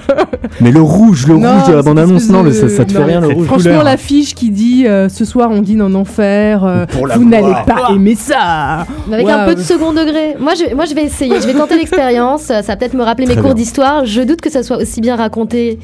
Mais 0.61 0.71
le 0.73 0.81
rouge, 0.81 1.27
le 1.27 1.37
Non, 1.37 1.53
rouge 1.59 1.69
de 1.69 1.73
la 1.73 1.77
cette 1.79 1.87
bande 1.87 1.99
annonce, 1.99 2.23
espèce 2.23 2.31
non, 2.37 2.43
de- 2.45 2.51
ça, 2.51 2.69
ça 2.69 2.85
te 2.85 2.93
fait 2.93 3.05
rien 3.05 3.21
le 3.21 3.29
rouge. 3.29 3.47
Franchement, 3.47 3.83
l'affiche 3.83 4.35
qui 4.35 4.51
dit 4.51 4.87
euh, 4.87 5.09
ce 5.09 5.25
soir 5.25 5.51
on 5.53 5.61
dîne 5.63 5.83
en 5.83 5.95
enfer, 5.95 6.65
euh, 6.65 6.87
vous 7.15 7.25
n'allez 7.29 7.53
pas 7.67 7.91
aimer 7.95 8.15
ça. 8.15 8.87
Mais 9.09 9.15
avec 9.17 9.29
un 9.29 9.45
peu 9.47 9.55
de 9.55 9.61
second 9.61 9.93
degré. 9.93 10.37
Moi 10.41 10.55
je, 10.55 10.75
moi, 10.75 10.85
je 10.87 10.95
vais 10.95 11.05
essayer. 11.05 11.41
Je 11.41 11.47
vais 11.47 11.55
tenter 11.55 11.77
l'expérience. 11.77 12.43
Ça 12.43 12.63
va 12.63 12.77
peut-être 12.77 12.95
me 12.95 13.03
rappeler 13.03 13.27
mes 13.27 13.35
cours 13.35 13.45
bien. 13.45 13.55
d'histoire. 13.55 14.07
Je 14.07 14.23
doute 14.23 14.41
que 14.41 14.51
ça 14.51 14.63
soit 14.63 14.79
aussi 14.79 15.01
bien 15.01 15.17
raconté, 15.17 15.79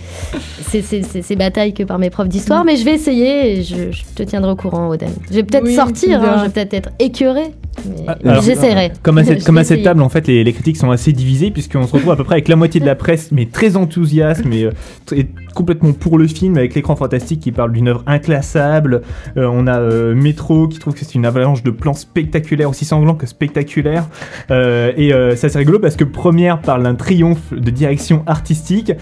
ces, 0.70 0.82
ces- 0.82 1.02
ces- 1.02 1.22
ces 1.22 1.36
batailles, 1.36 1.74
que 1.74 1.82
par 1.82 1.98
mes 1.98 2.10
profs 2.10 2.28
d'histoire. 2.28 2.64
Mais 2.64 2.76
je 2.76 2.84
vais 2.84 2.94
essayer 2.94 3.58
et 3.58 3.62
je, 3.62 3.90
je 3.92 4.02
te 4.14 4.22
tiendrai 4.22 4.52
au 4.52 4.56
courant, 4.56 4.88
Oden. 4.88 5.10
Je 5.30 5.36
vais 5.36 5.42
peut-être 5.44 5.64
Oui, 5.64 5.74
sortir. 5.74 6.22
hein, 6.22 6.36
je 6.38 6.42
vais 6.44 6.50
peut-être 6.50 6.74
être 6.74 6.90
écurée. 6.98 7.52
Mais 7.86 8.04
Ah, 8.26 8.40
j'essaierai. 8.40 8.92
Comme 9.02 9.18
à 9.18 9.24
cette, 9.24 9.44
comme 9.44 9.58
à 9.58 9.64
table, 9.82 10.02
en 10.02 10.08
fait, 10.08 10.26
les, 10.26 10.44
les 10.44 10.52
critiques 10.52 10.76
sont 10.76 10.90
assez 10.90 11.11
divisées 11.12 11.50
puisqu'on 11.50 11.86
se 11.86 11.92
retrouve 11.92 12.12
à 12.12 12.16
peu 12.16 12.24
près 12.24 12.36
avec 12.36 12.48
la 12.48 12.56
moitié 12.56 12.80
de 12.80 12.86
la 12.86 12.94
presse, 12.94 13.30
mais 13.32 13.46
très 13.46 13.76
enthousiaste, 13.76 14.44
mais 14.44 14.64
euh, 14.64 15.22
complètement 15.52 15.92
pour 15.92 16.18
le 16.18 16.26
film, 16.26 16.56
avec 16.56 16.74
l'écran 16.74 16.96
fantastique 16.96 17.40
qui 17.40 17.52
parle 17.52 17.72
d'une 17.72 17.88
œuvre 17.88 18.02
inclassable. 18.06 19.02
Euh, 19.36 19.48
on 19.50 19.66
a 19.66 19.78
euh, 19.78 20.14
Métro 20.14 20.68
qui 20.68 20.78
trouve 20.78 20.94
que 20.94 21.04
c'est 21.04 21.14
une 21.14 21.26
avalanche 21.26 21.62
de 21.62 21.70
plans 21.70 21.94
spectaculaires, 21.94 22.70
aussi 22.70 22.84
sanglants 22.84 23.14
que 23.14 23.26
spectaculaires. 23.26 24.06
Euh, 24.50 24.92
et 24.96 25.12
euh, 25.12 25.36
ça 25.36 25.48
c'est 25.48 25.58
rigolo 25.58 25.78
parce 25.78 25.96
que 25.96 26.04
Première 26.04 26.60
parle 26.60 26.82
d'un 26.82 26.94
triomphe 26.94 27.52
de 27.52 27.70
direction 27.70 28.22
artistique, 28.26 28.92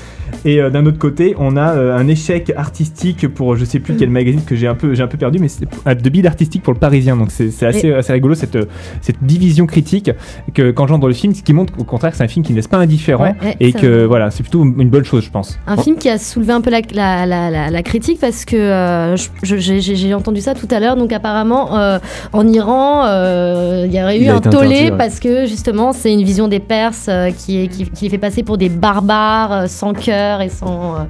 et 0.44 0.60
d'un 0.70 0.86
autre 0.86 0.98
côté, 0.98 1.34
on 1.38 1.56
a 1.56 1.72
un 1.72 2.08
échec 2.08 2.52
artistique 2.56 3.28
pour 3.28 3.56
je 3.56 3.64
sais 3.64 3.78
plus 3.78 3.96
quel 3.96 4.10
magazine 4.10 4.42
que 4.44 4.54
j'ai 4.54 4.66
un 4.66 4.74
peu 4.74 4.94
j'ai 4.94 5.02
un 5.02 5.08
peu 5.08 5.18
perdu, 5.18 5.38
mais 5.38 5.48
c'est 5.48 5.66
de 5.66 6.10
bide 6.10 6.26
artistique 6.26 6.62
pour 6.62 6.72
le 6.72 6.78
Parisien. 6.78 7.16
Donc 7.16 7.30
c'est 7.30 7.66
assez, 7.66 7.92
assez 7.92 8.12
rigolo 8.12 8.34
cette 8.34 8.58
cette 9.00 9.22
division 9.22 9.66
critique 9.66 10.10
que 10.54 10.70
qu'engendre 10.70 11.08
le 11.08 11.14
film, 11.14 11.34
ce 11.34 11.42
qui 11.42 11.52
montre 11.52 11.74
au 11.78 11.84
contraire 11.84 12.14
c'est 12.14 12.24
un 12.24 12.28
film 12.28 12.44
qui 12.44 12.52
ne 12.52 12.56
laisse 12.56 12.68
pas 12.68 12.78
indifférent 12.78 13.20
Ouais, 13.20 13.34
et 13.60 13.72
que 13.72 14.04
voilà, 14.04 14.30
c'est 14.30 14.42
plutôt 14.42 14.62
une 14.62 14.88
bonne 14.88 15.04
chose, 15.04 15.24
je 15.24 15.30
pense. 15.30 15.58
Un 15.66 15.76
film 15.76 15.96
qui 15.96 16.08
a 16.08 16.18
soulevé 16.40 16.52
un 16.54 16.60
peu 16.62 16.70
la, 16.70 16.80
la, 17.26 17.50
la, 17.50 17.70
la- 17.70 17.82
critique 17.82 18.18
parce 18.20 18.44
que 18.46 18.56
euh, 18.56 19.16
j'ai 19.42 20.14
entendu 20.14 20.40
ça 20.40 20.54
tout 20.54 20.68
à 20.70 20.80
l'heure. 20.80 20.96
Donc 20.96 21.12
apparemment, 21.12 21.76
euh, 21.78 21.98
en 22.32 22.46
Iran, 22.48 23.04
euh, 23.06 23.84
il 23.86 23.94
y 23.94 24.02
aurait 24.02 24.18
eu 24.18 24.28
un 24.28 24.40
tollé 24.40 24.56
interdit, 24.56 24.84
ouais. 24.92 24.96
parce 24.96 25.20
que 25.20 25.44
justement, 25.46 25.92
c'est 25.92 26.12
une 26.12 26.22
vision 26.22 26.48
des 26.48 26.60
Perses 26.60 27.06
euh, 27.08 27.30
qui, 27.30 27.62
est, 27.62 27.68
qui, 27.68 27.84
qui 27.90 28.04
les 28.04 28.10
fait 28.10 28.18
passer 28.18 28.42
pour 28.42 28.56
des 28.56 28.68
barbares 28.70 29.68
sans 29.68 29.92
cœur 29.92 30.40
et 30.40 30.48
sans... 30.48 31.06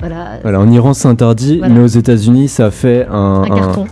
voilà. 0.00 0.38
Voilà, 0.42 0.60
en 0.60 0.70
Iran 0.70 0.94
c'est 0.94 1.08
interdit, 1.08 1.58
Voilà. 1.58 1.74
mais 1.74 1.80
aux 1.80 1.86
États-Unis 1.86 2.48
ça 2.48 2.66
a 2.66 2.70
fait 2.70 3.06
un, 3.10 3.42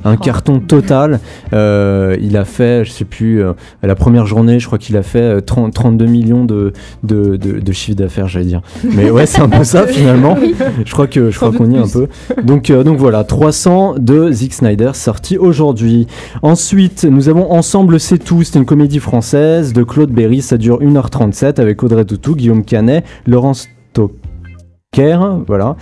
Un 0.04 0.16
carton, 0.16 0.56
un 0.56 0.60
total. 0.60 1.20
Il 1.52 2.36
a 2.36 2.44
fait, 2.44 2.84
je 2.84 2.90
sais 2.90 3.04
plus, 3.04 3.42
la 3.82 3.94
première 3.94 4.26
journée, 4.26 4.58
je 4.60 4.66
crois 4.66 4.78
qu'il 4.78 4.96
a 4.96 5.02
fait 5.02 5.20
euh, 5.20 5.40
30 5.40 5.74
32 5.74 6.06
millions 6.06 6.44
de, 6.44 6.72
de, 7.02 7.36
de, 7.36 7.58
de 7.60 7.72
chiffre 7.72 7.96
d'affaires, 7.96 8.28
j'allais 8.28 8.44
dire. 8.46 8.60
Mais 8.84 9.10
ouais, 9.10 9.26
c'est 9.26 9.40
un 9.40 9.48
peu 9.48 9.64
ça 9.64 9.86
finalement. 9.86 10.36
Je 10.84 10.92
crois 10.92 11.06
que 11.06 11.30
je 11.30 11.36
crois 11.36 11.52
qu'on 11.52 11.70
y 11.70 11.76
est 11.76 11.78
un 11.78 11.88
peu. 11.88 12.08
Donc 12.42 12.70
euh, 12.70 12.82
donc 12.82 12.98
voilà, 12.98 13.24
300 13.24 13.94
de 13.98 14.30
Zack 14.32 14.52
Snyder 14.52 14.90
sorti 14.94 15.38
aujourd'hui. 15.38 16.06
Ensuite, 16.42 17.04
nous 17.04 17.28
avons 17.28 17.50
Ensemble 17.52 18.00
c'est 18.00 18.18
tout, 18.18 18.42
c'est 18.42 18.58
une 18.58 18.64
comédie 18.64 19.00
française 19.00 19.72
de 19.72 19.82
Claude 19.82 20.10
Berry, 20.10 20.42
ça 20.42 20.56
dure 20.56 20.80
1h37 20.80 21.60
avec 21.60 21.82
Audrey 21.82 22.04
Tautou, 22.04 22.34
Guillaume 22.34 22.64
Canet, 22.64 23.04
Laurence 23.26 23.68
Stocker, 23.90 25.18
voilà. 25.46 25.76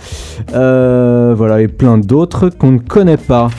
Euh, 0.53 1.33
voilà, 1.35 1.61
et 1.61 1.67
plein 1.67 1.97
d'autres 1.97 2.49
qu'on 2.49 2.71
ne 2.71 2.79
connaît 2.79 3.17
pas. 3.17 3.49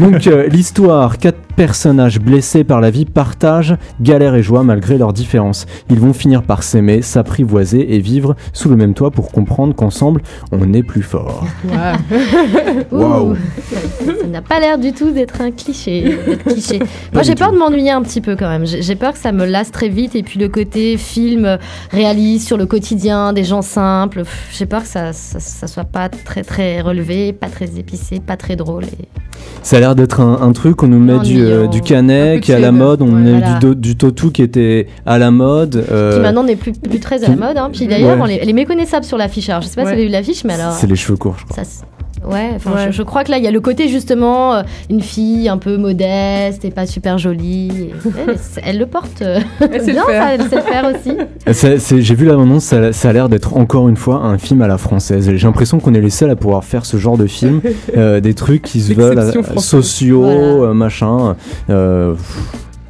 Donc, 0.00 0.26
euh, 0.26 0.46
l'histoire, 0.50 1.18
quatre 1.18 1.47
personnages 1.58 2.20
blessés 2.20 2.62
par 2.62 2.80
la 2.80 2.88
vie 2.88 3.04
partagent 3.04 3.76
galère 4.00 4.36
et 4.36 4.44
joie 4.44 4.62
malgré 4.62 4.96
leurs 4.96 5.12
différences. 5.12 5.66
Ils 5.90 5.98
vont 5.98 6.12
finir 6.12 6.44
par 6.44 6.62
s'aimer, 6.62 7.02
s'apprivoiser 7.02 7.96
et 7.96 7.98
vivre 7.98 8.36
sous 8.52 8.68
le 8.68 8.76
même 8.76 8.94
toit 8.94 9.10
pour 9.10 9.32
comprendre 9.32 9.74
qu'ensemble, 9.74 10.22
on 10.52 10.72
est 10.72 10.84
plus 10.84 11.02
fort. 11.02 11.44
Ouh, 12.92 12.96
Waouh. 12.96 13.34
ça 13.34 14.12
ça 14.20 14.26
n'a 14.28 14.40
pas 14.40 14.60
l'air 14.60 14.78
du 14.78 14.92
tout 14.92 15.10
d'être 15.10 15.40
un 15.40 15.50
cliché. 15.50 16.16
Moi, 17.12 17.24
j'ai 17.24 17.34
peur 17.34 17.48
tout. 17.48 17.54
de 17.54 17.58
m'ennuyer 17.58 17.90
un 17.90 18.02
petit 18.02 18.20
peu 18.20 18.36
quand 18.36 18.48
même. 18.48 18.64
J'ai 18.64 18.94
peur 18.94 19.12
que 19.12 19.18
ça 19.18 19.32
me 19.32 19.44
lasse 19.44 19.72
très 19.72 19.88
vite. 19.88 20.14
Et 20.14 20.22
puis 20.22 20.38
le 20.38 20.48
côté 20.48 20.96
film 20.96 21.44
euh, 21.44 21.56
réaliste 21.90 22.46
sur 22.46 22.56
le 22.56 22.66
quotidien 22.66 23.32
des 23.32 23.42
gens 23.42 23.62
simples, 23.62 24.22
j'ai 24.52 24.66
peur 24.66 24.82
que 24.82 24.88
ça, 24.88 25.12
ça, 25.12 25.40
ça 25.40 25.66
soit 25.66 25.82
pas 25.82 26.08
très 26.08 26.44
très 26.44 26.80
relevé, 26.82 27.32
pas 27.32 27.48
très 27.48 27.80
épicé, 27.80 28.20
pas 28.20 28.36
très 28.36 28.54
drôle. 28.54 28.84
Et... 28.84 29.27
Ça 29.62 29.76
a 29.76 29.80
l'air 29.80 29.94
d'être 29.94 30.20
un, 30.20 30.40
un 30.40 30.52
truc, 30.52 30.82
on 30.82 30.88
nous 30.88 30.98
met 30.98 31.18
du, 31.18 31.42
euh, 31.44 31.66
canet 31.84 32.40
qui 32.40 32.52
est 32.52 32.54
à 32.54 32.58
la 32.58 32.72
mode, 32.72 33.02
on 33.02 33.06
Ouais, 33.14 33.20
met 33.20 33.38
voilà. 33.38 33.54
du, 33.54 33.66
do- 33.66 33.74
du 33.74 33.96
totu 33.96 34.30
qui 34.30 34.42
était 34.42 34.86
à 35.04 35.18
la 35.18 35.30
mode. 35.30 35.84
euh, 35.90 36.14
Qui 36.14 36.20
maintenant 36.20 36.44
n'est 36.44 36.56
plus, 36.56 36.72
plus 36.72 37.00
très 37.00 37.22
à 37.24 37.28
la 37.28 37.36
mode. 37.36 37.56
Hein. 37.58 37.70
Puis 37.72 37.86
d'ailleurs, 37.86 38.18
Ouais. 38.20 38.38
elle 38.40 38.48
est 38.48 38.52
méconnaissable 38.52 39.04
sur 39.04 39.18
l'affiche. 39.18 39.48
Alors, 39.50 39.62
je 39.62 39.68
sais 39.68 39.74
pas 39.76 39.82
si 39.82 39.86
vous 39.88 39.92
avez 39.94 40.04
vu 40.06 40.10
l'affiche, 40.12 40.44
mais 40.44 40.54
alors. 40.54 40.72
c'est 40.72 40.86
les 40.86 40.96
cheveux 40.96 41.16
courts, 41.18 41.36
je 41.38 41.44
crois. 41.44 41.64
ça, 41.64 41.84
Ouais, 42.26 42.50
enfin, 42.56 42.72
Ouais. 42.72 42.86
Je, 42.88 42.92
je 42.92 43.02
crois 43.02 43.24
que 43.24 43.30
là, 43.30 43.38
il 43.38 43.44
y 43.44 43.46
a 43.46 43.50
le 43.50 43.60
côté 43.60 43.88
justement, 43.88 44.54
euh, 44.54 44.62
une 44.90 45.00
fille 45.00 45.48
un 45.48 45.58
peu 45.58 45.76
modeste 45.76 46.64
et 46.64 46.70
pas 46.70 46.86
super 46.86 47.18
jolie. 47.18 47.70
Et- 47.70 47.94
elle, 48.26 48.36
elle 48.64 48.78
le 48.78 48.86
porte 48.86 49.22
euh, 49.22 49.40
Elle 49.60 49.80
sait 49.80 49.86
le 49.88 49.92
bien, 49.92 50.04
faire. 50.04 50.22
ça, 50.24 50.34
elle 50.34 50.42
sait 50.48 50.56
le 50.56 50.62
faire 50.62 50.92
aussi. 51.86 52.00
J'ai 52.02 52.14
vu 52.14 52.26
l'annonce, 52.26 52.64
ça, 52.64 52.92
ça 52.92 53.10
a 53.10 53.12
l'air 53.12 53.28
d'être 53.28 53.56
encore 53.56 53.88
une 53.88 53.96
fois 53.96 54.16
un 54.24 54.38
film 54.38 54.62
à 54.62 54.66
la 54.68 54.78
française. 54.78 55.30
J'ai 55.34 55.46
l'impression 55.46 55.78
qu'on 55.80 55.94
est 55.94 56.00
les 56.00 56.10
seuls 56.10 56.30
à 56.30 56.36
pouvoir 56.36 56.64
faire 56.64 56.84
ce 56.84 56.96
genre 56.96 57.16
de 57.18 57.26
film, 57.26 57.60
euh, 57.96 58.20
des 58.20 58.34
trucs 58.34 58.62
qui 58.62 58.80
se 58.80 58.92
veulent 58.94 59.18
euh, 59.18 59.32
sociaux, 59.58 60.22
Voilà. 60.58 60.74
machin. 60.74 61.36
euh, 61.70 62.14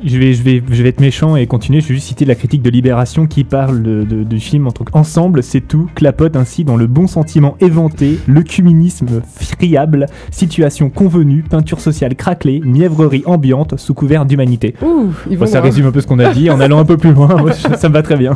Je 0.05 0.17
vais, 0.17 0.33
je, 0.33 0.43
vais, 0.45 0.63
je 0.71 0.83
vais 0.83 0.89
être 0.91 1.01
méchant 1.01 1.35
et 1.35 1.47
continuer. 1.49 1.81
Je 1.81 1.89
vais 1.89 1.95
juste 1.95 2.07
citer 2.07 2.25
la 2.25 2.37
critique 2.37 2.63
de 2.63 2.71
Libération 2.71 3.27
qui 3.27 3.43
parle 3.43 3.83
de- 3.83 4.05
de- 4.05 4.23
du 4.23 4.39
film 4.39 4.69
en 4.69 4.71
tant 4.71 4.85
qu'ensemble, 4.85 5.43
c'est 5.43 5.61
tout, 5.61 5.91
clapote 5.97 6.37
ainsi 6.37 6.63
dans 6.65 6.77
le 6.77 6.87
bon 6.87 7.09
sentiment 7.09 7.57
éventé, 7.61 8.21
le 8.29 8.43
cuminisme 8.43 9.23
friable, 9.29 10.07
situation 10.31 10.89
convenue, 10.89 11.43
peinture 11.43 11.81
sociale 11.81 12.15
craquelée, 12.15 12.61
mièvrerie 12.65 13.25
ambiante 13.27 13.77
sous 13.77 13.93
couvert 13.93 14.25
d'humanité. 14.25 14.75
Bon, 15.37 15.47
ça 15.47 15.61
résume 15.61 15.87
un 15.87 15.91
peu 15.93 16.01
ce 16.01 16.07
qu'on 16.07 16.21
a 16.21 16.33
dit 16.33 16.49
en 16.49 16.61
allant 16.61 16.79
un 16.79 16.85
peu 16.85 16.97
plus 16.97 17.13
loin. 17.13 17.35
Moi, 17.37 17.51
je- 17.53 17.77
ça 17.77 17.89
me 17.89 17.95
va 17.95 18.03
très 18.03 18.17
bien. 18.17 18.35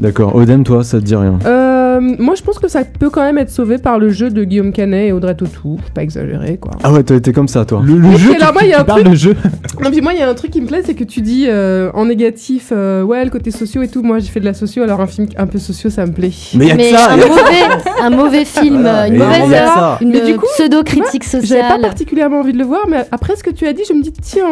D'accord. 0.00 0.34
Odem, 0.34 0.64
toi, 0.64 0.84
ça 0.84 0.98
te 1.00 1.04
dit 1.04 1.14
rien? 1.16 1.38
Euh, 1.44 1.87
moi, 2.00 2.34
je 2.36 2.42
pense 2.42 2.58
que 2.58 2.68
ça 2.68 2.82
peut 2.84 3.10
quand 3.10 3.22
même 3.22 3.38
être 3.38 3.50
sauvé 3.50 3.78
par 3.78 3.98
le 3.98 4.10
jeu 4.10 4.30
de 4.30 4.44
Guillaume 4.44 4.72
Canet 4.72 5.08
et 5.08 5.12
Audrey 5.12 5.34
Tautou. 5.34 5.78
Faut 5.82 5.92
Pas 5.94 6.02
exagéré, 6.02 6.56
quoi. 6.56 6.72
Ah 6.82 6.92
ouais, 6.92 7.02
toi, 7.02 7.18
t'es 7.20 7.32
comme 7.32 7.48
ça, 7.48 7.64
toi. 7.64 7.80
Le, 7.84 7.94
le 7.96 8.16
jeu, 8.16 8.32
tu- 8.38 8.52
moi, 8.52 8.62
il 8.62 8.68
y 8.68 8.72
a 8.72 8.76
tu 8.76 8.80
un 8.82 8.84
parles 8.84 9.00
truc- 9.02 9.12
de 9.12 9.18
jeu. 9.18 9.36
Non, 9.82 9.90
puis 9.90 10.00
moi, 10.00 10.12
il 10.12 10.18
y 10.18 10.22
a 10.22 10.28
un 10.28 10.34
truc 10.34 10.50
qui 10.50 10.60
me 10.60 10.66
plaît, 10.66 10.82
c'est 10.84 10.94
que 10.94 11.04
tu 11.04 11.20
dis 11.20 11.44
euh, 11.48 11.90
en 11.94 12.06
négatif, 12.06 12.72
euh, 12.72 13.02
ouais, 13.02 13.24
le 13.24 13.30
côté 13.30 13.50
socio 13.50 13.82
et 13.82 13.88
tout. 13.88 14.02
Moi, 14.02 14.18
j'ai 14.18 14.28
fait 14.28 14.40
de 14.40 14.44
la 14.44 14.54
socio, 14.54 14.82
alors 14.82 15.00
un 15.00 15.06
film 15.06 15.28
un 15.36 15.46
peu 15.46 15.58
socio, 15.58 15.88
ça 15.90 16.04
me 16.06 16.12
plaît. 16.12 16.30
Mais 16.54 16.66
y 16.66 16.70
a 16.72 16.76
que 16.76 16.82
ça. 16.82 17.12
un 17.12 17.16
y 17.16 17.22
a- 17.22 17.26
mauvais, 17.28 17.42
un 18.02 18.10
mauvais 18.10 18.44
film, 18.44 18.80
Voilà, 18.82 19.06
une 19.08 19.18
mais 19.18 19.40
mauvaise 19.40 19.50
ça. 19.64 19.98
une 20.00 20.12
pseudo-critique 20.54 21.24
J'avais 21.30 21.40
pas 21.40 21.46
sociale. 21.68 21.80
particulièrement 21.80 22.40
envie 22.40 22.52
de 22.52 22.58
le 22.58 22.64
voir, 22.64 22.86
mais 22.88 23.04
après 23.12 23.36
ce 23.36 23.42
que 23.44 23.50
tu 23.50 23.66
as 23.66 23.72
dit, 23.72 23.82
je 23.88 23.92
me 23.94 24.02
dis, 24.02 24.12
tiens, 24.12 24.44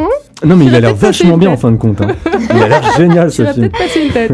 Non, 0.45 0.57
mais 0.57 0.67
il 0.67 0.75
a 0.75 0.81
l'air 0.81 0.95
vachement 0.95 1.37
bien 1.37 1.51
en 1.51 1.57
fin 1.57 1.71
de 1.73 1.77
compte. 1.77 2.01
hein. 2.01 2.09
Il 2.55 2.63
a 2.63 2.69
l'air 2.69 2.83
génial 2.97 3.31
ce 3.31 3.43
film. 3.45 3.55
peut-être 3.71 3.79
passer 3.79 4.01
une 4.07 4.13
tête. 4.13 4.33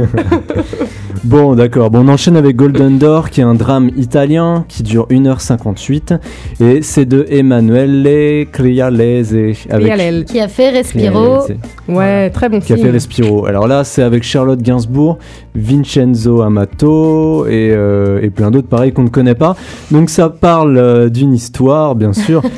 Bon, 1.24 1.54
d'accord. 1.54 1.90
Bon, 1.90 2.00
on 2.00 2.08
enchaîne 2.08 2.36
avec 2.36 2.56
Golden 2.56 2.98
Door, 3.02 3.30
qui 3.30 3.40
est 3.40 3.44
un 3.44 3.56
drame 3.56 3.90
italien 3.96 4.64
qui 4.68 4.84
dure 4.84 5.08
1h58. 5.08 6.20
Et 6.60 6.82
c'est 6.82 7.04
de 7.04 7.26
Emanuele 7.28 8.46
Crialese. 8.52 9.34
Avec... 9.70 9.88
Crialel. 9.88 10.24
Qui 10.24 10.38
a 10.38 10.46
fait 10.46 10.70
Respiro. 10.70 11.40
Crialese, 11.40 11.56
Ouais, 11.88 12.30
très 12.30 12.48
bon 12.48 12.60
Qui 12.60 12.72
a 12.72 12.76
film. 12.76 12.86
fait 12.86 12.92
Respiro. 12.92 13.46
Alors 13.46 13.66
là, 13.66 13.82
c'est 13.82 14.04
avec 14.04 14.22
Charlotte 14.22 14.62
Gainsbourg, 14.62 15.18
Vincenzo 15.56 16.42
Amato 16.42 17.44
et, 17.48 17.72
euh, 17.72 18.20
et 18.22 18.30
plein 18.30 18.52
d'autres 18.52 18.68
pareils 18.68 18.92
qu'on 18.92 19.02
ne 19.02 19.08
connaît 19.08 19.34
pas. 19.34 19.56
Donc 19.90 20.08
ça 20.08 20.28
parle 20.28 20.78
euh, 20.78 21.08
d'une 21.08 21.34
histoire, 21.34 21.96
bien 21.96 22.12
sûr. 22.12 22.40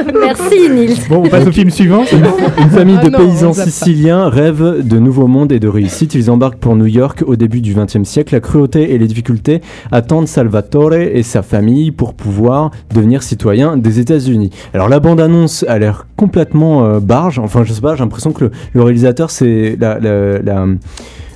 Merci 0.20 0.68
Nils. 0.70 0.96
Bon, 1.08 1.22
on 1.24 1.28
passe 1.28 1.46
au 1.46 1.52
film 1.52 1.70
suivant. 1.70 2.04
Une 2.12 2.70
famille 2.70 2.98
Ah 3.00 3.04
de 3.04 3.10
non, 3.10 3.18
paysans 3.18 3.52
siciliens 3.52 4.28
rêvent 4.28 4.86
de 4.86 4.98
nouveaux 4.98 5.26
mondes 5.26 5.52
et 5.52 5.60
de 5.60 5.68
réussite. 5.68 6.14
Ils 6.14 6.30
embarquent 6.30 6.58
pour 6.58 6.76
New 6.76 6.86
York 6.86 7.22
au 7.26 7.36
début 7.36 7.60
du 7.60 7.74
XXe 7.74 8.04
siècle. 8.04 8.34
La 8.34 8.40
cruauté 8.40 8.94
et 8.94 8.98
les 8.98 9.06
difficultés 9.06 9.60
attendent 9.92 10.28
Salvatore 10.28 10.94
et 10.94 11.22
sa 11.22 11.42
famille 11.42 11.90
pour 11.90 12.14
pouvoir 12.14 12.70
devenir 12.94 13.22
citoyens 13.22 13.76
des 13.76 14.00
États-Unis. 14.00 14.50
Alors 14.74 14.88
la 14.88 15.00
bande-annonce 15.00 15.64
a 15.68 15.78
l'air 15.78 16.06
complètement 16.16 16.84
euh, 16.84 17.00
barge. 17.00 17.38
Enfin, 17.38 17.64
je 17.64 17.72
sais 17.72 17.80
pas, 17.80 17.94
j'ai 17.94 18.02
l'impression 18.02 18.32
que 18.32 18.44
le, 18.44 18.50
le 18.74 18.82
réalisateur, 18.82 19.30
c'est 19.30 19.76
la, 19.80 19.98
la, 19.98 20.38
la, 20.38 20.66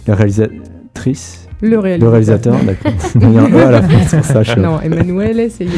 la 0.06 0.14
réalisatrice. 0.14 1.43
Le 1.64 1.70
Le 1.70 1.78
réalisateur. 1.78 2.12
réalisateur, 2.12 2.56
d'accord. 2.66 2.92
Il 3.14 3.32
y 3.32 3.38
a 3.38 3.42
un 3.42 3.50
E 3.50 3.66
à 3.66 3.70
la 3.70 3.82
fin, 3.82 4.22
ça. 4.22 4.42
je- 4.42 4.60
Non, 4.60 4.80
Emmanuel, 4.82 5.48
c'est 5.50 5.64
Ouais, 5.64 5.70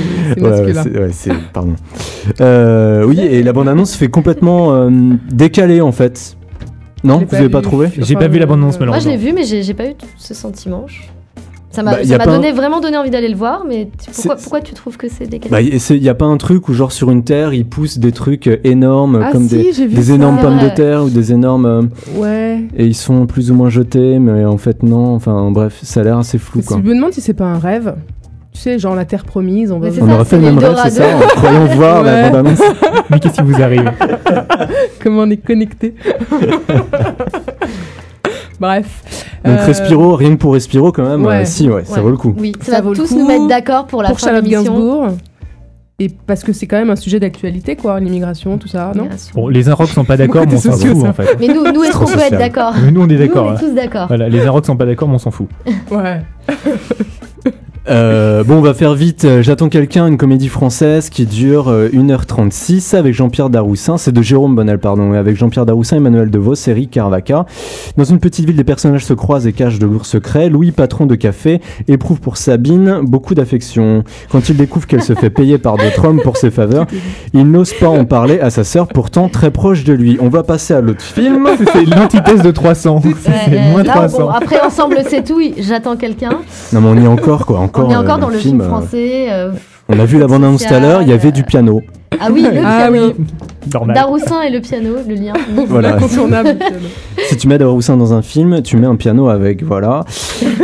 ouais, 0.43 0.51
masculin. 0.51 0.83
c'est- 0.83 0.99
ouais, 0.99 1.11
c'est- 1.13 1.33
pardon. 1.53 1.77
Euh, 2.41 3.05
oui, 3.05 3.21
et 3.21 3.43
la 3.45 3.53
bande-annonce 3.53 3.95
fait 3.95 4.09
complètement 4.09 4.75
euh, 4.75 4.91
décalée 5.31 5.81
en 5.81 5.93
fait. 5.93 6.37
Non, 7.05 7.19
vous 7.19 7.27
pas 7.27 7.37
avez 7.37 7.49
pas 7.49 7.61
trouvé 7.63 7.89
J'ai 7.97 8.15
pas 8.17 8.27
vu 8.27 8.39
la 8.41 8.47
bande-annonce, 8.47 8.79
Moi, 8.81 8.87
Moi, 8.89 8.99
je 8.99 9.05
malheureusement. 9.07 9.25
l'ai 9.25 9.45
vu, 9.45 9.55
mais 9.57 9.63
j'ai 9.63 9.75
pas 9.75 9.87
eu 9.87 9.95
ce 10.17 10.35
sentiment. 10.35 10.87
Je- 11.77 12.09
Ça 12.09 12.19
m'a 12.19 12.25
Bah, 12.25 12.33
donné 12.33 12.49
un- 12.51 12.55
vraiment 12.55 12.81
donné 12.81 12.97
envie 12.97 13.11
d'aller 13.11 13.29
le 13.29 13.37
voir, 13.37 13.65
mais 13.69 13.89
tu- 14.03 14.11
pourquoi, 14.23 14.61
tu 14.61 14.73
trouves 14.75 14.97
que 14.97 15.09
c'est 15.09 15.27
décalé 15.27 15.51
Bah, 15.51 15.61
il 15.61 16.01
n'y 16.01 16.09
a 16.09 16.15
pas 16.15 16.25
un 16.25 16.37
truc 16.37 16.69
où 16.69 16.73
genre 16.73 16.93
sur 16.93 17.11
une 17.11 17.23
terre 17.25 17.53
ils 17.53 17.67
poussent 17.67 17.99
des 17.99 18.13
trucs 18.13 18.47
euh, 18.47 18.57
énormes 18.65 19.21
Ah 19.25 19.31
comme 19.33 19.49
si, 19.49 19.73
des, 19.89 20.13
énormes 20.13 20.39
pommes 20.39 20.59
de 20.59 20.69
terre 20.71 21.05
ou 21.05 21.11
des 21.11 21.33
énormes 21.33 21.67
euh, 21.67 21.83
Ouais. 22.17 22.61
et 22.77 22.87
ils 22.87 22.95
sont 22.95 23.27
plus 23.27 23.51
ou 23.51 23.55
moins 23.55 23.69
jetés 23.71 24.19
mais 24.19 24.45
en 24.45 24.57
fait 24.59 24.83
non 24.83 25.15
enfin 25.15 25.51
bref 25.51 25.79
ça 25.83 26.01
a 26.01 26.05
l'air 26.05 26.19
assez 26.19 26.39
flou 26.39 26.61
Je 26.63 26.67
quoi. 26.67 26.79
me 26.79 26.95
demande 26.95 27.13
si 27.13 27.21
c'est 27.21 27.35
pas 27.35 27.45
un 27.47 27.59
rêve. 27.59 27.95
Tu 28.53 28.63
sais, 28.63 28.79
genre 28.79 28.95
la 28.95 29.05
terre 29.05 29.25
promise, 29.25 29.71
on 29.71 29.79
va 29.79 29.89
On 30.01 30.11
aurait 30.11 30.25
fait 30.25 30.39
le 30.39 30.45
c'est 30.45 30.51
même 30.51 30.59
rêve 30.59 30.77
c'est 30.85 30.91
ça 30.91 31.05
en 31.17 31.21
croyant 31.21 31.67
voir 31.67 32.03
la 32.03 32.31
bande-annonce. 32.31 32.63
Mais 33.11 33.21
qu'est-ce 33.21 33.35
qui 33.35 33.43
vous 33.43 33.61
arrive? 33.63 33.93
Comment 35.05 35.23
on 35.25 35.31
est 35.31 35.37
connecté. 35.37 35.95
Bref. 38.59 39.16
Donc 39.45 39.59
Euh, 39.59 39.65
Respiro 39.67 40.17
rien 40.17 40.31
que 40.31 40.41
pour 40.41 40.55
Respiro 40.55 40.93
quand 40.93 41.05
même 41.09 41.25
ouais. 41.25 41.43
euh, 41.43 41.45
si 41.45 41.69
ouais, 41.71 41.85
ça 41.85 42.01
vaut 42.01 42.11
le 42.11 42.17
coup. 42.17 42.35
Oui, 42.39 42.53
Ça 42.63 42.73
ça, 42.73 42.81
vaut 42.81 42.91
va 42.91 42.95
le 42.95 42.97
tous 42.97 43.09
coup 43.09 43.19
nous 43.21 43.27
mettre 43.27 43.47
d'accord 43.47 43.87
pour 43.87 44.03
la 44.03 44.09
pour 44.11 44.21
fin 44.21 44.41
de. 44.41 44.49
Gainsbourg. 44.49 45.09
Et 45.99 46.11
parce 46.27 46.45
que 46.45 46.53
c'est 46.53 46.67
quand 46.67 46.77
même 46.77 46.91
un 46.91 46.97
sujet 46.97 47.19
d'actualité, 47.19 47.75
quoi, 47.75 47.99
l'immigration, 48.01 48.59
tout 48.59 48.69
ça, 48.69 48.93
non. 48.95 49.09
Bon, 49.35 49.49
les 49.49 49.71
Inrocks 49.71 49.89
sont 49.89 50.05
pas 50.05 50.19
d'accord, 50.19 50.45
mais 50.47 50.55
on 50.55 50.59
s'en 50.59 50.73
fout 50.73 51.05
en 51.07 51.13
fait. 51.15 51.39
Mais 51.41 51.49
nous, 51.49 51.65
nous 51.73 51.85
est-ce 51.85 51.97
qu'on 51.97 52.05
peut 52.05 52.19
être 52.21 52.37
d'accord 52.37 52.75
Mais 52.85 52.91
nous, 52.91 53.01
on 53.01 53.09
est 53.09 53.13
Nous, 53.15 53.19
d'accord. 53.19 53.47
on 53.47 53.51
hein. 53.53 53.57
est 53.57 53.61
tous 53.61 53.75
d'accord. 53.75 54.07
Voilà, 54.09 54.29
les 54.29 54.43
Inrocks 54.43 54.67
sont 54.67 54.77
pas 54.77 54.85
d'accord, 54.85 55.09
mais 55.09 55.15
on 55.15 55.19
s'en 55.19 55.31
fout. 55.31 55.49
Ouais. 55.91 56.21
Euh, 57.89 58.43
bon, 58.43 58.57
on 58.57 58.61
va 58.63 58.75
faire 58.75 58.95
vite. 58.95 59.25
Euh, 59.25 59.43
J'attends 59.43 59.69
quelqu'un, 59.69 60.07
une 60.09 60.17
comédie 60.17 60.49
française 60.49 61.09
qui 61.09 61.25
dure 61.25 61.69
euh, 61.69 61.89
1h36 61.91 62.97
avec 62.97 63.15
Jean-Pierre 63.15 63.49
Daroussin. 63.49 63.97
C'est 63.97 64.13
de 64.13 64.23
Jérôme 64.23 64.57
Bonnel, 64.57 64.79
pardon. 64.79 65.15
et 65.15 65.19
Avec 65.19 65.37
Jean-Pierre 65.37 65.67
Daroussin, 65.67 65.97
Emmanuel 65.99 66.31
DeVos, 66.31 66.55
Eric 66.67 66.91
Carvaca. 66.91 67.47
Dans 67.97 68.05
une 68.05 68.19
petite 68.19 68.45
ville, 68.45 68.57
des 68.57 68.65
personnages 68.65 69.05
se 69.05 69.15
croisent 69.15 69.47
et 69.47 69.53
cachent 69.53 69.79
de 69.79 69.87
lourds 69.87 70.07
secrets. 70.07 70.49
Louis, 70.49 70.73
patron 70.73 71.07
de 71.07 71.15
café, 71.15 71.61
éprouve 71.87 72.21
pour 72.21 72.37
Sabine 72.39 73.01
beaucoup 73.03 73.35
d'affection. 73.35 74.03
Quand 74.31 74.49
il 74.49 74.57
découvre 74.57 74.87
qu'elle 74.87 75.03
se 75.03 75.15
fait 75.15 75.31
payer 75.31 75.59
par 75.59 75.77
d'autres 75.77 76.05
hommes 76.05 76.21
pour 76.23 76.37
ses 76.37 76.51
faveurs, 76.51 76.87
il 77.35 77.49
n'ose 77.51 77.73
pas 77.75 77.89
en 77.89 78.05
parler 78.05 78.41
à 78.41 78.51
sa 78.51 78.65
sœur, 78.65 78.89
pourtant 78.89 79.29
très 79.29 79.51
proche 79.53 79.85
de 79.85 79.93
lui. 79.93 80.19
On 80.21 80.29
va 80.29 80.43
passer 80.43 80.75
à 80.75 80.81
l'autre 80.81 81.03
film. 81.03 81.47
C'est 81.73 81.85
l'antithèse 81.85 82.43
de 82.43 82.51
300. 82.51 82.97
Ouais, 83.05 83.13
C'est 83.25 83.31
euh, 83.57 83.71
moins 83.71 83.83
là, 83.85 83.93
300. 83.93 84.19
bon, 84.19 84.29
après, 84.31 84.61
ensemble, 84.61 84.99
c'est 85.09 85.25
tout. 85.25 85.41
J'attends 85.59 85.97
quelqu'un. 85.97 86.31
Non, 86.73 86.81
mais 86.81 86.89
on 86.89 86.97
y 86.97 87.05
est 87.05 87.09
encore, 87.09 87.47
quoi. 87.47 87.61
Encore, 87.61 87.76
On 87.79 87.91
est 87.91 87.97
encore 87.97 88.17
euh, 88.17 88.21
dans 88.21 88.29
le 88.29 88.39
film, 88.39 88.61
film 88.61 88.71
français. 88.71 89.27
euh, 89.31 89.53
On 89.89 89.99
a 89.99 90.05
vu 90.05 90.19
la 90.19 90.27
bande-annonce 90.27 90.65
tout 90.65 90.75
à 90.75 90.81
l'heure, 90.81 91.03
il 91.03 91.09
y 91.09 91.13
avait 91.13 91.33
du 91.33 91.43
piano. 91.43 91.83
Ah 92.21 92.29
oui, 92.33 92.43
le 92.43 92.61
Ah 92.65 92.89
piano. 92.91 93.07
oui. 93.19 93.25
Normal. 93.75 93.97
Daroussin 93.97 94.43
et 94.43 94.51
le 94.51 94.61
piano, 94.61 94.91
le 95.09 95.15
lien. 95.17 95.33
Voilà. 95.67 95.97
Incontournable. 95.97 96.57
Si 97.29 97.37
tu 97.37 97.49
mets 97.49 97.59
Daroussin 97.59 97.97
dans 97.97 98.15
un 98.15 98.23
film, 98.23 98.63
tu 98.63 98.77
mets 98.77 98.87
un 98.87 98.95
piano 98.95 99.29
avec, 99.29 99.65
voilà. 99.65 100.05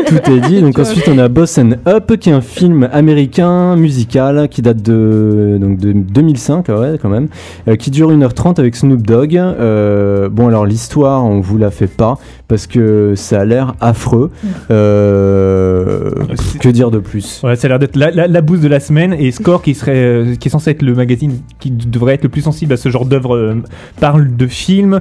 Tout 0.07 0.31
est 0.31 0.41
dit. 0.49 0.61
Donc 0.61 0.79
ensuite, 0.79 1.09
on 1.09 1.19
a 1.19 1.27
Boss 1.29 1.59
and 1.59 1.71
Up, 1.89 2.17
qui 2.19 2.31
est 2.31 2.33
un 2.33 2.41
film 2.41 2.89
américain 2.93 3.75
musical 3.75 4.49
qui 4.49 4.63
date 4.63 4.83
de, 4.83 5.59
donc 5.61 5.79
de 5.79 5.91
2005, 5.93 6.67
ah 6.69 6.79
ouais, 6.79 6.99
quand 7.03 7.09
même, 7.09 7.27
euh, 7.67 7.75
qui 7.75 7.91
dure 7.91 8.13
1h30 8.13 8.61
avec 8.61 8.77
Snoop 8.77 9.03
Dogg. 9.03 9.37
Euh, 9.37 10.29
bon, 10.29 10.47
alors 10.47 10.65
l'histoire, 10.65 11.25
on 11.25 11.41
vous 11.41 11.59
la 11.59 11.73
fait 11.73 11.89
pas 11.89 12.19
parce 12.47 12.69
que 12.69 13.15
ça 13.17 13.41
a 13.41 13.45
l'air 13.45 13.75
affreux. 13.81 14.31
Euh, 14.71 16.11
pff, 16.29 16.59
que 16.59 16.69
dire 16.69 16.91
de 16.91 16.99
plus? 16.99 17.41
Ouais, 17.43 17.57
ça 17.57 17.67
a 17.67 17.69
l'air 17.71 17.79
d'être 17.79 17.97
la, 17.97 18.11
la, 18.11 18.27
la 18.29 18.41
bouse 18.41 18.61
de 18.61 18.69
la 18.69 18.81
semaine 18.81 19.13
et 19.13 19.31
Score 19.33 19.63
qui 19.63 19.75
serait 19.75 19.93
euh, 19.97 20.35
qui 20.37 20.49
est 20.49 20.51
censé 20.51 20.71
être 20.71 20.83
le 20.83 20.95
magazine 20.95 21.39
qui 21.59 21.71
devrait 21.71 22.15
être 22.15 22.25
le 22.25 22.29
plus 22.29 22.43
sensible 22.43 22.73
à 22.73 22.77
ce 22.77 22.89
genre 22.89 23.07
d'œuvre 23.07 23.37
euh, 23.37 23.63
parle 24.01 24.37
de 24.37 24.47
films 24.47 25.01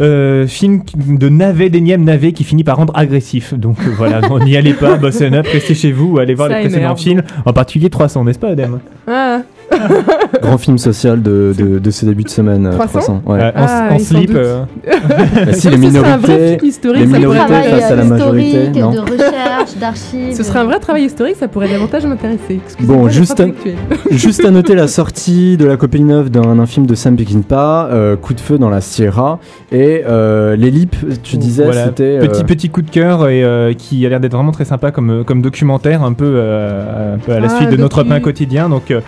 euh, 0.00 0.48
film 0.48 0.82
de 0.96 1.28
navet 1.28 1.70
d'énième 1.70 2.02
navet 2.02 2.32
qui 2.32 2.42
finit 2.42 2.64
par 2.64 2.78
rendre 2.78 2.92
agressif. 2.96 3.54
Donc 3.54 3.78
euh, 3.80 3.90
voilà 3.96 4.20
n'y 4.44 4.56
allez 4.56 4.74
pas 4.74 4.96
boss 4.96 5.22
up 5.22 5.46
restez 5.46 5.74
chez 5.74 5.92
vous 5.92 6.18
allez 6.18 6.34
voir 6.34 6.48
Ça 6.48 6.56
les 6.56 6.62
précédents 6.62 6.82
énerve. 6.82 6.98
films 6.98 7.22
en 7.44 7.52
particulier 7.52 7.90
300 7.90 8.24
n'est-ce 8.24 8.38
pas 8.40 8.48
Adem? 8.48 8.80
Ah, 9.06 9.42
Grand 10.42 10.58
film 10.58 10.78
social 10.78 11.22
de, 11.22 11.54
de, 11.56 11.78
de 11.78 11.90
ce 11.90 12.04
début 12.06 12.24
de 12.24 12.28
semaine. 12.28 12.66
euh, 12.66 12.72
300? 12.78 13.22
ouais. 13.26 13.40
En, 13.42 13.50
Ah, 13.54 13.88
en 13.92 13.98
sans 13.98 14.04
slip 14.04 14.32
euh, 14.34 14.62
Bah, 14.84 15.52
si, 15.52 15.68
les 15.70 15.76
ce 15.76 15.82
serait 15.92 16.10
un 16.10 16.16
vrai 16.16 16.28
minorités. 16.28 16.58
film 16.58 16.68
historique, 16.70 17.00
les 17.00 17.06
minorités 17.06 17.44
face 17.70 17.90
à 17.90 17.94
la 17.96 18.04
majorité, 18.04 18.68
non 18.80 18.90
de 18.92 18.98
recherche, 19.00 19.76
d'archives. 19.80 20.34
Ce 20.34 20.42
serait 20.42 20.58
un 20.60 20.64
vrai 20.64 20.78
travail 20.80 21.04
historique, 21.04 21.36
ça 21.36 21.48
pourrait 21.48 21.68
davantage 21.68 22.06
m'intéresser. 22.06 22.60
Bon, 22.80 23.08
juste 23.08 23.36
ponctué. 23.36 23.74
Juste 24.10 24.44
à 24.44 24.50
noter 24.50 24.74
la 24.74 24.86
sortie 24.88 25.56
de 25.56 25.64
la 25.66 25.76
copine 25.76 26.06
neuve 26.06 26.30
d'un 26.30 26.58
un 26.58 26.66
film 26.66 26.86
de 26.86 26.94
Sam 26.94 27.16
Peckinpah, 27.16 27.88
euh, 27.90 28.16
Coup 28.16 28.34
de 28.34 28.40
feu 28.40 28.58
dans 28.58 28.70
la 28.70 28.80
Sierra, 28.80 29.38
et 29.72 30.02
euh, 30.06 30.56
Les 30.56 30.70
Lips, 30.70 30.96
tu 31.22 31.36
disais, 31.36 31.64
Voilà, 31.64 31.86
c'était... 31.86 32.18
euh, 32.18 32.26
petit 32.26 32.44
petit 32.44 32.68
coup 32.70 32.82
de 32.82 32.90
cœur 32.90 33.28
et 33.28 33.42
euh, 33.42 33.72
qui 33.74 34.04
a 34.06 34.08
l'air 34.08 34.20
d'être 34.20 34.34
vraiment 34.34 34.52
très 34.52 34.64
sympa 34.64 34.90
comme 34.90 35.24
comme 35.24 35.42
documentaire 35.42 36.02
un 36.02 36.12
peu 36.12 36.24
euh, 36.36 37.14
un 37.14 37.18
peu 37.18 37.32
à 37.32 37.40
la 37.40 37.48
Ah, 37.50 37.56
suite 37.56 37.70
de 37.70 37.76
notre 37.76 38.02
pain 38.04 38.20
quotidien 38.20 38.68
donc 38.68 38.90
euh, 38.90 39.00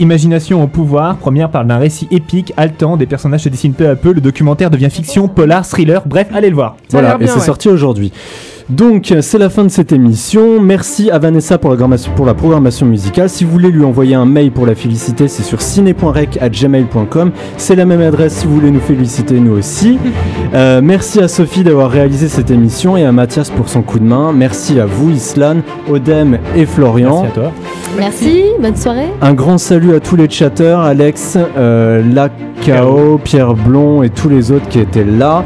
imagination 0.00 0.62
au 0.62 0.66
pouvoir 0.66 1.16
première 1.16 1.50
parle 1.50 1.66
d'un 1.66 1.78
récit 1.78 2.08
épique 2.10 2.52
haletant 2.56 2.96
des 2.96 3.06
personnages 3.06 3.42
se 3.42 3.48
dessinent 3.48 3.72
peu 3.74 3.88
à 3.88 3.96
peu 3.96 4.12
le 4.12 4.20
documentaire 4.20 4.70
devient 4.70 4.90
fiction 4.90 5.28
polar 5.28 5.66
thriller 5.66 6.02
bref 6.06 6.28
allez 6.32 6.48
le 6.50 6.54
voir 6.54 6.76
Ça 6.88 7.00
Voilà, 7.00 7.16
et 7.20 7.26
c'est 7.26 7.34
ouais. 7.38 7.40
sorti 7.40 7.68
aujourd'hui. 7.68 8.12
Donc, 8.68 9.14
c'est 9.20 9.38
la 9.38 9.48
fin 9.48 9.62
de 9.62 9.68
cette 9.68 9.92
émission. 9.92 10.60
Merci 10.60 11.08
à 11.10 11.20
Vanessa 11.20 11.56
pour 11.56 11.70
la, 11.70 11.76
grammation- 11.76 12.10
pour 12.16 12.26
la 12.26 12.34
programmation 12.34 12.84
musicale. 12.84 13.28
Si 13.28 13.44
vous 13.44 13.52
voulez 13.52 13.70
lui 13.70 13.84
envoyer 13.84 14.16
un 14.16 14.24
mail 14.26 14.50
pour 14.50 14.66
la 14.66 14.74
féliciter, 14.74 15.28
c'est 15.28 15.44
sur 15.44 15.62
ciné.rec.gmail.com. 15.62 17.30
C'est 17.58 17.76
la 17.76 17.84
même 17.84 18.00
adresse 18.00 18.34
si 18.38 18.46
vous 18.46 18.54
voulez 18.56 18.72
nous 18.72 18.80
féliciter, 18.80 19.38
nous 19.40 19.52
aussi. 19.56 19.98
Euh, 20.54 20.80
merci 20.82 21.20
à 21.20 21.28
Sophie 21.28 21.64
d'avoir 21.64 21.90
réalisé 21.90 22.28
cette 22.28 22.50
émission 22.52 22.96
et 22.96 23.04
à 23.04 23.10
Mathias 23.12 23.50
pour 23.50 23.68
son 23.68 23.82
coup 23.82 23.98
de 23.98 24.04
main. 24.04 24.32
Merci 24.32 24.78
à 24.80 24.86
vous, 24.86 25.10
Islan, 25.10 25.56
Odem 25.90 26.38
et 26.54 26.64
Florian. 26.64 27.22
Merci 27.22 27.26
à 27.26 27.40
toi. 27.42 27.52
Merci, 27.98 28.44
bonne 28.62 28.76
soirée. 28.76 29.08
Un 29.20 29.34
grand 29.34 29.58
salut 29.58 29.94
à 29.94 30.00
tous 30.00 30.14
les 30.16 30.30
chatteurs, 30.30 30.80
Alex, 30.80 31.36
euh, 31.58 32.00
Lacao, 32.14 33.18
Pierre 33.22 33.54
Blond 33.54 34.02
et 34.02 34.08
tous 34.08 34.28
les 34.30 34.50
autres 34.52 34.68
qui 34.68 34.78
étaient 34.78 35.04
là. 35.04 35.44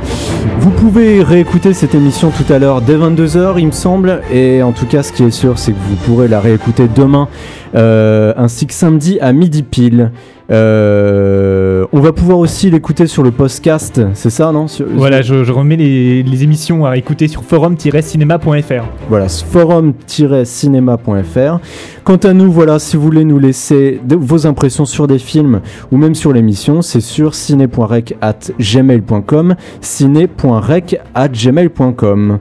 Vous 0.60 0.70
pouvez 0.70 1.22
réécouter 1.22 1.72
cette 1.72 1.94
émission 1.94 2.30
tout 2.30 2.52
à 2.52 2.58
l'heure 2.58 2.82
dès 2.82 2.94
22h, 3.14 3.54
il 3.58 3.66
me 3.66 3.72
semble. 3.72 4.20
Et 4.32 4.62
en 4.62 4.72
tout 4.72 4.86
cas, 4.86 5.02
ce 5.02 5.12
qui 5.12 5.24
est 5.24 5.30
sûr, 5.30 5.58
c'est 5.58 5.72
que 5.72 5.78
vous 5.88 5.96
pourrez 6.06 6.28
la 6.28 6.40
réécouter 6.40 6.88
demain 6.94 7.28
euh, 7.74 8.32
ainsi 8.36 8.66
que 8.66 8.74
samedi 8.74 9.18
à 9.20 9.32
midi 9.32 9.62
pile. 9.62 10.11
Euh, 10.52 11.86
on 11.92 12.00
va 12.00 12.11
pouvoir 12.12 12.38
aussi 12.38 12.72
l'écouter 12.72 13.06
sur 13.06 13.22
le 13.22 13.30
podcast, 13.30 14.00
c'est 14.14 14.30
ça, 14.30 14.50
non? 14.50 14.66
Sur- 14.66 14.86
Voilà, 14.96 15.22
je, 15.22 15.44
je 15.44 15.52
remets 15.52 15.76
les, 15.76 16.24
les 16.24 16.42
émissions 16.42 16.84
à 16.84 16.96
écouter 16.96 17.28
sur 17.28 17.44
forum-cinéma.fr. 17.44 18.82
Voilà, 19.08 19.28
forum-cinéma.fr. 19.28 21.61
Quant 22.02 22.16
à 22.16 22.32
nous, 22.32 22.50
voilà, 22.50 22.80
si 22.80 22.96
vous 22.96 23.02
voulez 23.04 23.24
nous 23.24 23.38
laisser 23.38 24.00
de- 24.04 24.16
vos 24.16 24.44
impressions 24.48 24.86
sur 24.86 25.06
des 25.06 25.20
films 25.20 25.61
ou 25.92 25.96
même 25.96 26.16
sur 26.16 26.32
l'émission, 26.32 26.82
c'est 26.82 27.00
sur 27.00 27.36
ciné.rec@gmail.com, 27.36 29.54
ciné.rec@gmail.com. 29.80 32.38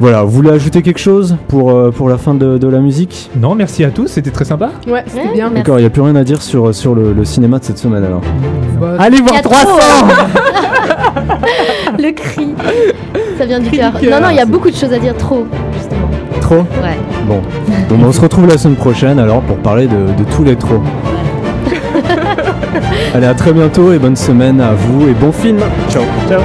Voilà, 0.00 0.22
vous 0.24 0.30
voulez 0.30 0.50
ajouter 0.50 0.82
quelque 0.82 0.98
chose 0.98 1.36
pour, 1.48 1.70
euh, 1.70 1.90
pour 1.90 2.08
la 2.08 2.18
fin 2.18 2.34
de, 2.34 2.58
de 2.58 2.66
la 2.68 2.80
musique 2.80 3.30
Non, 3.38 3.54
merci 3.54 3.84
à 3.84 3.90
tous, 3.90 4.08
c'était 4.08 4.30
très 4.30 4.44
sympa. 4.44 4.70
Ouais, 4.88 5.04
c'était 5.06 5.28
Ouais, 5.28 5.32
bien. 5.34 5.44
merci. 5.44 5.54
D'accord, 5.62 5.78
il 5.78 5.82
n'y 5.82 5.86
a 5.86 5.90
plus 5.90 6.02
rien 6.02 6.16
à 6.16 6.24
dire 6.24 6.42
sur, 6.42 6.74
sur 6.74 6.94
le, 6.94 7.12
le 7.12 7.24
cinéma 7.24 7.58
de 7.60 7.64
cette 7.64 7.78
semaine 7.78 8.02
alors. 8.04 8.22
Bah, 8.80 8.96
Allez 8.98 9.20
voir 9.20 9.36
a 9.36 9.42
300 9.42 9.68
Le 11.98 12.10
cri. 12.12 12.48
Ça 13.38 13.46
vient 13.46 13.60
du 13.60 13.70
cœur. 13.70 13.92
Non, 14.02 14.20
non, 14.20 14.30
il 14.30 14.36
y 14.36 14.40
a 14.40 14.46
beaucoup 14.46 14.70
de 14.70 14.76
choses 14.76 14.92
à 14.92 14.98
dire, 14.98 15.16
trop, 15.16 15.46
justement. 15.74 16.08
Trop 16.40 16.56
Ouais. 16.82 16.98
Bon, 17.28 17.40
donc 17.88 18.00
on 18.04 18.10
se 18.12 18.20
retrouve 18.20 18.48
la 18.48 18.58
semaine 18.58 18.76
prochaine 18.76 19.18
alors 19.20 19.40
pour 19.42 19.56
parler 19.58 19.86
de, 19.86 19.92
de 20.18 20.24
tous 20.34 20.42
les 20.42 20.56
trop. 20.56 20.80
Allez, 23.14 23.26
à 23.26 23.34
très 23.34 23.52
bientôt 23.52 23.92
et 23.92 23.98
bonne 23.98 24.16
semaine 24.16 24.60
à 24.60 24.72
vous 24.72 25.06
et 25.08 25.12
bon 25.12 25.30
film. 25.30 25.58
Ciao. 25.90 26.02
Ciao 26.28 26.40